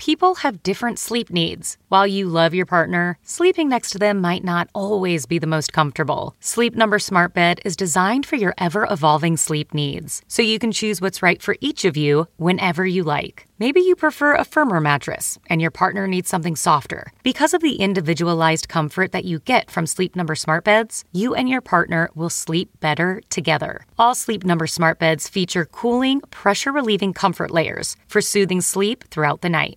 people 0.00 0.36
have 0.36 0.62
different 0.62 0.98
sleep 0.98 1.28
needs. 1.28 1.76
While 1.88 2.06
you 2.06 2.26
love 2.26 2.54
your 2.54 2.64
partner, 2.64 3.18
sleeping 3.22 3.68
next 3.68 3.90
to 3.90 3.98
them 3.98 4.18
might 4.18 4.42
not 4.42 4.70
always 4.74 5.26
be 5.26 5.38
the 5.38 5.46
most 5.46 5.74
comfortable. 5.74 6.34
Sleep 6.40 6.74
Number 6.74 6.98
Smart 6.98 7.34
Bed 7.34 7.60
is 7.66 7.76
designed 7.76 8.24
for 8.24 8.36
your 8.36 8.54
ever 8.56 8.86
evolving 8.90 9.36
sleep 9.36 9.74
needs, 9.74 10.22
so 10.26 10.40
you 10.40 10.58
can 10.58 10.72
choose 10.72 11.02
what's 11.02 11.22
right 11.22 11.42
for 11.42 11.54
each 11.60 11.84
of 11.84 11.98
you 11.98 12.28
whenever 12.38 12.86
you 12.86 13.02
like. 13.02 13.46
Maybe 13.58 13.82
you 13.82 13.94
prefer 13.94 14.34
a 14.36 14.44
firmer 14.46 14.80
mattress 14.80 15.38
and 15.50 15.60
your 15.60 15.70
partner 15.70 16.06
needs 16.06 16.30
something 16.30 16.56
softer. 16.56 17.12
Because 17.22 17.52
of 17.52 17.60
the 17.60 17.74
individualized 17.74 18.70
comfort 18.70 19.12
that 19.12 19.26
you 19.26 19.40
get 19.40 19.70
from 19.70 19.84
Sleep 19.84 20.16
Number 20.16 20.34
Smart 20.34 20.64
Beds, 20.64 21.04
you 21.12 21.34
and 21.34 21.46
your 21.46 21.60
partner 21.60 22.08
will 22.14 22.30
sleep 22.30 22.70
better 22.80 23.20
together. 23.28 23.84
All 23.98 24.14
Sleep 24.14 24.44
Number 24.44 24.66
Smart 24.66 24.98
Beds 24.98 25.28
feature 25.28 25.66
cooling, 25.66 26.22
pressure 26.30 26.72
relieving 26.72 27.12
comfort 27.12 27.50
layers 27.50 27.96
for 28.08 28.22
soothing 28.22 28.62
sleep 28.62 29.04
throughout 29.10 29.42
the 29.42 29.50
night. 29.50 29.76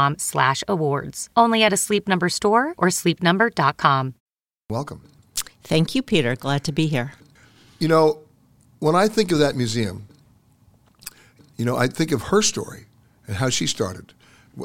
slash 0.17 0.63
awards. 0.67 1.29
Only 1.35 1.63
at 1.63 1.73
a 1.73 1.77
Sleep 1.77 2.07
Number 2.07 2.29
store 2.29 2.73
or 2.77 2.87
sleepnumber.com. 2.89 4.15
Welcome. 4.69 5.03
Thank 5.63 5.95
you, 5.95 6.01
Peter. 6.01 6.35
Glad 6.35 6.63
to 6.65 6.71
be 6.71 6.87
here. 6.87 7.13
You 7.79 7.87
know, 7.87 8.19
when 8.79 8.95
I 8.95 9.07
think 9.07 9.31
of 9.31 9.39
that 9.39 9.55
museum, 9.55 10.07
you 11.57 11.65
know, 11.65 11.77
I 11.77 11.87
think 11.87 12.11
of 12.11 12.23
her 12.23 12.41
story 12.41 12.85
and 13.27 13.35
how 13.35 13.49
she 13.49 13.67
started. 13.67 14.13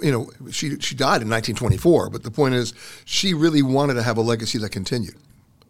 You 0.03 0.11
know, 0.11 0.51
she 0.51 0.81
she 0.81 0.94
died 0.94 1.22
in 1.22 1.31
1924, 1.31 2.11
but 2.11 2.25
the 2.25 2.31
point 2.31 2.55
is, 2.55 2.75
she 3.05 3.35
really 3.35 3.62
wanted 3.62 3.94
to 3.94 4.03
have 4.03 4.16
a 4.16 4.20
legacy 4.22 4.59
that 4.59 4.70
continued. 4.70 5.14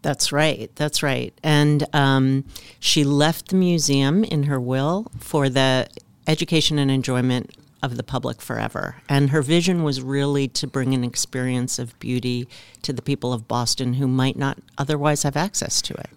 That's 0.01 0.31
right. 0.31 0.71
That's 0.75 1.03
right. 1.03 1.33
And 1.43 1.85
um, 1.93 2.45
she 2.79 3.03
left 3.03 3.49
the 3.49 3.55
museum 3.55 4.23
in 4.23 4.43
her 4.43 4.59
will 4.59 5.11
for 5.19 5.49
the 5.49 5.87
education 6.27 6.79
and 6.79 6.89
enjoyment 6.89 7.51
of 7.83 7.97
the 7.97 8.03
public 8.03 8.41
forever. 8.41 8.97
And 9.07 9.29
her 9.29 9.41
vision 9.41 9.83
was 9.83 10.01
really 10.01 10.47
to 10.49 10.67
bring 10.67 10.93
an 10.93 11.03
experience 11.03 11.79
of 11.79 11.97
beauty 11.99 12.47
to 12.81 12.93
the 12.93 13.01
people 13.01 13.33
of 13.33 13.47
Boston 13.47 13.93
who 13.93 14.07
might 14.07 14.35
not 14.35 14.57
otherwise 14.77 15.23
have 15.23 15.37
access 15.37 15.81
to 15.83 15.93
it. 15.93 16.09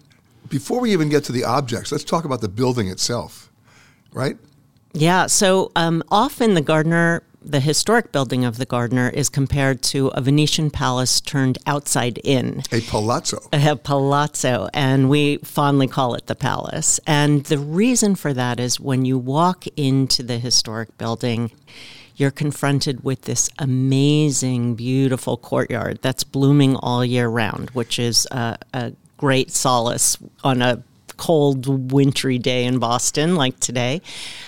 Before 0.49 0.81
we 0.81 0.91
even 0.91 1.09
get 1.09 1.23
to 1.25 1.31
the 1.31 1.43
objects, 1.43 1.91
let's 1.91 2.03
talk 2.03 2.25
about 2.25 2.41
the 2.41 2.49
building 2.49 2.87
itself, 2.87 3.51
right? 4.11 4.37
Yeah. 4.93 5.27
So 5.27 5.71
um, 5.75 6.03
often 6.11 6.55
the 6.55 6.61
Gardner, 6.61 7.23
the 7.41 7.59
historic 7.59 8.11
building 8.11 8.45
of 8.45 8.57
the 8.57 8.65
Gardner, 8.65 9.09
is 9.09 9.29
compared 9.29 9.81
to 9.83 10.07
a 10.09 10.21
Venetian 10.21 10.69
palace 10.69 11.19
turned 11.19 11.57
outside 11.65 12.19
in. 12.19 12.63
A 12.71 12.81
palazzo. 12.81 13.39
A 13.51 13.75
palazzo, 13.75 14.69
and 14.73 15.09
we 15.09 15.37
fondly 15.37 15.87
call 15.87 16.13
it 16.13 16.27
the 16.27 16.35
palace. 16.35 16.99
And 17.07 17.43
the 17.45 17.57
reason 17.57 18.15
for 18.15 18.33
that 18.33 18.59
is 18.59 18.79
when 18.79 19.05
you 19.05 19.17
walk 19.17 19.65
into 19.75 20.23
the 20.23 20.37
historic 20.37 20.97
building, 20.97 21.51
you're 22.15 22.31
confronted 22.31 23.03
with 23.03 23.23
this 23.23 23.49
amazing, 23.57 24.75
beautiful 24.75 25.37
courtyard 25.37 25.99
that's 26.01 26.23
blooming 26.23 26.75
all 26.75 27.03
year 27.03 27.27
round, 27.27 27.71
which 27.71 27.97
is 27.97 28.27
a, 28.29 28.57
a 28.73 28.93
great 29.17 29.51
solace 29.51 30.17
on 30.43 30.61
a 30.61 30.83
cold, 31.21 31.91
wintry 31.91 32.39
day 32.39 32.65
in 32.65 32.79
Boston 32.79 33.35
like 33.35 33.59
today. 33.59 34.01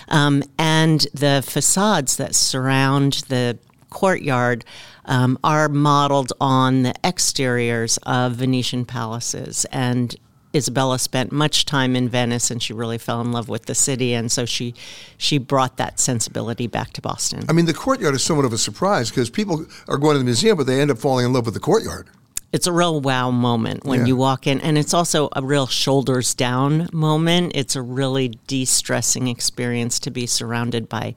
Um, 0.08 0.42
and 0.58 1.06
the 1.14 1.44
facades 1.46 2.16
that 2.16 2.34
surround 2.34 3.24
the 3.28 3.56
courtyard 3.90 4.64
um, 5.04 5.38
are 5.44 5.68
modeled 5.68 6.32
on 6.40 6.82
the 6.82 7.06
exteriors 7.06 7.96
of 7.98 8.32
Venetian 8.32 8.84
palaces. 8.84 9.64
And 9.70 10.16
Isabella 10.52 10.98
spent 10.98 11.30
much 11.30 11.64
time 11.64 11.94
in 11.94 12.08
Venice 12.08 12.50
and 12.50 12.60
she 12.60 12.72
really 12.72 12.98
fell 12.98 13.20
in 13.20 13.30
love 13.30 13.48
with 13.48 13.66
the 13.66 13.74
city 13.74 14.12
and 14.12 14.30
so 14.30 14.44
she 14.44 14.74
she 15.16 15.38
brought 15.38 15.76
that 15.76 16.00
sensibility 16.00 16.66
back 16.66 16.92
to 16.94 17.00
Boston. 17.00 17.44
I 17.48 17.52
mean, 17.52 17.66
the 17.66 17.74
courtyard 17.74 18.16
is 18.16 18.22
somewhat 18.24 18.46
of 18.46 18.52
a 18.52 18.58
surprise 18.58 19.10
because 19.10 19.30
people 19.30 19.64
are 19.86 19.98
going 19.98 20.14
to 20.14 20.18
the 20.18 20.24
museum, 20.24 20.56
but 20.56 20.66
they 20.66 20.80
end 20.80 20.90
up 20.90 20.98
falling 20.98 21.24
in 21.24 21.32
love 21.32 21.44
with 21.44 21.54
the 21.54 21.60
courtyard. 21.60 22.08
It's 22.54 22.68
a 22.68 22.72
real 22.72 23.00
wow 23.00 23.32
moment 23.32 23.84
when 23.84 24.02
Yeah. 24.02 24.06
you 24.06 24.16
walk 24.16 24.46
in, 24.46 24.60
and 24.60 24.78
it's 24.78 24.94
also 24.94 25.28
a 25.34 25.42
real 25.42 25.66
shoulders 25.66 26.34
down 26.34 26.88
moment. 26.92 27.50
It's 27.52 27.74
a 27.74 27.82
really 27.82 28.38
de 28.46 28.64
stressing 28.64 29.26
experience 29.26 29.98
to 29.98 30.10
be 30.12 30.24
surrounded 30.28 30.88
by 30.88 31.16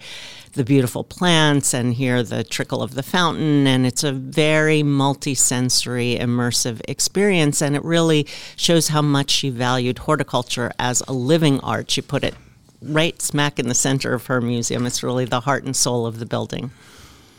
the 0.53 0.63
beautiful 0.63 1.03
plants 1.03 1.75
and 1.75 1.93
hear 1.93 2.23
the 2.23 2.43
trickle 2.43 2.81
of 2.81 2.95
the 2.95 3.03
fountain. 3.03 3.67
And 3.67 3.85
it's 3.85 4.03
a 4.03 4.11
very 4.11 4.81
multi-sensory, 4.81 6.17
immersive 6.19 6.81
experience. 6.87 7.61
And 7.61 7.75
it 7.75 7.85
really 7.85 8.25
shows 8.55 8.87
how 8.87 9.03
much 9.03 9.29
she 9.29 9.51
valued 9.51 9.99
horticulture 9.99 10.71
as 10.79 11.03
a 11.07 11.13
living 11.13 11.59
art. 11.59 11.91
She 11.91 12.01
put 12.01 12.23
it 12.23 12.33
right 12.81 13.21
smack 13.21 13.59
in 13.59 13.67
the 13.67 13.75
center 13.75 14.15
of 14.15 14.25
her 14.25 14.41
museum. 14.41 14.87
It's 14.87 15.03
really 15.03 15.25
the 15.25 15.41
heart 15.41 15.65
and 15.65 15.75
soul 15.75 16.07
of 16.07 16.17
the 16.17 16.25
building. 16.25 16.71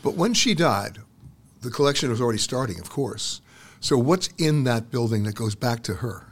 But 0.04 0.14
when 0.14 0.34
she 0.34 0.54
died, 0.54 0.98
the 1.62 1.70
collection 1.72 2.10
was 2.10 2.20
already 2.20 2.38
starting, 2.38 2.78
of 2.78 2.90
course. 2.90 3.40
So, 3.80 3.96
what's 3.96 4.28
in 4.38 4.64
that 4.64 4.90
building 4.90 5.24
that 5.24 5.34
goes 5.34 5.54
back 5.54 5.82
to 5.84 5.94
her? 5.94 6.26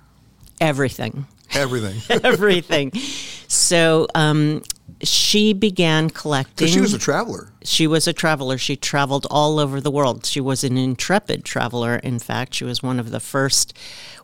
Everything. 0.60 1.26
Everything. 1.52 2.20
Everything. 2.24 2.92
So 3.48 4.08
um, 4.14 4.62
she 5.02 5.52
began 5.52 6.10
collecting. 6.10 6.68
She 6.68 6.80
was 6.80 6.94
a 6.94 6.98
traveler. 6.98 7.52
She 7.62 7.86
was 7.86 8.06
a 8.06 8.12
traveler. 8.12 8.58
She 8.58 8.76
traveled 8.76 9.26
all 9.30 9.58
over 9.58 9.80
the 9.80 9.90
world. 9.90 10.24
She 10.24 10.40
was 10.40 10.62
an 10.64 10.78
intrepid 10.78 11.44
traveler, 11.44 11.96
in 11.96 12.18
fact. 12.18 12.54
She 12.54 12.64
was 12.64 12.82
one 12.82 13.00
of 13.00 13.10
the 13.10 13.20
first 13.20 13.76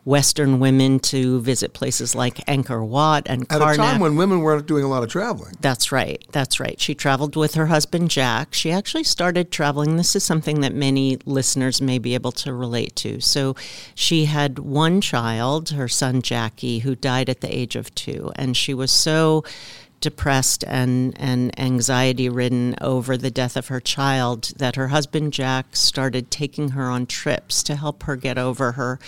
Western 0.05 0.59
women 0.59 0.99
to 0.99 1.39
visit 1.41 1.73
places 1.73 2.15
like 2.15 2.35
Angkor 2.45 2.85
Wat 2.85 3.23
and 3.25 3.43
At 3.43 3.61
Karnak. 3.61 3.73
a 3.73 3.77
time 3.77 3.99
when 3.99 4.15
women 4.15 4.39
weren't 4.39 4.65
doing 4.65 4.83
a 4.83 4.87
lot 4.87 5.03
of 5.03 5.09
traveling. 5.09 5.55
That's 5.61 5.91
right. 5.91 6.23
That's 6.31 6.59
right. 6.59 6.79
She 6.79 6.95
traveled 6.95 7.35
with 7.35 7.55
her 7.55 7.67
husband, 7.67 8.09
Jack. 8.09 8.53
She 8.53 8.71
actually 8.71 9.03
started 9.03 9.51
traveling. 9.51 9.97
This 9.97 10.15
is 10.15 10.23
something 10.23 10.61
that 10.61 10.73
many 10.73 11.17
listeners 11.25 11.81
may 11.81 11.99
be 11.99 12.13
able 12.15 12.31
to 12.33 12.53
relate 12.53 12.95
to. 12.97 13.21
So 13.21 13.55
she 13.95 14.25
had 14.25 14.59
one 14.59 15.01
child, 15.01 15.69
her 15.71 15.87
son, 15.87 16.21
Jackie, 16.21 16.79
who 16.79 16.95
died 16.95 17.29
at 17.29 17.41
the 17.41 17.53
age 17.53 17.75
of 17.75 17.93
two. 17.95 18.31
And 18.35 18.57
she 18.57 18.73
was 18.73 18.91
so 18.91 19.43
depressed 20.03 20.65
and, 20.67 21.17
and 21.17 21.57
anxiety 21.57 22.27
ridden 22.27 22.75
over 22.81 23.15
the 23.15 23.31
death 23.31 23.55
of 23.55 23.67
her 23.69 23.79
child 23.79 24.51
that 24.57 24.75
her 24.75 24.89
husband 24.89 25.31
Jack 25.31 25.75
started 25.77 26.29
taking 26.29 26.69
her 26.71 26.89
on 26.89 27.05
trips 27.05 27.63
to 27.63 27.75
help 27.75 28.03
her 28.03 28.17
get 28.17 28.37
over 28.37 28.73
her 28.73 28.99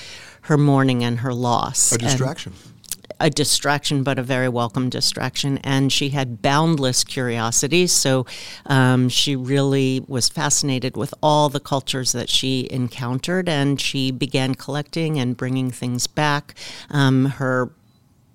her 0.44 0.58
mourning 0.58 1.04
and 1.04 1.20
her 1.20 1.34
loss. 1.34 1.92
A 1.92 1.96
And- 1.96 2.04
distraction. 2.04 2.54
a 3.20 3.30
distraction, 3.30 4.04
but 4.04 4.20
a 4.20 4.24
very 4.24 4.48
welcome 4.50 4.90
distraction. 4.90 5.58
And 5.64 5.92
she 5.92 6.10
had 6.10 6.42
boundless 6.42 7.04
curiosity. 7.04 7.88
So 7.88 8.26
um, 8.68 9.10
she 9.10 9.36
really 9.36 10.04
was 10.08 10.30
fascinated 10.30 10.96
with 10.98 11.14
all 11.24 11.50
the 11.50 11.60
cultures 11.62 12.12
that 12.12 12.30
she 12.30 12.68
encountered. 12.72 13.50
And 13.50 13.82
she 13.82 14.12
began 14.12 14.54
collecting 14.56 15.18
and 15.18 15.36
bringing 15.36 15.72
things 15.72 16.08
back. 16.08 16.56
Um, 16.90 17.26
her 17.26 17.72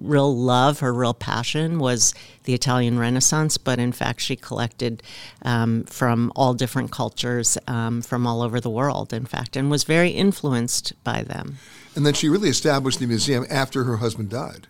real 0.01 0.35
love, 0.37 0.81
her 0.81 0.93
real 0.93 1.15
passion 1.15 1.79
was 1.79 2.15
the 2.45 2.55
Italian 2.55 2.99
Renaissance, 2.99 3.57
but 3.59 3.79
in 3.79 3.93
fact, 3.93 4.21
she 4.21 4.37
collected 4.37 5.03
um, 5.43 5.85
from 5.85 6.33
all 6.35 6.55
different 6.55 6.91
cultures 6.91 7.59
um, 7.67 8.03
from 8.03 8.27
all 8.27 8.43
over 8.43 8.61
the 8.61 8.71
world, 8.71 9.13
in 9.13 9.27
fact, 9.27 9.57
and 9.57 9.71
was 9.71 9.85
very 9.85 10.11
influenced 10.11 10.93
by 11.05 11.23
them. 11.23 11.59
And 11.95 12.07
then 12.07 12.15
she 12.15 12.29
really 12.29 12.49
established 12.49 12.99
the 12.99 13.07
museum 13.07 13.45
after 13.51 13.85
her 13.85 13.99
husband 13.99 14.31
died. 14.31 14.67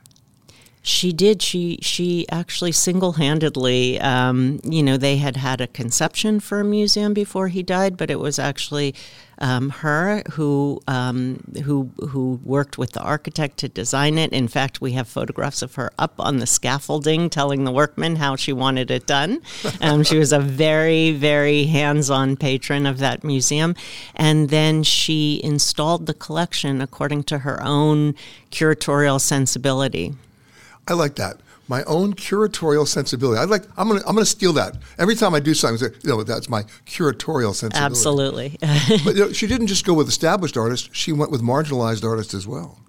She 0.82 1.12
did. 1.12 1.42
She 1.42 1.78
she 1.82 2.26
actually 2.30 2.72
single 2.72 3.12
handedly. 3.12 4.00
Um, 4.00 4.60
you 4.64 4.82
know, 4.82 4.96
they 4.96 5.18
had 5.18 5.36
had 5.36 5.60
a 5.60 5.66
conception 5.66 6.40
for 6.40 6.60
a 6.60 6.64
museum 6.64 7.12
before 7.12 7.48
he 7.48 7.62
died, 7.62 7.98
but 7.98 8.10
it 8.10 8.18
was 8.18 8.38
actually 8.38 8.94
um, 9.40 9.68
her 9.68 10.22
who 10.32 10.80
um, 10.88 11.44
who 11.64 11.90
who 12.08 12.40
worked 12.42 12.78
with 12.78 12.92
the 12.92 13.02
architect 13.02 13.58
to 13.58 13.68
design 13.68 14.16
it. 14.16 14.32
In 14.32 14.48
fact, 14.48 14.80
we 14.80 14.92
have 14.92 15.06
photographs 15.06 15.60
of 15.60 15.74
her 15.74 15.92
up 15.98 16.14
on 16.18 16.38
the 16.38 16.46
scaffolding, 16.46 17.28
telling 17.28 17.64
the 17.64 17.72
workmen 17.72 18.16
how 18.16 18.36
she 18.36 18.52
wanted 18.52 18.90
it 18.90 19.06
done. 19.06 19.40
Um, 19.82 20.02
she 20.02 20.18
was 20.18 20.32
a 20.32 20.38
very 20.38 21.12
very 21.12 21.64
hands 21.64 22.10
on 22.10 22.36
patron 22.36 22.86
of 22.86 22.98
that 22.98 23.24
museum, 23.24 23.74
and 24.14 24.50
then 24.50 24.82
she 24.82 25.40
installed 25.42 26.06
the 26.06 26.14
collection 26.14 26.80
according 26.80 27.24
to 27.24 27.38
her 27.38 27.62
own 27.62 28.14
curatorial 28.50 29.20
sensibility. 29.20 30.14
I 30.90 30.94
like 30.94 31.14
that. 31.14 31.40
My 31.68 31.84
own 31.84 32.14
curatorial 32.14 32.86
sensibility. 32.86 33.38
I 33.38 33.44
like. 33.44 33.62
I'm 33.76 33.86
gonna. 33.86 34.00
I'm 34.00 34.16
gonna 34.16 34.26
steal 34.26 34.52
that 34.54 34.76
every 34.98 35.14
time 35.14 35.34
I 35.34 35.40
do 35.40 35.54
something. 35.54 35.88
You 36.02 36.10
know, 36.10 36.24
that's 36.24 36.48
my 36.48 36.64
curatorial 36.84 37.54
sensibility. 37.54 37.86
Absolutely. 37.86 38.58
but 39.04 39.14
you 39.14 39.26
know, 39.26 39.32
she 39.32 39.46
didn't 39.46 39.68
just 39.68 39.86
go 39.86 39.94
with 39.94 40.08
established 40.08 40.56
artists. 40.56 40.88
She 40.92 41.12
went 41.12 41.30
with 41.30 41.42
marginalized 41.42 42.04
artists 42.04 42.34
as 42.34 42.44
well. 42.44 42.80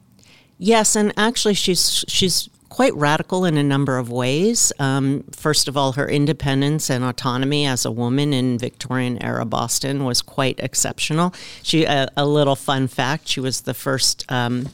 Yes, 0.58 0.96
and 0.96 1.14
actually, 1.16 1.54
she's 1.54 2.04
she's 2.08 2.50
quite 2.72 2.96
radical 2.96 3.46
in 3.46 3.58
a 3.58 3.64
number 3.64 3.98
of 3.98 4.10
ways. 4.10 4.72
Um, 4.80 5.26
first 5.32 5.68
of 5.68 5.76
all, 5.78 5.92
her 5.92 6.08
independence 6.08 6.90
and 6.90 7.04
autonomy 7.04 7.68
as 7.68 7.86
a 7.86 7.92
woman 7.92 8.34
in 8.34 8.58
Victorian 8.58 9.22
era 9.22 9.46
Boston 9.46 10.06
was 10.06 10.22
quite 10.22 10.60
exceptional. 10.60 11.34
She 11.62 11.84
a, 11.84 12.08
a 12.18 12.26
little 12.26 12.56
fun 12.56 12.88
fact: 12.88 13.28
she 13.28 13.40
was 13.40 13.62
the 13.62 13.76
first. 13.76 14.26
Um, 14.30 14.70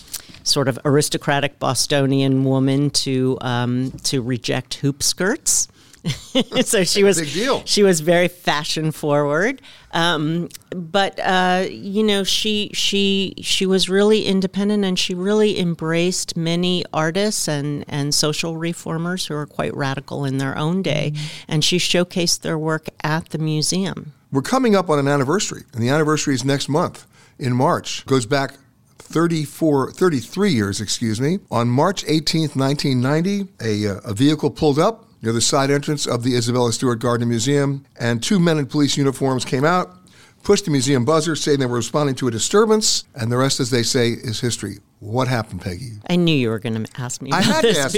Sort 0.47 0.67
of 0.67 0.79
aristocratic 0.85 1.59
Bostonian 1.59 2.43
woman 2.45 2.89
to 2.91 3.37
um, 3.41 3.91
to 4.03 4.21
reject 4.21 4.75
hoop 4.75 5.03
skirts. 5.03 5.67
so 6.63 6.83
she 6.83 7.03
was. 7.03 7.17
She 7.65 7.83
was 7.83 7.99
very 7.99 8.27
fashion 8.27 8.91
forward, 8.91 9.61
um, 9.91 10.49
but 10.69 11.19
uh, 11.19 11.65
you 11.69 12.03
know 12.03 12.23
she 12.23 12.71
she 12.73 13.33
she 13.41 13.65
was 13.65 13.89
really 13.89 14.25
independent, 14.25 14.85
and 14.85 14.97
she 14.97 15.13
really 15.13 15.59
embraced 15.59 16.37
many 16.37 16.83
artists 16.93 17.47
and 17.47 17.83
and 17.87 18.13
social 18.13 18.57
reformers 18.57 19.25
who 19.27 19.35
are 19.35 19.45
quite 19.45 19.75
radical 19.75 20.25
in 20.25 20.37
their 20.37 20.57
own 20.57 20.81
day, 20.81 21.13
and 21.47 21.63
she 21.63 21.77
showcased 21.77 22.41
their 22.41 22.57
work 22.57 22.87
at 23.03 23.29
the 23.29 23.37
museum. 23.37 24.13
We're 24.31 24.41
coming 24.41 24.75
up 24.75 24.89
on 24.89 24.99
an 24.99 25.07
anniversary, 25.07 25.63
and 25.73 25.81
the 25.81 25.89
anniversary 25.89 26.35
is 26.35 26.45
next 26.45 26.69
month 26.69 27.05
in 27.39 27.53
March. 27.53 28.05
Goes 28.05 28.25
back 28.25 28.53
34, 28.99 29.91
33 29.91 30.51
years, 30.51 30.81
excuse 30.81 31.19
me. 31.21 31.39
On 31.51 31.67
March 31.67 32.03
18th, 32.05 32.55
1990, 32.55 33.47
a, 33.61 33.87
uh, 33.87 33.99
a 34.03 34.13
vehicle 34.13 34.49
pulled 34.49 34.79
up 34.79 35.05
near 35.21 35.33
the 35.33 35.41
side 35.41 35.71
entrance 35.71 36.05
of 36.05 36.23
the 36.23 36.35
Isabella 36.35 36.71
Stewart 36.71 36.99
Gardner 36.99 37.25
Museum, 37.25 37.85
and 37.99 38.21
two 38.21 38.39
men 38.39 38.57
in 38.57 38.65
police 38.65 38.97
uniforms 38.97 39.45
came 39.45 39.65
out, 39.65 39.95
pushed 40.43 40.65
the 40.65 40.71
museum 40.71 41.05
buzzer, 41.05 41.35
saying 41.35 41.59
they 41.59 41.65
were 41.65 41.77
responding 41.77 42.15
to 42.15 42.27
a 42.27 42.31
disturbance, 42.31 43.03
and 43.15 43.31
the 43.31 43.37
rest, 43.37 43.59
as 43.59 43.69
they 43.69 43.83
say, 43.83 44.09
is 44.09 44.39
history. 44.39 44.77
What 44.99 45.27
happened, 45.27 45.61
Peggy? 45.61 45.91
I 46.09 46.15
knew 46.15 46.33
you 46.33 46.49
were 46.49 46.57
going 46.57 46.83
to 46.83 46.91
ask 46.99 47.21
me. 47.21 47.31
I 47.31 47.41
had 47.41 47.61
to 47.61 47.67
this, 47.67 47.77
ask 47.77 47.95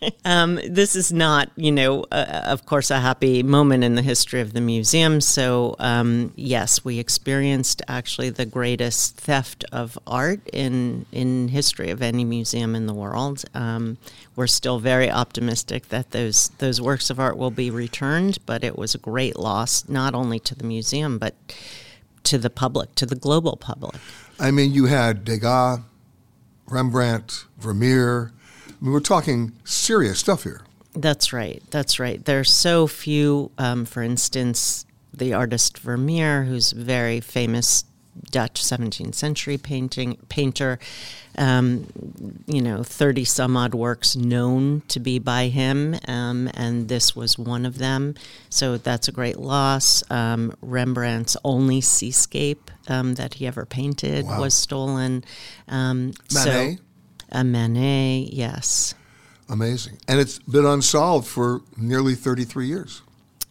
Pete. 0.00 0.14
um, 0.24 0.58
this 0.66 0.96
is 0.96 1.12
not, 1.12 1.50
you 1.54 1.70
know, 1.70 2.06
uh, 2.10 2.44
of 2.46 2.64
course, 2.64 2.90
a 2.90 2.98
happy 2.98 3.42
moment 3.42 3.84
in 3.84 3.94
the 3.94 4.00
history 4.00 4.40
of 4.40 4.54
the 4.54 4.62
museum. 4.62 5.20
So, 5.20 5.76
um, 5.78 6.32
yes, 6.34 6.82
we 6.82 6.98
experienced 6.98 7.82
actually 7.88 8.30
the 8.30 8.46
greatest 8.46 9.18
theft 9.18 9.66
of 9.70 9.98
art 10.06 10.40
in 10.50 11.04
in 11.12 11.48
history 11.48 11.90
of 11.90 12.00
any 12.00 12.24
museum 12.24 12.74
in 12.74 12.86
the 12.86 12.94
world. 12.94 13.44
Um, 13.52 13.98
we're 14.34 14.46
still 14.46 14.78
very 14.78 15.10
optimistic 15.10 15.90
that 15.90 16.12
those 16.12 16.48
those 16.56 16.80
works 16.80 17.10
of 17.10 17.20
art 17.20 17.36
will 17.36 17.50
be 17.50 17.70
returned, 17.70 18.38
but 18.46 18.64
it 18.64 18.78
was 18.78 18.94
a 18.94 18.98
great 18.98 19.36
loss 19.36 19.86
not 19.90 20.14
only 20.14 20.38
to 20.40 20.54
the 20.54 20.64
museum 20.64 21.18
but 21.18 21.34
to 22.24 22.38
the 22.38 22.50
public, 22.50 22.94
to 22.94 23.04
the 23.04 23.14
global 23.14 23.56
public. 23.56 23.96
I 24.40 24.50
mean, 24.50 24.72
you 24.72 24.86
had 24.86 25.24
Degas, 25.24 25.80
Rembrandt, 26.70 27.46
Vermeer. 27.58 28.32
I 28.68 28.72
mean, 28.80 28.92
we're 28.92 29.00
talking 29.00 29.52
serious 29.64 30.18
stuff 30.18 30.44
here. 30.44 30.62
That's 30.94 31.32
right. 31.32 31.62
That's 31.70 31.98
right. 31.98 32.24
There's 32.24 32.50
so 32.50 32.86
few. 32.86 33.50
Um, 33.58 33.84
for 33.84 34.02
instance, 34.02 34.86
the 35.12 35.32
artist 35.34 35.78
Vermeer, 35.78 36.44
who's 36.44 36.72
very 36.72 37.20
famous 37.20 37.84
Dutch 38.30 38.62
17th 38.62 39.14
century 39.14 39.58
painting 39.58 40.16
painter. 40.28 40.78
Um, 41.36 41.86
you 42.46 42.60
know, 42.60 42.82
30 42.82 43.24
some 43.24 43.56
odd 43.56 43.74
works 43.74 44.16
known 44.16 44.82
to 44.88 44.98
be 44.98 45.18
by 45.20 45.46
him, 45.48 45.96
um, 46.08 46.50
and 46.54 46.88
this 46.88 47.14
was 47.14 47.38
one 47.38 47.64
of 47.64 47.78
them. 47.78 48.14
So 48.50 48.76
that's 48.76 49.06
a 49.06 49.12
great 49.12 49.38
loss. 49.38 50.02
Um, 50.10 50.52
Rembrandt's 50.62 51.36
only 51.44 51.80
seascape 51.80 52.70
um, 52.88 53.14
that 53.14 53.34
he 53.34 53.46
ever 53.46 53.64
painted 53.64 54.26
Wow. 54.26 54.40
was 54.40 54.54
stolen. 54.54 55.24
Um, 55.68 56.12
Manet? 56.34 56.76
So, 56.76 56.82
a 57.30 57.44
Manet, 57.44 58.30
yes. 58.32 58.94
Amazing. 59.48 59.98
And 60.08 60.18
it's 60.18 60.38
been 60.40 60.66
unsolved 60.66 61.26
for 61.28 61.60
nearly 61.76 62.14
33 62.14 62.66
years. 62.66 63.02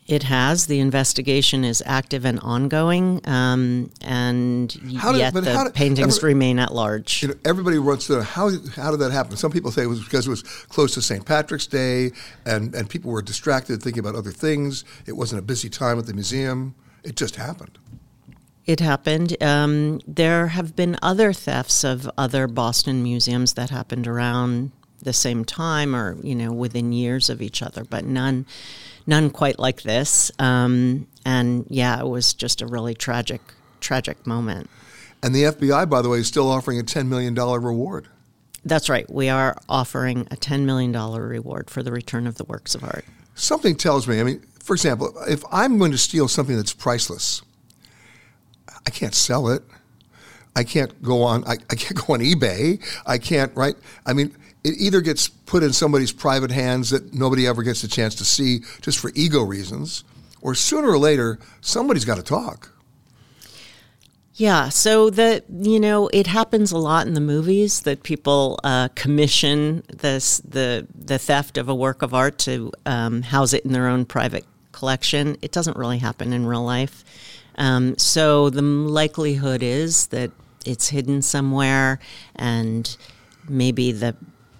It 0.07 0.23
has. 0.23 0.67
The 0.67 0.79
investigation 0.79 1.65
is 1.65 1.83
active 1.85 2.23
and 2.23 2.39
ongoing, 2.39 3.19
um, 3.25 3.91
and 4.01 4.71
How 4.97 5.11
did- 5.11 5.17
yet 5.19 5.33
the 5.33 5.53
how 5.53 5.65
did- 5.65 5.73
paintings 5.73 6.17
every- 6.17 6.29
remain 6.29 6.59
at 6.59 6.73
large. 6.73 7.21
You 7.21 7.29
know, 7.29 7.33
everybody 7.43 7.77
wants 7.77 8.07
to 8.07 8.13
know 8.13 8.21
how, 8.21 8.49
how 8.77 8.91
did 8.91 9.01
that 9.01 9.11
happen? 9.11 9.35
Some 9.35 9.51
people 9.51 9.69
say 9.69 9.83
it 9.83 9.87
was 9.87 9.99
because 10.01 10.25
it 10.25 10.29
was 10.29 10.43
close 10.69 10.93
to 10.93 11.01
St. 11.01 11.25
Patrick's 11.25 11.67
Day 11.67 12.11
and, 12.45 12.73
and 12.73 12.89
people 12.89 13.11
were 13.11 13.21
distracted 13.21 13.83
thinking 13.83 13.99
about 13.99 14.15
other 14.15 14.31
things. 14.31 14.85
It 15.05 15.17
wasn't 15.17 15.39
a 15.39 15.43
busy 15.43 15.69
time 15.69 15.99
at 15.99 16.05
the 16.05 16.13
museum. 16.13 16.73
It 17.03 17.17
just 17.17 17.35
happened. 17.35 17.77
It 18.65 18.79
happened. 18.79 19.35
Um, 19.43 19.99
there 20.07 20.47
have 20.47 20.73
been 20.75 20.97
other 21.01 21.33
thefts 21.33 21.83
of 21.83 22.09
other 22.17 22.47
Boston 22.47 23.03
museums 23.03 23.53
that 23.53 23.69
happened 23.71 24.07
around 24.07 24.71
the 25.01 25.13
same 25.13 25.43
time, 25.45 25.95
or 25.95 26.17
you 26.23 26.33
know, 26.35 26.51
within 26.51 26.91
years 26.91 27.29
of 27.29 27.41
each 27.41 27.61
other, 27.61 27.83
but 27.85 28.03
none, 28.03 28.45
none 29.07 29.29
quite 29.29 29.57
like 29.57 29.81
this. 29.81 30.31
Um, 30.37 31.07
and 31.25 31.65
yeah, 31.69 31.99
it 31.99 32.07
was 32.07 32.33
just 32.33 32.61
a 32.61 32.67
really 32.67 32.93
tragic, 32.93 33.41
tragic 33.79 34.27
moment. 34.27 34.69
And 35.23 35.33
the 35.33 35.43
FBI, 35.43 35.89
by 35.89 36.01
the 36.01 36.09
way, 36.09 36.19
is 36.19 36.27
still 36.27 36.49
offering 36.49 36.79
a 36.79 36.83
$10 36.83 37.07
million 37.07 37.33
reward. 37.33 38.07
That's 38.63 38.89
right. 38.89 39.09
We 39.09 39.29
are 39.29 39.57
offering 39.69 40.21
a 40.29 40.35
$10 40.35 40.63
million 40.63 40.91
reward 40.91 41.69
for 41.69 41.81
the 41.81 41.91
return 41.91 42.27
of 42.27 42.35
the 42.35 42.43
works 42.43 42.75
of 42.75 42.83
art. 42.83 43.05
Something 43.33 43.75
tells 43.75 44.07
me, 44.07 44.19
I 44.19 44.23
mean, 44.23 44.43
for 44.61 44.73
example, 44.73 45.13
if 45.27 45.43
I'm 45.51 45.77
going 45.77 45.91
to 45.91 45.97
steal 45.97 46.27
something 46.27 46.55
that's 46.55 46.73
priceless, 46.73 47.41
I 48.85 48.89
can't 48.89 49.15
sell 49.15 49.47
it. 49.49 49.63
I 50.55 50.63
can't 50.63 51.01
go 51.01 51.23
on. 51.23 51.43
I, 51.45 51.57
I 51.69 51.75
can't 51.75 51.95
go 51.95 52.13
on 52.13 52.19
eBay. 52.19 52.83
I 53.05 53.17
can't. 53.17 53.55
Right. 53.55 53.75
I 54.05 54.13
mean, 54.13 54.35
it 54.67 54.75
either 54.77 55.01
gets 55.01 55.27
put 55.27 55.63
in 55.63 55.73
somebody's 55.73 56.11
private 56.11 56.51
hands 56.51 56.89
that 56.89 57.13
nobody 57.13 57.47
ever 57.47 57.63
gets 57.63 57.83
a 57.83 57.87
chance 57.87 58.15
to 58.15 58.25
see, 58.25 58.59
just 58.81 58.99
for 58.99 59.11
ego 59.15 59.41
reasons, 59.41 60.03
or 60.41 60.53
sooner 60.53 60.89
or 60.89 60.97
later 60.97 61.39
somebody's 61.61 62.05
got 62.05 62.17
to 62.17 62.23
talk. 62.23 62.71
Yeah, 64.35 64.69
so 64.69 65.09
the 65.09 65.43
you 65.49 65.79
know 65.79 66.09
it 66.13 66.27
happens 66.27 66.71
a 66.71 66.77
lot 66.77 67.07
in 67.07 67.15
the 67.15 67.21
movies 67.21 67.81
that 67.81 68.03
people 68.03 68.59
uh, 68.63 68.89
commission 68.89 69.81
this 69.91 70.37
the 70.39 70.85
the 70.93 71.17
theft 71.17 71.57
of 71.57 71.69
a 71.69 71.73
work 71.73 72.03
of 72.03 72.13
art 72.13 72.37
to 72.39 72.71
um, 72.85 73.23
house 73.23 73.53
it 73.53 73.65
in 73.65 73.71
their 73.71 73.87
own 73.87 74.05
private 74.05 74.45
collection. 74.73 75.37
It 75.41 75.51
doesn't 75.51 75.75
really 75.75 75.97
happen 75.97 76.33
in 76.33 76.45
real 76.45 76.63
life. 76.63 77.03
Um, 77.57 77.97
so 77.97 78.51
the 78.51 78.61
likelihood 78.61 79.63
is 79.63 80.07
that 80.07 80.29
it's 80.67 80.89
hidden 80.89 81.23
somewhere, 81.23 81.97
and 82.35 82.95
maybe 83.49 83.91
the 83.91 84.15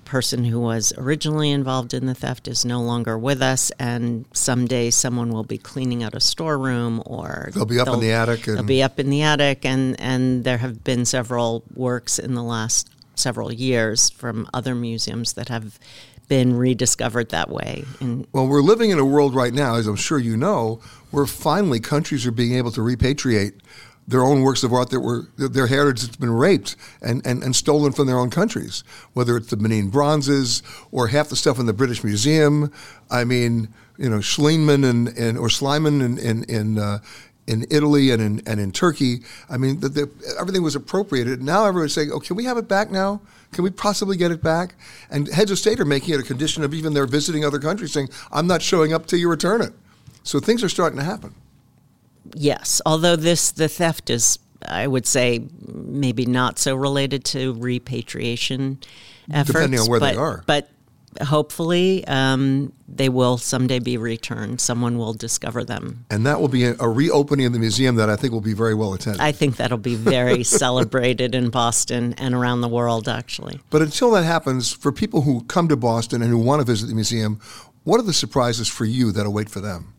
person 0.07 0.45
who 0.45 0.59
was 0.59 0.93
originally 0.97 1.51
involved 1.51 1.93
in 1.93 2.05
the 2.05 2.15
theft 2.15 2.47
is 2.47 2.63
no 2.65 2.81
longer 2.81 3.17
with 3.17 3.41
us, 3.41 3.71
and 3.77 4.25
someday 4.33 4.89
someone 4.89 5.29
will 5.29 5.43
be 5.43 5.57
cleaning 5.57 6.01
out 6.01 6.15
a 6.15 6.19
storeroom, 6.19 7.03
or 7.05 7.49
they'll 7.53 7.65
be 7.65 7.79
up 7.79 7.89
in 7.89 7.99
the 7.99 8.11
attic. 8.11 8.47
And... 8.47 8.57
They'll 8.57 8.63
be 8.63 8.81
up 8.81 8.99
in 8.99 9.09
the 9.09 9.21
attic, 9.21 9.65
and 9.65 9.99
and 9.99 10.43
there 10.43 10.57
have 10.57 10.83
been 10.83 11.05
several 11.05 11.63
works 11.75 12.17
in 12.17 12.33
the 12.33 12.43
last 12.43 12.89
several 13.15 13.51
years 13.51 14.09
from 14.09 14.47
other 14.53 14.73
museums 14.73 15.33
that 15.33 15.49
have 15.49 15.77
been 16.27 16.55
rediscovered 16.55 17.29
that 17.29 17.49
way. 17.49 17.83
And 17.99 18.27
well, 18.31 18.47
we're 18.47 18.61
living 18.61 18.89
in 18.89 18.99
a 18.99 19.05
world 19.05 19.35
right 19.35 19.53
now, 19.53 19.75
as 19.75 19.87
I'm 19.87 19.95
sure 19.95 20.19
you 20.19 20.37
know, 20.37 20.81
where 21.11 21.25
finally 21.25 21.79
countries 21.79 22.25
are 22.25 22.31
being 22.31 22.53
able 22.53 22.71
to 22.71 22.81
repatriate 22.81 23.53
their 24.07 24.23
own 24.23 24.41
works 24.41 24.63
of 24.63 24.71
art 24.71 24.89
that 24.91 25.01
were 25.01 25.27
their 25.35 25.67
heritage 25.67 26.03
that's 26.03 26.15
been 26.15 26.31
raped 26.31 26.77
and, 27.01 27.25
and, 27.27 27.43
and 27.43 27.55
stolen 27.55 27.91
from 27.91 28.07
their 28.07 28.17
own 28.17 28.29
countries, 28.29 28.83
whether 29.13 29.35
it's 29.35 29.49
the 29.49 29.57
Benin 29.57 29.89
bronzes 29.89 30.63
or 30.91 31.07
half 31.07 31.27
the 31.27 31.35
stuff 31.35 31.59
in 31.59 31.65
the 31.65 31.73
British 31.73 32.03
Museum. 32.03 32.71
I 33.11 33.25
mean, 33.25 33.67
you 33.97 34.09
know, 34.09 34.19
Schliemann 34.19 34.89
and, 34.89 35.09
and 35.09 35.37
or 35.37 35.49
Schliemann 35.49 36.01
in 36.01 36.17
in 36.17 36.43
in, 36.45 36.79
uh, 36.79 36.99
in 37.47 37.65
Italy 37.69 38.11
and 38.11 38.21
in 38.21 38.41
and 38.47 38.61
in 38.61 38.71
Turkey. 38.71 39.23
I 39.49 39.57
mean, 39.57 39.81
the, 39.81 39.89
the, 39.89 40.35
everything 40.39 40.63
was 40.63 40.75
appropriated. 40.75 41.41
Now 41.41 41.65
everyone's 41.65 41.93
saying, 41.93 42.11
"Oh, 42.13 42.21
can 42.21 42.37
we 42.37 42.45
have 42.45 42.57
it 42.57 42.69
back 42.69 42.89
now? 42.89 43.19
Can 43.51 43.65
we 43.65 43.71
possibly 43.71 44.15
get 44.15 44.31
it 44.31 44.41
back?" 44.41 44.75
And 45.09 45.27
heads 45.27 45.51
of 45.51 45.59
state 45.59 45.81
are 45.81 45.85
making 45.85 46.13
it 46.13 46.21
a 46.21 46.23
condition 46.23 46.63
of 46.63 46.73
even 46.73 46.93
their 46.93 47.07
visiting 47.07 47.43
other 47.43 47.59
countries, 47.59 47.91
saying, 47.91 48.09
"I'm 48.31 48.47
not 48.47 48.61
showing 48.61 48.93
up 48.93 49.05
till 49.05 49.19
you 49.19 49.29
return 49.29 49.61
it." 49.61 49.73
So 50.23 50.39
things 50.39 50.63
are 50.63 50.69
starting 50.69 50.99
to 50.99 51.05
happen 51.05 51.33
yes, 52.35 52.81
although 52.85 53.15
this 53.15 53.51
the 53.51 53.67
theft 53.67 54.09
is, 54.09 54.39
I 54.67 54.87
would 54.87 55.05
say, 55.05 55.47
maybe 55.67 56.25
not 56.25 56.59
so 56.59 56.75
related 56.75 57.23
to 57.25 57.53
repatriation 57.53 58.79
efforts, 59.31 59.53
depending 59.53 59.79
on 59.79 59.89
where 59.89 59.99
but, 59.99 60.11
they 60.11 60.17
are. 60.17 60.43
But 60.45 60.69
hopefully, 61.21 62.05
um, 62.07 62.73
they 62.87 63.09
will 63.09 63.37
someday 63.37 63.79
be 63.79 63.97
returned. 63.97 64.61
Someone 64.61 64.97
will 64.97 65.13
discover 65.13 65.63
them, 65.63 66.05
and 66.09 66.25
that 66.25 66.39
will 66.39 66.47
be 66.47 66.65
a, 66.65 66.75
a, 66.79 66.89
reopening 66.89 67.45
of 67.45 67.53
the 67.53 67.59
museum 67.59 67.95
that 67.95 68.09
I 68.09 68.15
think 68.15 68.33
will 68.33 68.41
be 68.41 68.53
very 68.53 68.73
well 68.73 68.93
attended. 68.93 69.21
I 69.21 69.31
think 69.31 69.57
that'll 69.57 69.77
be 69.77 69.95
very 69.95 70.43
celebrated 70.63 71.35
in 71.35 71.49
Boston 71.49 72.13
and 72.17 72.33
around 72.33 72.61
the 72.61 72.67
world, 72.67 73.07
actually. 73.07 73.59
But 73.69 73.81
until 73.81 74.11
that 74.11 74.23
happens, 74.23 74.71
for 74.71 74.91
people 74.91 75.21
who 75.21 75.43
come 75.43 75.67
to 75.67 75.75
Boston 75.75 76.21
and 76.21 76.31
who 76.31 76.37
want 76.37 76.61
to 76.61 76.65
visit 76.65 76.87
the 76.87 76.95
museum, 76.95 77.39
what 77.83 77.99
are 77.99 78.03
the 78.03 78.13
surprises 78.13 78.67
for 78.67 78.85
you 78.85 79.11
that 79.11 79.25
await 79.25 79.49
for 79.49 79.61
them? 79.61 79.93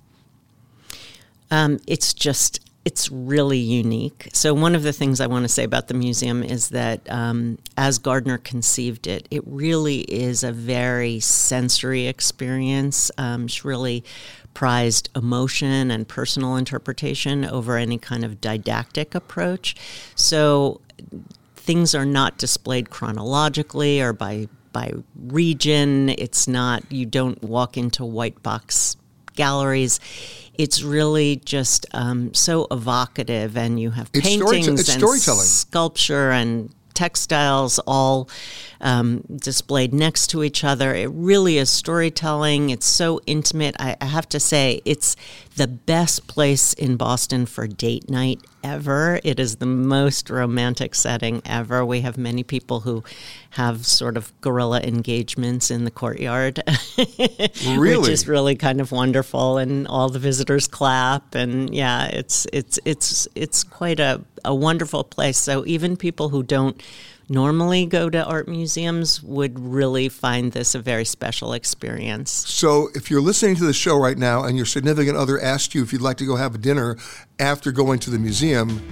Um, 1.51 1.79
it's 1.87 2.15
just 2.15 2.61
it's 2.85 3.11
really 3.11 3.59
unique. 3.59 4.31
So 4.33 4.55
one 4.55 4.75
of 4.75 4.83
the 4.83 4.95
things 4.95 5.21
I 5.21 5.27
want 5.27 5.45
to 5.45 5.49
say 5.49 5.63
about 5.63 5.89
the 5.89 5.95
museum 5.95 6.43
is 6.43 6.71
that 6.71 7.01
um, 7.11 7.59
as 7.77 7.99
Gardner 7.99 8.39
conceived 8.39 9.07
it, 9.07 9.29
it 9.31 9.43
really 9.47 10.01
is 10.01 10.43
a 10.43 10.53
very 10.53 11.21
sensory 11.21 12.07
experience. 12.07 13.11
Um, 13.19 13.47
she 13.47 13.69
really 13.69 14.05
prized 14.55 15.11
emotion 15.15 15.91
and 15.91 16.09
personal 16.09 16.57
interpretation 16.57 17.45
over 17.45 17.77
any 17.77 17.99
kind 17.99 18.25
of 18.25 18.41
didactic 18.41 19.15
approach. 19.15 19.77
So 20.15 20.81
things 21.57 21.95
are 21.95 22.07
not 22.07 22.39
displayed 22.39 22.89
chronologically 22.89 24.01
or 24.01 24.15
by 24.15 24.49
by 24.73 24.95
region. 25.15 26.09
It's 26.09 26.49
not 26.49 26.91
you 26.91 27.05
don't 27.05 27.43
walk 27.43 27.77
into 27.77 28.05
white 28.05 28.43
box 28.43 28.97
galleries 29.39 30.01
it's 30.59 30.83
really 30.83 31.37
just 31.37 31.87
um, 31.93 32.35
so 32.35 32.67
evocative, 32.73 33.57
and 33.57 33.81
you 33.81 33.93
have 33.93 34.11
it's 34.13 34.27
paintings 34.27 34.81
it's 34.81 34.89
and 34.89 34.99
storytelling. 34.99 35.47
sculpture 35.47 36.33
and 36.33 36.75
textiles 36.95 37.79
all 37.87 38.29
um, 38.81 39.23
displayed 39.37 39.95
next 39.95 40.27
to 40.31 40.43
each 40.43 40.65
other. 40.65 40.93
It 40.97 41.11
really 41.13 41.59
is 41.59 41.71
storytelling. 41.71 42.71
It's 42.71 42.87
so 42.87 43.21
intimate. 43.25 43.77
I, 43.79 43.97
I, 44.01 44.07
have 44.07 44.29
to 44.31 44.41
say, 44.41 44.83
it's 44.85 45.15
the 45.59 45.67
best 45.67 46.29
place 46.29 46.73
in 46.73 46.97
Boston 46.97 47.45
for 47.45 47.67
date 47.67 48.09
night 48.09 48.41
ever. 48.63 49.19
It 49.25 49.41
is 49.41 49.57
the 49.57 49.67
most 49.67 50.31
romantic 50.31 50.95
setting 50.95 51.43
ever. 51.45 51.85
We 51.85 52.01
have 52.03 52.17
many 52.17 52.45
people 52.45 52.81
who 52.81 53.03
have 53.51 53.85
sort 53.85 54.17
of 54.17 54.33
guerrilla 54.41 54.81
engagements 54.81 55.71
in 55.73 55.85
the 55.85 55.91
courtyard, 55.91 56.63
really? 57.67 57.99
which 57.99 58.09
is 58.09 58.29
really 58.29 58.55
kind 58.55 58.81
of 58.81 58.93
wonderful. 58.93 59.59
And 59.59 59.89
all 59.89 60.09
the 60.09 60.21
visitors 60.21 60.69
clap, 60.69 61.35
and 61.35 61.75
yeah, 61.75 62.07
it's 62.07 62.47
it's 62.53 62.79
it's 62.85 63.27
it's 63.35 63.65
quite 63.65 63.99
a, 63.99 64.23
a 64.45 64.55
wonderful 64.55 65.03
place. 65.03 65.39
So 65.39 65.67
even 65.67 65.97
people 65.97 66.29
who 66.29 66.45
don't 66.45 66.81
normally 67.29 67.87
go 67.87 68.11
to 68.11 68.25
art 68.25 68.49
museums 68.49 69.23
would 69.23 69.59
really 69.59 70.09
find 70.09 70.53
this 70.53 70.75
a 70.75 70.79
very 70.79 71.05
special 71.05 71.53
experience. 71.53 72.31
So, 72.31 72.89
if 72.95 73.11
you're 73.11 73.21
listening 73.21 73.57
to 73.57 73.65
the 73.65 73.73
show 73.73 73.99
right 73.99 74.19
now 74.19 74.45
and 74.45 74.57
your 74.57 74.67
significant 74.67 75.17
other 75.17 75.41
asked 75.41 75.75
you 75.75 75.83
if 75.83 75.93
you'd 75.93 76.03
like 76.03 76.17
to 76.19 76.27
go 76.27 76.37
have 76.37 76.55
a 76.55 76.59
dinner 76.59 76.97
after 77.39 77.73
going 77.73 77.99
to 78.01 78.11
the 78.11 78.19
museum, 78.19 78.83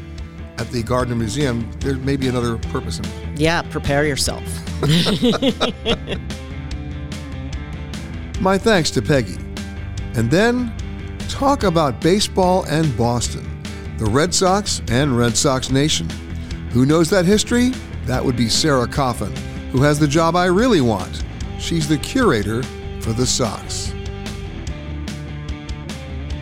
at 0.58 0.70
the 0.70 0.82
Gardner 0.82 1.14
Museum, 1.14 1.70
there 1.80 1.96
may 1.96 2.16
be 2.16 2.28
another 2.28 2.56
purpose 2.56 2.98
in 2.98 3.04
it. 3.04 3.38
Yeah, 3.38 3.60
prepare 3.62 4.06
yourself. 4.06 4.42
My 8.40 8.58
thanks 8.58 8.90
to 8.92 9.02
Peggy. 9.02 9.36
And 10.14 10.30
then, 10.30 10.72
talk 11.28 11.64
about 11.64 12.00
baseball 12.00 12.64
and 12.64 12.96
Boston, 12.96 13.62
the 13.98 14.06
Red 14.06 14.34
Sox 14.34 14.80
and 14.88 15.14
Red 15.16 15.36
Sox 15.36 15.70
Nation. 15.70 16.08
Who 16.70 16.86
knows 16.86 17.10
that 17.10 17.26
history? 17.26 17.72
That 18.06 18.24
would 18.24 18.36
be 18.36 18.48
Sarah 18.48 18.86
Coffin, 18.86 19.34
who 19.72 19.82
has 19.82 19.98
the 19.98 20.06
job 20.06 20.36
I 20.36 20.46
really 20.46 20.80
want. 20.80 21.24
She's 21.58 21.88
the 21.88 21.98
curator 21.98 22.62
for 23.00 23.12
the 23.12 23.26
Sox. 23.26 23.92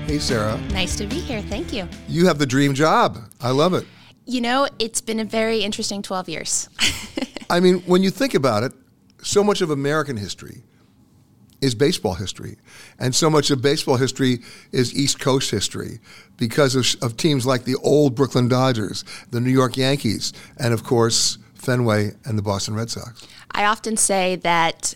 Hey, 0.06 0.18
Sarah. 0.18 0.60
Nice 0.72 0.94
to 0.96 1.06
be 1.06 1.16
here. 1.16 1.40
Thank 1.40 1.72
you. 1.72 1.88
You 2.06 2.26
have 2.26 2.38
the 2.38 2.44
dream 2.44 2.74
job. 2.74 3.18
I 3.40 3.50
love 3.50 3.72
it. 3.72 3.86
You 4.26 4.42
know, 4.42 4.68
it's 4.78 5.00
been 5.00 5.20
a 5.20 5.24
very 5.24 5.60
interesting 5.60 6.02
12 6.02 6.28
years. 6.28 6.68
I 7.50 7.60
mean, 7.60 7.80
when 7.86 8.02
you 8.02 8.10
think 8.10 8.34
about 8.34 8.62
it, 8.62 8.72
so 9.22 9.42
much 9.42 9.62
of 9.62 9.70
American 9.70 10.18
history 10.18 10.64
is 11.62 11.74
baseball 11.74 12.12
history. 12.12 12.58
And 12.98 13.14
so 13.14 13.30
much 13.30 13.50
of 13.50 13.62
baseball 13.62 13.96
history 13.96 14.40
is 14.70 14.94
East 14.94 15.18
Coast 15.18 15.50
history 15.50 16.00
because 16.36 16.74
of, 16.74 17.02
of 17.02 17.16
teams 17.16 17.46
like 17.46 17.64
the 17.64 17.76
old 17.76 18.14
Brooklyn 18.14 18.48
Dodgers, 18.48 19.02
the 19.30 19.40
New 19.40 19.50
York 19.50 19.78
Yankees, 19.78 20.34
and 20.58 20.74
of 20.74 20.84
course, 20.84 21.38
Fenway 21.64 22.12
and 22.24 22.38
the 22.38 22.42
Boston 22.42 22.74
Red 22.74 22.90
Sox. 22.90 23.26
I 23.50 23.64
often 23.64 23.96
say 23.96 24.36
that 24.36 24.94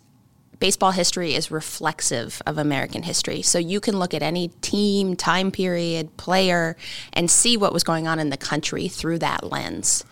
baseball 0.61 0.91
history 0.91 1.35
is 1.35 1.51
reflexive 1.51 2.43
of 2.47 2.59
American 2.59 3.03
history. 3.03 3.43
So 3.43 3.59
you 3.59 3.81
can 3.81 3.99
look 3.99 4.15
at 4.15 4.23
any 4.23 4.49
team, 4.61 5.17
time 5.17 5.51
period, 5.51 6.17
player, 6.17 6.77
and 7.13 7.31
see 7.31 7.57
what 7.57 7.73
was 7.73 7.85
going 7.85 8.07
on 8.07 8.19
in 8.19 8.31
the 8.31 8.37
country 8.37 8.89
through 8.89 9.19
that 9.21 9.51
lens. 9.51 10.05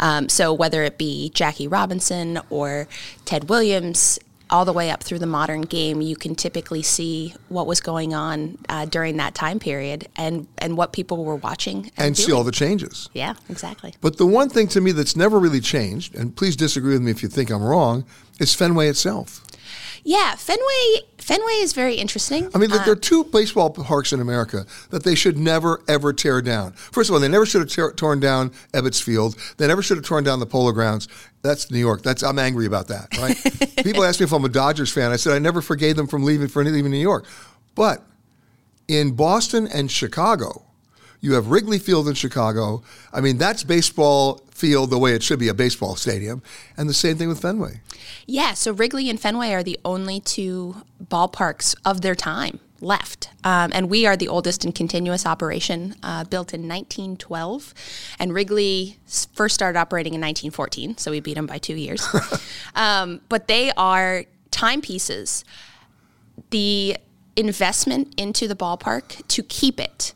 Um, 0.00 0.28
so 0.28 0.52
whether 0.52 0.82
it 0.82 0.98
be 0.98 1.30
Jackie 1.30 1.68
Robinson 1.68 2.40
or 2.50 2.88
Ted 3.24 3.48
Williams, 3.48 4.18
all 4.50 4.64
the 4.64 4.72
way 4.72 4.90
up 4.90 5.02
through 5.02 5.18
the 5.18 5.26
modern 5.26 5.62
game, 5.62 6.00
you 6.00 6.16
can 6.16 6.34
typically 6.34 6.82
see 6.82 7.34
what 7.48 7.66
was 7.66 7.80
going 7.80 8.14
on 8.14 8.58
uh, 8.68 8.84
during 8.84 9.16
that 9.16 9.34
time 9.34 9.58
period 9.58 10.08
and, 10.16 10.46
and 10.58 10.76
what 10.76 10.92
people 10.92 11.24
were 11.24 11.36
watching. 11.36 11.90
And, 11.96 12.08
and 12.08 12.16
see 12.16 12.32
all 12.32 12.44
the 12.44 12.52
changes. 12.52 13.08
Yeah, 13.12 13.34
exactly. 13.48 13.94
But 14.00 14.18
the 14.18 14.26
one 14.26 14.48
thing 14.48 14.68
to 14.68 14.80
me 14.80 14.92
that's 14.92 15.16
never 15.16 15.38
really 15.38 15.60
changed, 15.60 16.14
and 16.14 16.34
please 16.36 16.56
disagree 16.56 16.92
with 16.92 17.02
me 17.02 17.10
if 17.10 17.22
you 17.22 17.28
think 17.28 17.50
I'm 17.50 17.62
wrong, 17.62 18.04
is 18.38 18.54
Fenway 18.54 18.88
itself. 18.88 19.44
Yeah, 20.04 20.34
Fenway 20.34 21.00
Fenway 21.24 21.54
is 21.62 21.72
very 21.72 21.94
interesting. 21.94 22.50
I 22.54 22.58
mean, 22.58 22.68
there 22.68 22.80
are 22.80 22.92
uh, 22.92 22.96
two 23.00 23.24
baseball 23.24 23.70
parks 23.70 24.12
in 24.12 24.20
America 24.20 24.66
that 24.90 25.04
they 25.04 25.14
should 25.14 25.38
never 25.38 25.82
ever 25.88 26.12
tear 26.12 26.42
down. 26.42 26.72
First 26.72 27.08
of 27.08 27.14
all, 27.14 27.20
they 27.20 27.28
never 27.28 27.46
should 27.46 27.62
have 27.62 27.70
tear, 27.70 27.92
torn 27.92 28.20
down 28.20 28.50
Ebbets 28.74 29.02
Field. 29.02 29.34
They 29.56 29.66
never 29.66 29.80
should 29.80 29.96
have 29.96 30.04
torn 30.04 30.22
down 30.22 30.38
the 30.38 30.44
Polo 30.44 30.70
Grounds. 30.72 31.08
That's 31.40 31.70
New 31.70 31.78
York. 31.78 32.02
That's 32.02 32.22
I'm 32.22 32.38
angry 32.38 32.66
about 32.66 32.88
that. 32.88 33.08
Right? 33.16 33.38
People 33.82 34.04
ask 34.04 34.20
me 34.20 34.24
if 34.24 34.32
I'm 34.32 34.44
a 34.44 34.50
Dodgers 34.50 34.92
fan. 34.92 35.12
I 35.12 35.16
said 35.16 35.32
I 35.32 35.38
never 35.38 35.62
forgave 35.62 35.96
them 35.96 36.08
from 36.08 36.24
leaving 36.24 36.48
for 36.48 36.62
leaving 36.62 36.90
New 36.90 36.98
York. 36.98 37.24
But 37.74 38.02
in 38.86 39.12
Boston 39.12 39.66
and 39.66 39.90
Chicago, 39.90 40.62
you 41.22 41.32
have 41.32 41.46
Wrigley 41.46 41.78
Field 41.78 42.06
in 42.06 42.12
Chicago. 42.12 42.82
I 43.14 43.22
mean, 43.22 43.38
that's 43.38 43.64
baseball 43.64 44.43
field 44.54 44.90
the 44.90 44.98
way 44.98 45.12
it 45.12 45.22
should 45.22 45.38
be 45.38 45.48
a 45.48 45.54
baseball 45.54 45.96
stadium, 45.96 46.42
and 46.76 46.88
the 46.88 46.94
same 46.94 47.18
thing 47.18 47.28
with 47.28 47.40
Fenway. 47.40 47.80
Yeah, 48.26 48.54
so 48.54 48.72
Wrigley 48.72 49.10
and 49.10 49.20
Fenway 49.20 49.52
are 49.52 49.62
the 49.62 49.78
only 49.84 50.20
two 50.20 50.76
ballparks 51.02 51.74
of 51.84 52.00
their 52.00 52.14
time 52.14 52.60
left. 52.80 53.30
Um, 53.42 53.72
and 53.74 53.90
we 53.90 54.06
are 54.06 54.16
the 54.16 54.28
oldest 54.28 54.64
and 54.64 54.74
continuous 54.74 55.26
operation, 55.26 55.96
uh, 56.02 56.24
built 56.24 56.54
in 56.54 56.62
1912. 56.62 57.74
And 58.18 58.32
Wrigley 58.32 58.98
first 59.34 59.54
started 59.54 59.78
operating 59.78 60.14
in 60.14 60.20
1914, 60.20 60.98
so 60.98 61.10
we 61.10 61.20
beat 61.20 61.34
them 61.34 61.46
by 61.46 61.58
two 61.58 61.74
years. 61.74 62.06
um, 62.74 63.20
but 63.28 63.48
they 63.48 63.72
are 63.72 64.24
timepieces. 64.50 65.44
The 66.50 66.96
investment 67.36 68.14
into 68.16 68.46
the 68.46 68.54
ballpark 68.54 69.26
to 69.26 69.42
keep 69.42 69.80
it 69.80 70.14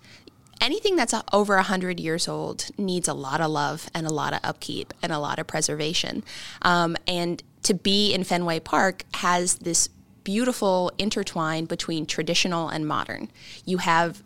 anything 0.60 0.96
that's 0.96 1.14
over 1.32 1.56
100 1.56 2.00
years 2.00 2.28
old 2.28 2.70
needs 2.78 3.08
a 3.08 3.14
lot 3.14 3.40
of 3.40 3.50
love 3.50 3.88
and 3.94 4.06
a 4.06 4.12
lot 4.12 4.32
of 4.32 4.40
upkeep 4.42 4.94
and 5.02 5.12
a 5.12 5.18
lot 5.18 5.38
of 5.38 5.46
preservation. 5.46 6.24
Um, 6.62 6.96
and 7.06 7.42
to 7.64 7.74
be 7.74 8.12
in 8.12 8.24
Fenway 8.24 8.60
Park 8.60 9.04
has 9.14 9.56
this 9.56 9.88
beautiful 10.24 10.92
intertwine 10.98 11.64
between 11.64 12.06
traditional 12.06 12.68
and 12.68 12.86
modern. 12.86 13.30
You 13.64 13.78
have 13.78 14.22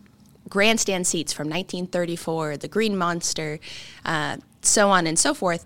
grandstand 0.49 1.07
seats 1.07 1.31
from 1.31 1.47
1934, 1.47 2.57
the 2.57 2.67
Green 2.67 2.97
Monster, 2.97 3.59
uh, 4.05 4.37
so 4.61 4.89
on 4.89 5.07
and 5.07 5.17
so 5.17 5.33
forth, 5.33 5.65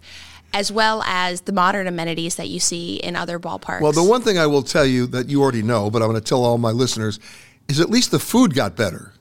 as 0.54 0.72
well 0.72 1.04
as 1.06 1.42
the 1.42 1.52
modern 1.52 1.88
amenities 1.88 2.36
that 2.36 2.50
you 2.50 2.60
see 2.60 2.98
in 2.98 3.16
other 3.16 3.40
ballparks. 3.40 3.82
Well, 3.82 3.92
the 3.92 4.04
one 4.04 4.22
thing 4.22 4.38
I 4.38 4.48
will 4.48 4.64
tell 4.64 4.86
you 4.86 5.08
that 5.08 5.28
you 5.28 5.42
already 5.42 5.62
know, 5.62 5.90
but 5.90 6.02
I'm 6.02 6.10
going 6.10 6.22
to 6.22 6.28
tell 6.28 6.44
all 6.44 6.58
my 6.58 6.72
listeners, 6.72 7.20
is 7.68 7.80
at 7.80 7.90
least 7.90 8.12
the 8.12 8.20
food 8.20 8.54
got 8.54 8.76
better. 8.76 9.14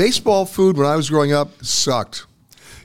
Baseball 0.00 0.46
food 0.46 0.78
when 0.78 0.86
I 0.86 0.96
was 0.96 1.10
growing 1.10 1.34
up 1.34 1.62
sucked. 1.62 2.24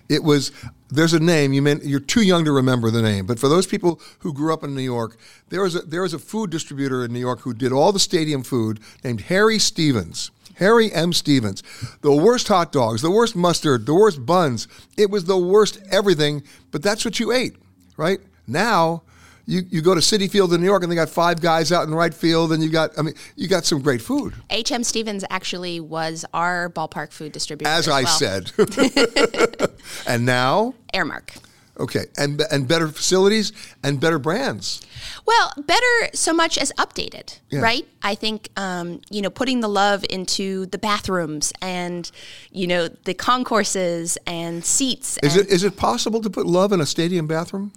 It 0.09 0.22
was 0.22 0.51
there's 0.89 1.13
a 1.13 1.20
name 1.22 1.53
you 1.53 1.61
mean 1.61 1.80
you're 1.82 2.01
too 2.01 2.24
young 2.24 2.43
to 2.43 2.51
remember 2.51 2.91
the 2.91 3.01
name, 3.01 3.26
but 3.26 3.39
for 3.39 3.47
those 3.47 3.66
people 3.66 4.01
who 4.20 4.34
grew 4.34 4.53
up 4.53 4.66
in 4.66 4.76
New 4.76 4.82
York, 4.82 5.16
there 5.47 5.61
was 5.61 5.76
a 5.76 5.80
there 5.80 6.01
was 6.01 6.13
a 6.13 6.20
food 6.20 6.49
distributor 6.49 7.05
in 7.05 7.13
New 7.13 7.22
York 7.22 7.39
who 7.39 7.53
did 7.53 7.72
all 7.72 7.93
the 7.93 8.01
stadium 8.01 8.43
food 8.43 8.82
named 9.01 9.22
Harry 9.22 9.59
Stevens. 9.59 10.30
Harry 10.55 10.91
M. 10.91 11.13
Stevens. 11.13 11.63
The 12.01 12.11
worst 12.11 12.49
hot 12.49 12.74
dogs, 12.74 13.01
the 13.01 13.09
worst 13.09 13.34
mustard, 13.34 13.86
the 13.86 13.93
worst 13.93 14.26
buns. 14.26 14.68
It 14.97 15.09
was 15.09 15.24
the 15.24 15.38
worst 15.38 15.80
everything, 15.89 16.43
but 16.72 16.84
that's 16.84 17.05
what 17.05 17.18
you 17.18 17.32
ate, 17.32 17.55
right? 17.95 18.20
Now 18.45 19.03
you, 19.45 19.63
you 19.69 19.81
go 19.81 19.93
to 19.93 20.01
Citi 20.01 20.29
Field 20.29 20.53
in 20.53 20.61
New 20.61 20.65
York 20.67 20.83
and 20.83 20.91
they 20.91 20.95
got 20.95 21.09
five 21.09 21.41
guys 21.41 21.71
out 21.71 21.87
in 21.87 21.93
right 21.93 22.13
field 22.13 22.51
and 22.51 22.63
you 22.63 22.69
got 22.69 22.91
I 22.97 23.01
mean 23.01 23.13
you 23.35 23.47
got 23.47 23.65
some 23.65 23.81
great 23.81 24.01
food. 24.01 24.33
HM 24.49 24.83
Stevens 24.83 25.23
actually 25.29 25.79
was 25.79 26.25
our 26.33 26.69
ballpark 26.69 27.11
food 27.11 27.31
distributor. 27.31 27.69
As, 27.69 27.87
as 27.87 27.93
I 27.93 28.03
well. 28.03 28.17
said. 28.17 28.51
and 30.07 30.25
now 30.25 30.73
Aramark. 30.93 31.37
Okay, 31.77 32.05
and 32.17 32.41
and 32.51 32.69
better 32.69 32.87
facilities 32.87 33.51
and 33.83 33.99
better 33.99 34.17
brands. 34.17 34.81
Well, 35.25 35.51
better 35.57 35.85
so 36.13 36.31
much 36.31 36.57
as 36.57 36.71
updated, 36.77 37.39
Yeah. 37.49 37.59
right? 37.59 37.85
I 38.01 38.15
think 38.15 38.47
um, 38.55 39.01
you 39.09 39.21
know 39.21 39.29
putting 39.29 39.59
the 39.59 39.67
love 39.67 40.05
into 40.09 40.67
the 40.67 40.77
bathrooms 40.77 41.51
and 41.61 42.09
you 42.49 42.65
know 42.65 42.87
the 42.87 43.13
concourses 43.13 44.17
and 44.25 44.63
seats. 44.63 45.17
Is 45.21 45.35
and 45.35 45.45
it 45.45 45.51
is 45.51 45.63
it 45.65 45.75
possible 45.75 46.21
to 46.21 46.29
put 46.29 46.45
love 46.45 46.71
in 46.71 46.79
a 46.79 46.85
stadium 46.85 47.27
bathroom? 47.27 47.73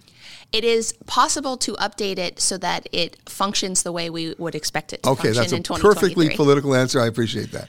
It 0.53 0.65
is 0.65 0.93
possible 1.07 1.57
to 1.59 1.75
update 1.75 2.19
it 2.19 2.41
so 2.41 2.57
that 2.59 2.89
it 2.93 3.17
functions 3.29 3.83
the 3.83 3.93
way 3.93 4.09
we 4.11 4.35
would 4.39 4.55
expect 4.55 4.93
it 4.93 5.03
to 5.03 5.11
Okay, 5.11 5.33
that's 5.33 5.53
a 5.53 5.61
perfectly 5.61 6.31
political 6.31 6.75
answer. 6.75 7.01
I 7.01 7.07
appreciate 7.07 7.53
that. 7.53 7.69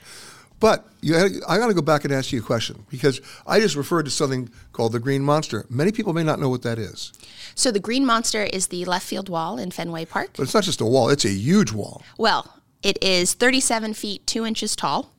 But 0.59 0.85
had, 1.03 1.31
I 1.47 1.57
got 1.57 1.67
to 1.67 1.73
go 1.73 1.81
back 1.81 2.03
and 2.03 2.13
ask 2.13 2.33
you 2.33 2.39
a 2.39 2.43
question 2.43 2.85
because 2.89 3.21
I 3.47 3.59
just 3.59 3.75
referred 3.75 4.03
to 4.03 4.11
something 4.11 4.49
called 4.73 4.91
the 4.91 4.99
Green 4.99 5.23
Monster. 5.23 5.65
Many 5.69 5.91
people 5.91 6.13
may 6.13 6.23
not 6.23 6.39
know 6.39 6.49
what 6.49 6.63
that 6.63 6.77
is, 6.77 7.13
So 7.55 7.71
the 7.71 7.79
Green 7.79 8.05
Monster 8.05 8.43
is 8.43 8.67
the 8.67 8.83
left 8.85 9.05
field 9.05 9.29
wall 9.29 9.57
in 9.57 9.71
Fenway 9.71 10.05
Park. 10.05 10.31
but 10.35 10.43
it's 10.43 10.53
not 10.53 10.63
just 10.63 10.81
a 10.81 10.85
wall; 10.85 11.09
it's 11.09 11.25
a 11.25 11.29
huge 11.29 11.71
wall. 11.71 12.01
Well, 12.17 12.61
it 12.83 13.01
is 13.01 13.33
37 13.33 13.93
feet 13.93 14.27
2 14.27 14.45
inches 14.45 14.75
tall, 14.75 15.13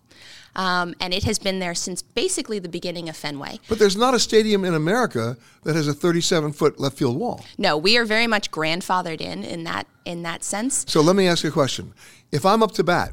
um, 0.56 0.94
and 1.00 1.14
it 1.14 1.24
has 1.24 1.38
been 1.38 1.58
there 1.58 1.74
since 1.74 2.02
basically 2.02 2.58
the 2.58 2.68
beginning 2.68 3.08
of 3.08 3.16
Fenway. 3.16 3.58
But 3.68 3.78
there's 3.78 3.96
not 3.96 4.14
a 4.14 4.18
stadium 4.18 4.64
in 4.64 4.74
America 4.74 5.36
that 5.64 5.76
has 5.76 5.88
a 5.88 5.94
37 5.94 6.52
foot 6.52 6.78
left 6.80 6.98
field 6.98 7.16
wall. 7.18 7.44
No, 7.58 7.76
we 7.76 7.96
are 7.96 8.04
very 8.04 8.26
much 8.26 8.50
grandfathered 8.50 9.20
in 9.20 9.44
in 9.44 9.64
that 9.64 9.86
in 10.04 10.22
that 10.22 10.44
sense. 10.44 10.84
So 10.88 11.00
let 11.00 11.16
me 11.16 11.26
ask 11.26 11.44
you 11.44 11.50
a 11.50 11.52
question: 11.52 11.94
If 12.32 12.44
I'm 12.44 12.62
up 12.62 12.72
to 12.72 12.84
bat 12.84 13.12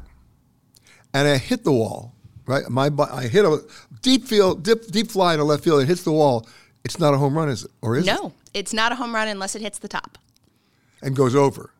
and 1.14 1.28
I 1.28 1.38
hit 1.38 1.64
the 1.64 1.72
wall, 1.72 2.14
right? 2.46 2.68
My 2.68 2.90
I 3.10 3.28
hit 3.28 3.44
a 3.44 3.62
deep 4.02 4.24
field, 4.24 4.62
deep, 4.62 4.86
deep 4.90 5.10
fly 5.10 5.34
in 5.34 5.40
a 5.40 5.44
left 5.44 5.64
field, 5.64 5.82
it 5.82 5.86
hits 5.86 6.02
the 6.02 6.12
wall. 6.12 6.46
It's 6.84 6.98
not 6.98 7.12
a 7.12 7.18
home 7.18 7.36
run, 7.36 7.48
is 7.48 7.64
it? 7.64 7.70
Or 7.82 7.96
is 7.96 8.06
it? 8.06 8.10
No, 8.10 8.32
it's 8.54 8.72
not 8.72 8.92
a 8.92 8.94
home 8.94 9.14
run 9.14 9.28
unless 9.28 9.54
it 9.54 9.62
hits 9.62 9.78
the 9.78 9.88
top. 9.88 10.16
And 11.02 11.14
goes 11.14 11.34
over. 11.34 11.70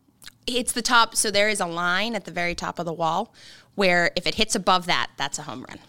Hits 0.47 0.71
the 0.71 0.81
top, 0.81 1.15
so 1.15 1.29
there 1.29 1.49
is 1.49 1.59
a 1.59 1.65
line 1.65 2.15
at 2.15 2.25
the 2.25 2.31
very 2.31 2.55
top 2.55 2.79
of 2.79 2.85
the 2.85 2.93
wall 2.93 3.33
where 3.75 4.11
if 4.15 4.25
it 4.25 4.35
hits 4.35 4.55
above 4.55 4.87
that, 4.87 5.11
that's 5.15 5.39
a 5.39 5.43
home 5.43 5.65
run. 5.69 5.79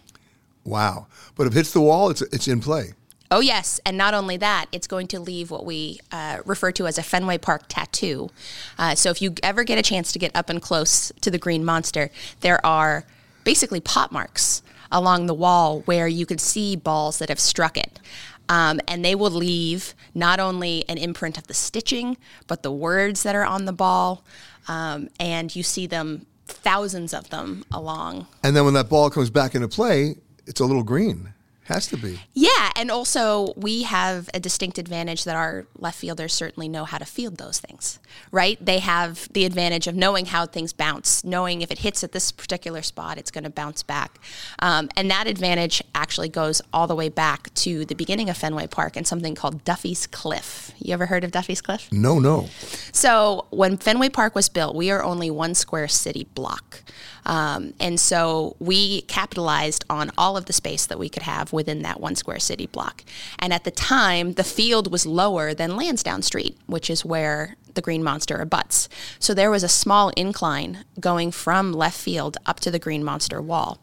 Wow. 0.65 1.07
But 1.35 1.47
if 1.47 1.55
it 1.55 1.57
hits 1.57 1.73
the 1.73 1.81
wall, 1.81 2.11
it's 2.11 2.23
it's 2.23 2.47
in 2.47 2.61
play. 2.61 2.93
Oh, 3.33 3.41
yes. 3.41 3.79
And 3.87 3.97
not 3.97 4.13
only 4.13 4.37
that, 4.39 4.67
it's 4.73 4.89
going 4.89 5.07
to 5.09 5.21
leave 5.21 5.53
what 5.53 5.65
we 5.65 6.01
uh, 6.11 6.39
refer 6.45 6.73
to 6.73 6.89
as 6.89 6.99
a 6.99 7.03
Fenway 7.03 7.39
Park 7.39 7.67
tattoo. 7.69 8.29
Uh, 8.77 8.97
so 8.97 9.11
if 9.11 9.23
you 9.23 9.35
ever 9.43 9.63
get 9.63 9.79
a 9.79 9.83
chance 9.83 10.11
to 10.13 10.19
get 10.19 10.35
up 10.35 10.51
and 10.51 10.61
close 10.61 11.13
to 11.21 11.31
the 11.31 11.39
Green 11.39 11.65
Monster, 11.65 12.11
there 12.41 12.65
are 12.67 13.05
basically 13.45 13.81
pot 13.81 14.11
marks 14.11 14.63
along 14.91 15.27
the 15.27 15.35
wall 15.35 15.81
where 15.83 16.09
you 16.09 16.27
can 16.27 16.39
see 16.39 16.77
balls 16.77 17.19
that 17.19 17.29
have 17.29 17.41
struck 17.41 17.77
it. 17.77 18.01
Um, 18.49 18.81
and 18.89 19.05
they 19.05 19.15
will 19.15 19.31
leave 19.31 19.95
not 20.13 20.41
only 20.41 20.85
an 20.89 20.99
imprint 20.99 21.39
of 21.39 21.47
the 21.47 21.55
stitching, 21.55 22.17
but 22.49 22.65
the 22.65 22.73
words 22.73 23.23
that 23.23 23.37
are 23.37 23.45
on 23.45 23.65
the 23.65 23.73
ball. 23.73 24.25
Um, 24.67 25.09
and 25.21 25.55
you 25.55 25.63
see 25.63 25.87
them, 25.87 26.27
thousands 26.47 27.15
of 27.15 27.31
them 27.31 27.65
along 27.73 28.27
And 28.43 28.57
then 28.57 28.65
when 28.65 28.75
that 28.75 28.89
ball 28.89 29.09
comes 29.09 29.31
back 29.31 29.55
into 29.55 29.69
play, 29.69 30.17
it's 30.47 30.61
a 30.61 30.65
little 30.65 30.83
green. 30.83 31.33
Has 31.71 31.87
to 31.87 31.97
be. 31.97 32.19
Yeah, 32.35 32.73
and 32.75 32.91
also 32.91 33.55
we 33.57 33.85
have 33.85 34.29
a 34.35 34.41
distinct 34.41 34.77
advantage 34.77 35.23
that 35.23 35.37
our 35.37 35.67
left 35.79 35.99
fielders 35.99 36.33
certainly 36.33 36.69
know 36.69 36.85
how 36.85 36.99
to 36.99 37.05
field 37.05 37.37
those 37.37 37.61
things, 37.61 38.01
right? 38.33 38.59
They 38.61 38.81
have 38.81 39.29
the 39.33 39.45
advantage 39.45 39.87
of 39.87 39.95
knowing 39.95 40.27
how 40.27 40.47
things 40.47 40.73
bounce, 40.73 41.23
knowing 41.23 41.63
if 41.63 41.71
it 41.71 41.79
hits 41.79 42.03
at 42.03 42.11
this 42.11 42.33
particular 42.33 42.83
spot, 42.83 43.19
it's 43.19 43.31
going 43.31 43.45
to 43.45 43.51
bounce 43.51 43.85
back. 43.85 44.19
Um, 44.59 44.89
and 44.97 45.09
that 45.13 45.29
advantage 45.29 45.81
actually 45.95 46.29
goes 46.29 46.61
all 46.73 46.89
the 46.89 46.97
way 46.97 47.09
back 47.09 47.55
to 47.55 47.85
the 47.85 47.95
beginning 47.95 48.29
of 48.29 48.37
Fenway 48.37 48.67
Park 48.67 48.97
and 48.97 49.07
something 49.07 49.37
called 49.37 49.63
Duffy's 49.63 50.09
Cliff. 50.09 50.73
You 50.81 50.93
ever 50.93 51.07
heard 51.07 51.23
of 51.23 51.31
Duffy's 51.31 51.61
Cliff? 51.61 51.89
No, 51.93 52.19
no. 52.19 52.49
So 52.91 53.47
when 53.51 53.77
Fenway 53.77 54.09
Park 54.09 54.35
was 54.35 54.49
built, 54.49 54.75
we 54.75 54.91
are 54.91 55.05
only 55.05 55.31
one 55.31 55.55
square 55.55 55.87
city 55.87 56.27
block. 56.35 56.83
Um, 57.27 57.75
and 57.81 57.99
so 57.99 58.57
we 58.59 59.03
capitalized 59.03 59.85
on 59.91 60.11
all 60.17 60.37
of 60.37 60.47
the 60.47 60.53
space 60.53 60.87
that 60.87 60.99
we 60.99 61.09
could 61.09 61.23
have 61.23 61.53
within 61.53 61.83
that 61.83 62.01
one 62.01 62.15
square 62.15 62.39
city 62.39 62.67
block. 62.67 63.05
And 63.39 63.53
at 63.53 63.65
the 63.65 63.71
time, 63.71 64.35
the 64.35 64.45
field 64.45 64.91
was 64.91 65.07
lower 65.07 65.55
than 65.55 65.77
Lansdowne 65.77 66.23
Street, 66.23 66.57
which 66.67 66.91
is 66.91 67.05
where 67.05 67.57
the 67.75 67.81
Green 67.81 68.03
Monster 68.03 68.37
abuts. 68.37 68.89
So 69.19 69.35
there 69.35 69.51
was 69.51 69.63
a 69.63 69.69
small 69.69 70.11
incline 70.11 70.85
going 70.99 71.31
from 71.31 71.73
left 71.73 71.99
field 71.99 72.37
up 72.47 72.61
to 72.61 72.71
the 72.71 72.79
Green 72.79 73.05
Monster 73.05 73.41
wall. 73.41 73.79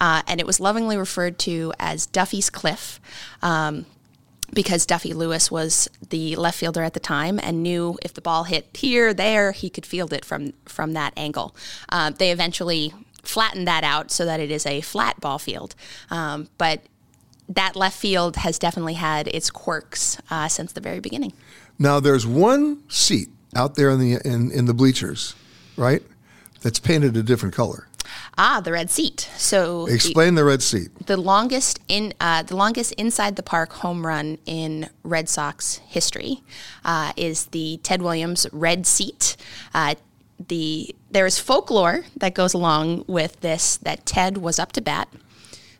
Uh, 0.00 0.22
and 0.26 0.40
it 0.40 0.46
was 0.46 0.60
lovingly 0.60 0.96
referred 0.96 1.38
to 1.40 1.72
as 1.78 2.06
Duffy's 2.06 2.50
Cliff. 2.50 3.00
Um, 3.42 3.86
because 4.52 4.86
Duffy 4.86 5.12
Lewis 5.12 5.50
was 5.50 5.88
the 6.08 6.36
left 6.36 6.58
fielder 6.58 6.82
at 6.82 6.94
the 6.94 7.00
time 7.00 7.38
and 7.42 7.62
knew 7.62 7.98
if 8.02 8.14
the 8.14 8.20
ball 8.20 8.44
hit 8.44 8.68
here, 8.74 9.12
there, 9.12 9.52
he 9.52 9.70
could 9.70 9.86
field 9.86 10.12
it 10.12 10.24
from 10.24 10.52
from 10.64 10.92
that 10.92 11.12
angle. 11.16 11.54
Uh, 11.88 12.10
they 12.10 12.30
eventually 12.30 12.92
flattened 13.22 13.68
that 13.68 13.84
out 13.84 14.10
so 14.10 14.24
that 14.24 14.40
it 14.40 14.50
is 14.50 14.64
a 14.64 14.80
flat 14.80 15.20
ball 15.20 15.38
field, 15.38 15.74
um, 16.10 16.48
but 16.56 16.82
that 17.48 17.76
left 17.76 17.98
field 17.98 18.36
has 18.36 18.58
definitely 18.58 18.94
had 18.94 19.26
its 19.28 19.50
quirks 19.50 20.18
uh, 20.30 20.48
since 20.48 20.72
the 20.72 20.80
very 20.80 21.00
beginning. 21.00 21.32
Now 21.78 22.00
there's 22.00 22.26
one 22.26 22.82
seat 22.88 23.28
out 23.54 23.74
there 23.74 23.90
in 23.90 24.00
the 24.00 24.20
in, 24.24 24.50
in 24.50 24.66
the 24.66 24.74
bleachers, 24.74 25.34
right? 25.76 26.02
That's 26.62 26.78
painted 26.78 27.16
a 27.16 27.22
different 27.22 27.54
color. 27.54 27.86
Ah, 28.36 28.60
the 28.60 28.72
red 28.72 28.90
seat. 28.90 29.28
So 29.36 29.86
the- 29.86 29.94
Explain 29.94 30.34
the 30.34 30.44
red 30.44 30.62
seat. 30.62 30.90
the 31.06 31.16
longest 31.16 31.80
in 31.88 32.14
uh, 32.20 32.42
the 32.42 32.56
longest 32.56 32.92
inside 32.92 33.36
the 33.36 33.42
park 33.42 33.72
home 33.74 34.06
run 34.06 34.38
in 34.46 34.88
Red 35.02 35.28
Sox 35.28 35.78
history 35.86 36.42
uh, 36.84 37.12
is 37.16 37.46
the 37.46 37.80
Ted 37.82 38.00
Williams 38.02 38.46
red 38.52 38.86
seat. 38.86 39.36
Uh, 39.74 39.94
the 40.48 40.94
there 41.10 41.26
is 41.26 41.38
folklore 41.38 42.04
that 42.16 42.34
goes 42.34 42.54
along 42.54 43.04
with 43.08 43.40
this 43.40 43.76
that 43.78 44.06
Ted 44.06 44.36
was 44.38 44.58
up 44.58 44.70
to 44.72 44.80
bat, 44.80 45.08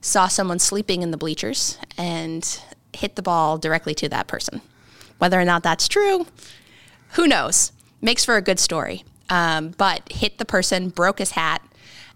saw 0.01 0.26
someone 0.26 0.59
sleeping 0.59 1.03
in 1.03 1.11
the 1.12 1.16
bleachers, 1.16 1.78
and 1.97 2.61
hit 2.93 3.14
the 3.14 3.22
ball 3.22 3.57
directly 3.59 3.95
to 3.95 4.09
that 4.09 4.26
person. 4.26 4.61
Whether 5.18 5.41
or 5.41 5.45
not 5.45 5.62
that's 5.62 5.86
true, 5.86 6.26
who 7.12 7.26
knows? 7.28 7.70
Makes 8.01 8.24
for 8.24 8.36
a 8.36 8.43
good 8.43 8.59
story. 8.59 9.05
Um, 9.30 9.74
but 9.76 10.11
hit 10.11 10.39
the 10.39 10.45
person, 10.45 10.89
broke 10.89 11.18
his 11.18 11.32
hat, 11.32 11.61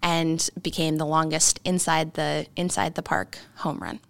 and 0.02 0.48
became 0.60 0.96
the 0.96 1.06
longest 1.06 1.60
inside 1.64 2.14
the 2.14 2.46
inside 2.56 2.94
the 2.94 3.02
park 3.02 3.38
home 3.56 3.78
run. 3.78 4.00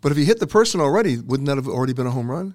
But 0.00 0.12
if 0.12 0.18
he 0.18 0.24
hit 0.24 0.40
the 0.40 0.46
person 0.46 0.80
already, 0.80 1.18
wouldn't 1.18 1.46
that 1.46 1.56
have 1.56 1.68
already 1.68 1.92
been 1.92 2.06
a 2.06 2.10
home 2.10 2.30
run? 2.30 2.54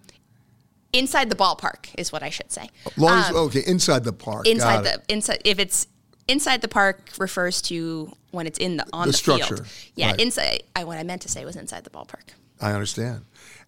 Inside 0.94 1.30
the 1.30 1.36
ballpark 1.36 1.88
is 1.98 2.12
what 2.12 2.24
I 2.24 2.30
should 2.30 2.52
say. 2.52 2.70
Long 2.96 3.20
as, 3.20 3.30
Um, 3.30 3.36
okay, 3.48 3.64
inside 3.68 4.04
the 4.04 4.14
park. 4.14 4.48
inside 4.48 4.84
the 4.84 5.02
inside 5.10 5.42
if 5.46 5.60
it's 5.60 5.88
inside 6.28 6.62
the 6.62 6.68
park 6.68 7.10
refers 7.18 7.62
to 7.64 8.12
when 8.32 8.48
it's 8.48 8.58
in 8.60 8.78
the 8.78 8.86
on 8.94 9.08
The 9.08 9.12
the, 9.12 9.18
structure, 9.18 9.58
field. 9.58 9.68
Yeah, 9.96 10.12
right. 10.12 10.20
inside. 10.20 10.64
I, 10.76 10.84
what 10.86 10.98
I 10.98 11.04
meant 11.04 11.22
to 11.24 11.30
say 11.30 11.46
was 11.46 11.56
inside 11.56 11.84
the 11.84 11.90
ballpark. 11.90 12.30
I 12.60 12.72
understand. 12.72 13.26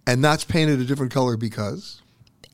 And 0.07 0.23
that's 0.23 0.43
painted 0.43 0.79
a 0.79 0.85
different 0.85 1.11
color 1.13 1.37
because? 1.37 2.01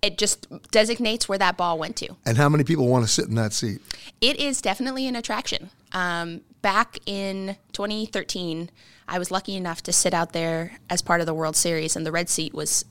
It 0.05 0.19
just 0.19 0.47
designates 0.69 1.27
where 1.27 1.39
that 1.39 1.57
ball 1.57 1.79
went 1.79 1.95
to. 1.95 2.15
And 2.27 2.37
how 2.37 2.47
many 2.47 2.63
people 2.63 2.87
want 2.87 3.05
to 3.05 3.11
sit 3.11 3.25
in 3.25 3.33
that 3.35 3.53
seat? 3.53 3.81
It 4.21 4.39
is 4.39 4.61
definitely 4.61 5.07
an 5.07 5.15
attraction. 5.15 5.71
Um, 5.93 6.41
back 6.61 6.99
in 7.07 7.57
2013, 7.71 8.69
I 9.07 9.17
was 9.17 9.31
lucky 9.31 9.55
enough 9.55 9.81
to 9.81 9.91
sit 9.91 10.13
out 10.13 10.31
there 10.31 10.77
as 10.91 11.01
part 11.01 11.21
of 11.21 11.25
the 11.25 11.33
World 11.33 11.55
Series, 11.55 11.95
and 11.95 12.05
the 12.05 12.11
red 12.11 12.29
seat 12.29 12.53
was 12.53 12.85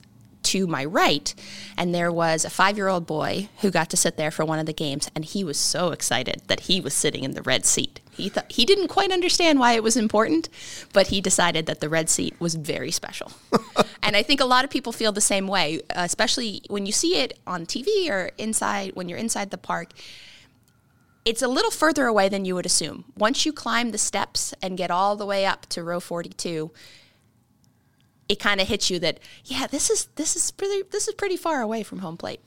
to 0.45 0.67
my 0.67 0.85
right. 0.85 1.33
And 1.77 1.93
there 1.93 2.11
was 2.11 2.45
a 2.45 2.49
five 2.49 2.77
year 2.77 2.87
old 2.87 3.05
boy 3.05 3.49
who 3.61 3.71
got 3.71 3.89
to 3.89 3.97
sit 3.97 4.17
there 4.17 4.31
for 4.31 4.45
one 4.45 4.59
of 4.59 4.65
the 4.65 4.73
games, 4.73 5.09
and 5.15 5.25
he 5.25 5.43
was 5.43 5.57
so 5.57 5.91
excited 5.91 6.41
that 6.47 6.61
he 6.61 6.79
was 6.79 6.93
sitting 6.93 7.23
in 7.23 7.31
the 7.31 7.41
red 7.41 7.65
seat. 7.65 7.99
He 8.11 8.29
thought 8.29 8.51
he 8.51 8.65
didn't 8.65 8.87
quite 8.87 9.11
understand 9.11 9.59
why 9.59 9.73
it 9.73 9.83
was 9.83 9.97
important, 9.97 10.47
but 10.93 11.07
he 11.07 11.19
decided 11.19 11.65
that 11.65 11.81
the 11.81 11.89
red 11.89 12.09
seat 12.09 12.33
was 12.39 12.55
very 12.55 12.91
special. 12.91 13.31
and 14.03 14.15
I 14.15 14.23
think 14.23 14.39
a 14.39 14.45
lot 14.45 14.63
of 14.63 14.71
people 14.71 14.93
feel 14.93 15.11
the 15.11 15.21
same 15.21 15.47
way, 15.47 15.81
especially 15.89 16.61
when 16.69 16.85
you 16.85 16.93
see 16.93 17.17
it 17.17 17.37
on 17.45 17.65
TV 17.65 18.09
or 18.09 18.31
inside 18.37 18.95
when 18.95 19.09
you're 19.09 19.19
inside 19.19 19.51
the 19.51 19.57
park 19.57 19.91
it's 21.25 21.41
a 21.41 21.47
little 21.47 21.71
further 21.71 22.05
away 22.05 22.29
than 22.29 22.45
you 22.45 22.53
would 22.53 22.67
assume. 22.67 23.03
Once 23.17 23.47
you 23.47 23.51
climb 23.51 23.89
the 23.89 23.97
steps 23.97 24.53
and 24.61 24.77
get 24.77 24.91
all 24.91 25.15
the 25.15 25.25
way 25.25 25.43
up 25.45 25.65
to 25.65 25.83
row 25.83 25.99
42, 25.99 26.71
it 28.27 28.39
kind 28.39 28.61
of 28.61 28.67
hits 28.67 28.89
you 28.89 28.99
that 28.99 29.19
yeah, 29.45 29.67
this 29.67 29.89
is 29.89 30.07
this 30.15 30.35
is 30.35 30.51
pretty 30.51 30.83
this 30.91 31.07
is 31.07 31.13
pretty 31.13 31.37
far 31.37 31.61
away 31.61 31.83
from 31.83 31.99
home 31.99 32.17
plate. 32.17 32.41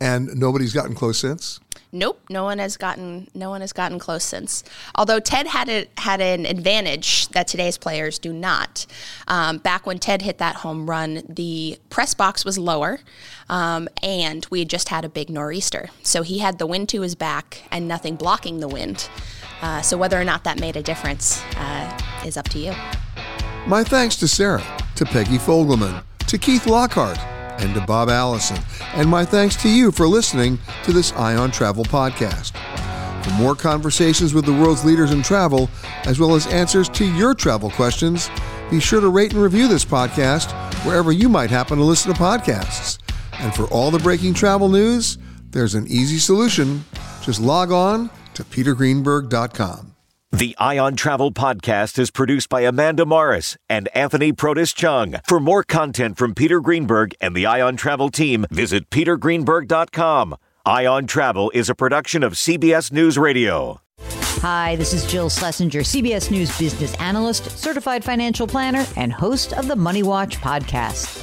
And 0.00 0.36
nobody's 0.36 0.74
gotten 0.74 0.94
close 0.94 1.18
since? 1.18 1.58
Nope, 1.92 2.20
no 2.28 2.44
one 2.44 2.58
has 2.58 2.76
gotten 2.76 3.28
no 3.34 3.48
one 3.48 3.62
has 3.62 3.72
gotten 3.72 3.98
close 3.98 4.24
since. 4.24 4.64
Although 4.94 5.20
Ted 5.20 5.46
had 5.46 5.68
a, 5.68 5.86
had 5.96 6.20
an 6.20 6.44
advantage 6.44 7.28
that 7.28 7.48
today's 7.48 7.78
players 7.78 8.18
do 8.18 8.32
not. 8.32 8.86
Um, 9.28 9.58
back 9.58 9.86
when 9.86 9.98
Ted 9.98 10.20
hit 10.20 10.38
that 10.38 10.56
home 10.56 10.90
run, 10.90 11.22
the 11.28 11.78
press 11.88 12.12
box 12.12 12.44
was 12.44 12.58
lower, 12.58 13.00
um, 13.48 13.88
and 14.02 14.46
we 14.50 14.58
had 14.58 14.68
just 14.68 14.90
had 14.90 15.04
a 15.04 15.08
big 15.08 15.30
nor'easter. 15.30 15.88
So 16.02 16.22
he 16.22 16.40
had 16.40 16.58
the 16.58 16.66
wind 16.66 16.90
to 16.90 17.00
his 17.00 17.14
back 17.14 17.62
and 17.70 17.88
nothing 17.88 18.16
blocking 18.16 18.60
the 18.60 18.68
wind. 18.68 19.08
Uh, 19.62 19.80
so 19.80 19.96
whether 19.96 20.20
or 20.20 20.24
not 20.24 20.44
that 20.44 20.60
made 20.60 20.76
a 20.76 20.82
difference 20.82 21.42
uh, 21.56 21.98
is 22.26 22.36
up 22.36 22.48
to 22.50 22.58
you. 22.58 22.74
My 23.66 23.82
thanks 23.82 24.16
to 24.16 24.28
Sarah, 24.28 24.62
to 24.96 25.04
Peggy 25.04 25.38
Fogelman, 25.38 26.02
to 26.26 26.38
Keith 26.38 26.66
Lockhart, 26.66 27.18
and 27.60 27.74
to 27.74 27.80
Bob 27.82 28.08
Allison. 28.08 28.58
And 28.94 29.08
my 29.08 29.24
thanks 29.24 29.56
to 29.62 29.68
you 29.68 29.90
for 29.90 30.08
listening 30.08 30.58
to 30.84 30.92
this 30.92 31.12
Eye 31.12 31.36
on 31.36 31.50
Travel 31.50 31.84
podcast. 31.84 32.52
For 33.24 33.30
more 33.32 33.54
conversations 33.54 34.34
with 34.34 34.44
the 34.44 34.52
world's 34.52 34.84
leaders 34.84 35.12
in 35.12 35.22
travel, 35.22 35.68
as 36.04 36.18
well 36.18 36.34
as 36.34 36.46
answers 36.46 36.88
to 36.90 37.04
your 37.04 37.34
travel 37.34 37.70
questions, 37.70 38.30
be 38.70 38.80
sure 38.80 39.00
to 39.00 39.08
rate 39.08 39.32
and 39.32 39.42
review 39.42 39.68
this 39.68 39.84
podcast 39.84 40.52
wherever 40.84 41.12
you 41.12 41.28
might 41.28 41.50
happen 41.50 41.78
to 41.78 41.84
listen 41.84 42.12
to 42.12 42.18
podcasts. 42.20 42.98
And 43.40 43.54
for 43.54 43.64
all 43.64 43.90
the 43.90 43.98
breaking 43.98 44.34
travel 44.34 44.68
news, 44.68 45.18
there's 45.50 45.74
an 45.74 45.86
easy 45.88 46.18
solution. 46.18 46.84
Just 47.22 47.40
log 47.40 47.72
on 47.72 48.10
to 48.34 48.44
petergreenberg.com. 48.44 49.95
The 50.36 50.54
Eye 50.58 50.76
on 50.76 50.96
Travel 50.96 51.32
Podcast 51.32 51.98
is 51.98 52.10
produced 52.10 52.50
by 52.50 52.60
Amanda 52.60 53.06
Morris 53.06 53.56
and 53.70 53.88
Anthony 53.94 54.34
Protis 54.34 54.74
Chung. 54.74 55.16
For 55.26 55.40
more 55.40 55.62
content 55.62 56.18
from 56.18 56.34
Peter 56.34 56.60
Greenberg 56.60 57.14
and 57.22 57.34
the 57.34 57.46
Eye 57.46 57.62
on 57.62 57.78
Travel 57.78 58.10
team, 58.10 58.44
visit 58.50 58.90
petergreenberg.com. 58.90 60.36
Eye 60.66 60.84
on 60.84 61.06
Travel 61.06 61.50
is 61.54 61.70
a 61.70 61.74
production 61.74 62.22
of 62.22 62.34
CBS 62.34 62.92
News 62.92 63.16
Radio. 63.16 63.80
Hi, 64.42 64.76
this 64.76 64.92
is 64.92 65.06
Jill 65.06 65.30
Schlesinger, 65.30 65.80
CBS 65.80 66.30
News 66.30 66.58
business 66.58 66.94
analyst, 66.96 67.50
certified 67.58 68.04
financial 68.04 68.46
planner, 68.46 68.84
and 68.94 69.14
host 69.14 69.54
of 69.54 69.68
the 69.68 69.76
Money 69.76 70.02
Watch 70.02 70.36
podcast. 70.36 71.16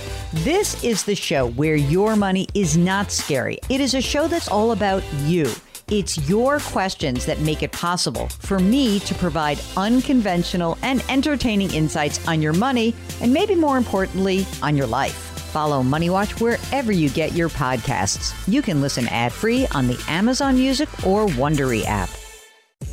This 0.43 0.83
is 0.83 1.03
the 1.03 1.13
show 1.13 1.49
where 1.51 1.75
your 1.75 2.15
money 2.15 2.47
is 2.55 2.77
not 2.77 3.11
scary. 3.11 3.59
It 3.69 3.79
is 3.79 3.93
a 3.93 4.01
show 4.01 4.27
that's 4.27 4.47
all 4.47 4.71
about 4.71 5.03
you. 5.19 5.53
It's 5.89 6.29
your 6.29 6.59
questions 6.59 7.25
that 7.25 7.39
make 7.39 7.61
it 7.61 7.71
possible 7.71 8.29
for 8.29 8.57
me 8.57 8.99
to 9.01 9.13
provide 9.15 9.59
unconventional 9.75 10.77
and 10.81 11.03
entertaining 11.09 11.73
insights 11.73 12.25
on 12.27 12.41
your 12.41 12.53
money, 12.53 12.95
and 13.21 13.33
maybe 13.33 13.53
more 13.53 13.77
importantly, 13.77 14.45
on 14.61 14.77
your 14.77 14.87
life. 14.87 15.13
Follow 15.51 15.83
Money 15.83 16.09
Watch 16.09 16.39
wherever 16.39 16.91
you 16.91 17.09
get 17.09 17.33
your 17.33 17.49
podcasts. 17.49 18.33
You 18.51 18.61
can 18.61 18.81
listen 18.81 19.07
ad-free 19.09 19.67
on 19.75 19.87
the 19.87 20.03
Amazon 20.07 20.55
Music 20.55 20.89
or 21.05 21.27
Wondery 21.27 21.85
app. 21.85 22.09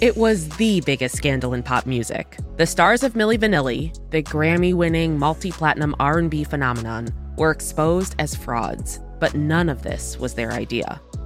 It 0.00 0.16
was 0.16 0.48
the 0.50 0.80
biggest 0.80 1.16
scandal 1.16 1.54
in 1.54 1.62
pop 1.62 1.86
music. 1.86 2.38
The 2.56 2.66
stars 2.66 3.02
of 3.02 3.14
Milli 3.14 3.38
Vanilli, 3.38 3.94
the 4.10 4.22
Grammy-winning 4.22 5.18
multi-platinum 5.18 5.94
R&B 6.00 6.44
phenomenon, 6.44 7.08
were 7.36 7.50
exposed 7.50 8.14
as 8.18 8.34
frauds, 8.34 9.00
but 9.20 9.34
none 9.34 9.68
of 9.68 9.82
this 9.82 10.18
was 10.18 10.34
their 10.34 10.52
idea. 10.52 11.00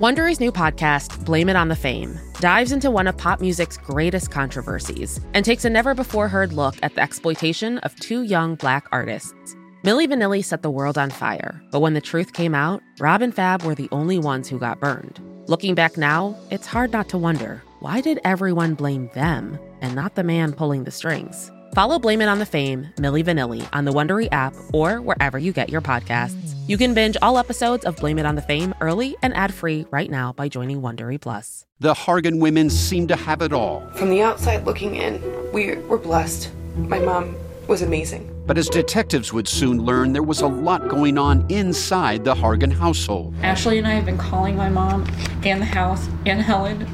Wondery's 0.00 0.40
new 0.40 0.50
podcast, 0.50 1.24
Blame 1.24 1.48
It 1.48 1.54
on 1.54 1.68
the 1.68 1.76
Fame, 1.76 2.18
dives 2.40 2.72
into 2.72 2.90
one 2.90 3.06
of 3.06 3.16
pop 3.16 3.40
music's 3.40 3.76
greatest 3.76 4.32
controversies 4.32 5.20
and 5.34 5.44
takes 5.44 5.64
a 5.64 5.70
never 5.70 5.94
before 5.94 6.26
heard 6.26 6.52
look 6.52 6.74
at 6.82 6.96
the 6.96 7.00
exploitation 7.00 7.78
of 7.78 7.94
two 8.00 8.24
young 8.24 8.56
black 8.56 8.88
artists. 8.90 9.54
Milli 9.84 10.08
Vanilli 10.08 10.44
set 10.44 10.62
the 10.62 10.70
world 10.70 10.98
on 10.98 11.10
fire, 11.10 11.62
but 11.70 11.78
when 11.78 11.94
the 11.94 12.00
truth 12.00 12.32
came 12.32 12.56
out, 12.56 12.82
Rob 12.98 13.22
and 13.22 13.32
Fab 13.32 13.62
were 13.62 13.76
the 13.76 13.88
only 13.92 14.18
ones 14.18 14.48
who 14.48 14.58
got 14.58 14.80
burned. 14.80 15.20
Looking 15.46 15.76
back 15.76 15.96
now, 15.96 16.36
it's 16.50 16.66
hard 16.66 16.90
not 16.90 17.08
to 17.10 17.18
wonder 17.18 17.62
why 17.78 18.00
did 18.00 18.18
everyone 18.24 18.74
blame 18.74 19.10
them 19.14 19.60
and 19.80 19.94
not 19.94 20.16
the 20.16 20.24
man 20.24 20.54
pulling 20.54 20.82
the 20.82 20.90
strings? 20.90 21.52
Follow 21.74 21.98
Blame 21.98 22.20
It 22.20 22.28
on 22.28 22.38
the 22.38 22.46
Fame, 22.46 22.86
Milli 22.98 23.24
Vanilli 23.24 23.68
on 23.72 23.84
the 23.84 23.90
Wondery 23.90 24.28
app 24.30 24.54
or 24.72 25.00
wherever 25.00 25.40
you 25.40 25.52
get 25.52 25.70
your 25.70 25.80
podcasts. 25.80 26.54
You 26.68 26.78
can 26.78 26.94
binge 26.94 27.16
all 27.20 27.36
episodes 27.36 27.84
of 27.84 27.96
Blame 27.96 28.20
It 28.20 28.26
on 28.26 28.36
the 28.36 28.42
Fame 28.42 28.72
early 28.80 29.16
and 29.22 29.34
ad-free 29.34 29.86
right 29.90 30.08
now 30.08 30.32
by 30.32 30.48
joining 30.48 30.82
Wondery 30.82 31.20
Plus. 31.20 31.66
The 31.80 31.92
Hargan 31.92 32.38
women 32.38 32.70
seem 32.70 33.08
to 33.08 33.16
have 33.16 33.42
it 33.42 33.52
all. 33.52 33.84
From 33.96 34.10
the 34.10 34.22
outside 34.22 34.64
looking 34.64 34.94
in, 34.94 35.20
we 35.52 35.74
were 35.74 35.98
blessed. 35.98 36.52
My 36.76 37.00
mom 37.00 37.34
was 37.66 37.82
amazing. 37.82 38.30
But 38.46 38.56
as 38.56 38.68
detectives 38.68 39.32
would 39.32 39.48
soon 39.48 39.82
learn, 39.82 40.12
there 40.12 40.22
was 40.22 40.42
a 40.42 40.46
lot 40.46 40.86
going 40.86 41.18
on 41.18 41.44
inside 41.50 42.22
the 42.22 42.36
Hargan 42.36 42.72
household. 42.72 43.34
Ashley 43.42 43.78
and 43.78 43.86
I 43.88 43.94
have 43.94 44.04
been 44.04 44.18
calling 44.18 44.54
my 44.54 44.68
mom 44.68 45.08
and 45.44 45.60
the 45.60 45.66
house 45.66 46.08
and 46.24 46.40
Helen. 46.40 46.86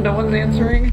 No 0.00 0.14
one's 0.14 0.34
answering. 0.34 0.92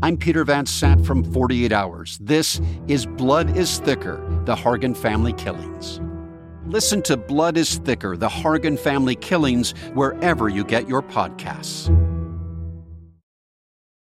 I'm 0.00 0.16
Peter 0.16 0.44
Van 0.44 0.64
Sant 0.64 1.04
from 1.04 1.24
48 1.32 1.72
Hours. 1.72 2.18
This 2.20 2.60
is 2.86 3.04
Blood 3.04 3.56
is 3.56 3.80
Thicker 3.80 4.24
The 4.44 4.54
Hargan 4.54 4.96
Family 4.96 5.32
Killings. 5.32 6.00
Listen 6.66 7.02
to 7.02 7.16
Blood 7.16 7.56
is 7.56 7.78
Thicker 7.78 8.16
The 8.16 8.28
Hargan 8.28 8.78
Family 8.78 9.16
Killings 9.16 9.72
wherever 9.94 10.48
you 10.48 10.62
get 10.62 10.88
your 10.88 11.02
podcasts. 11.02 11.88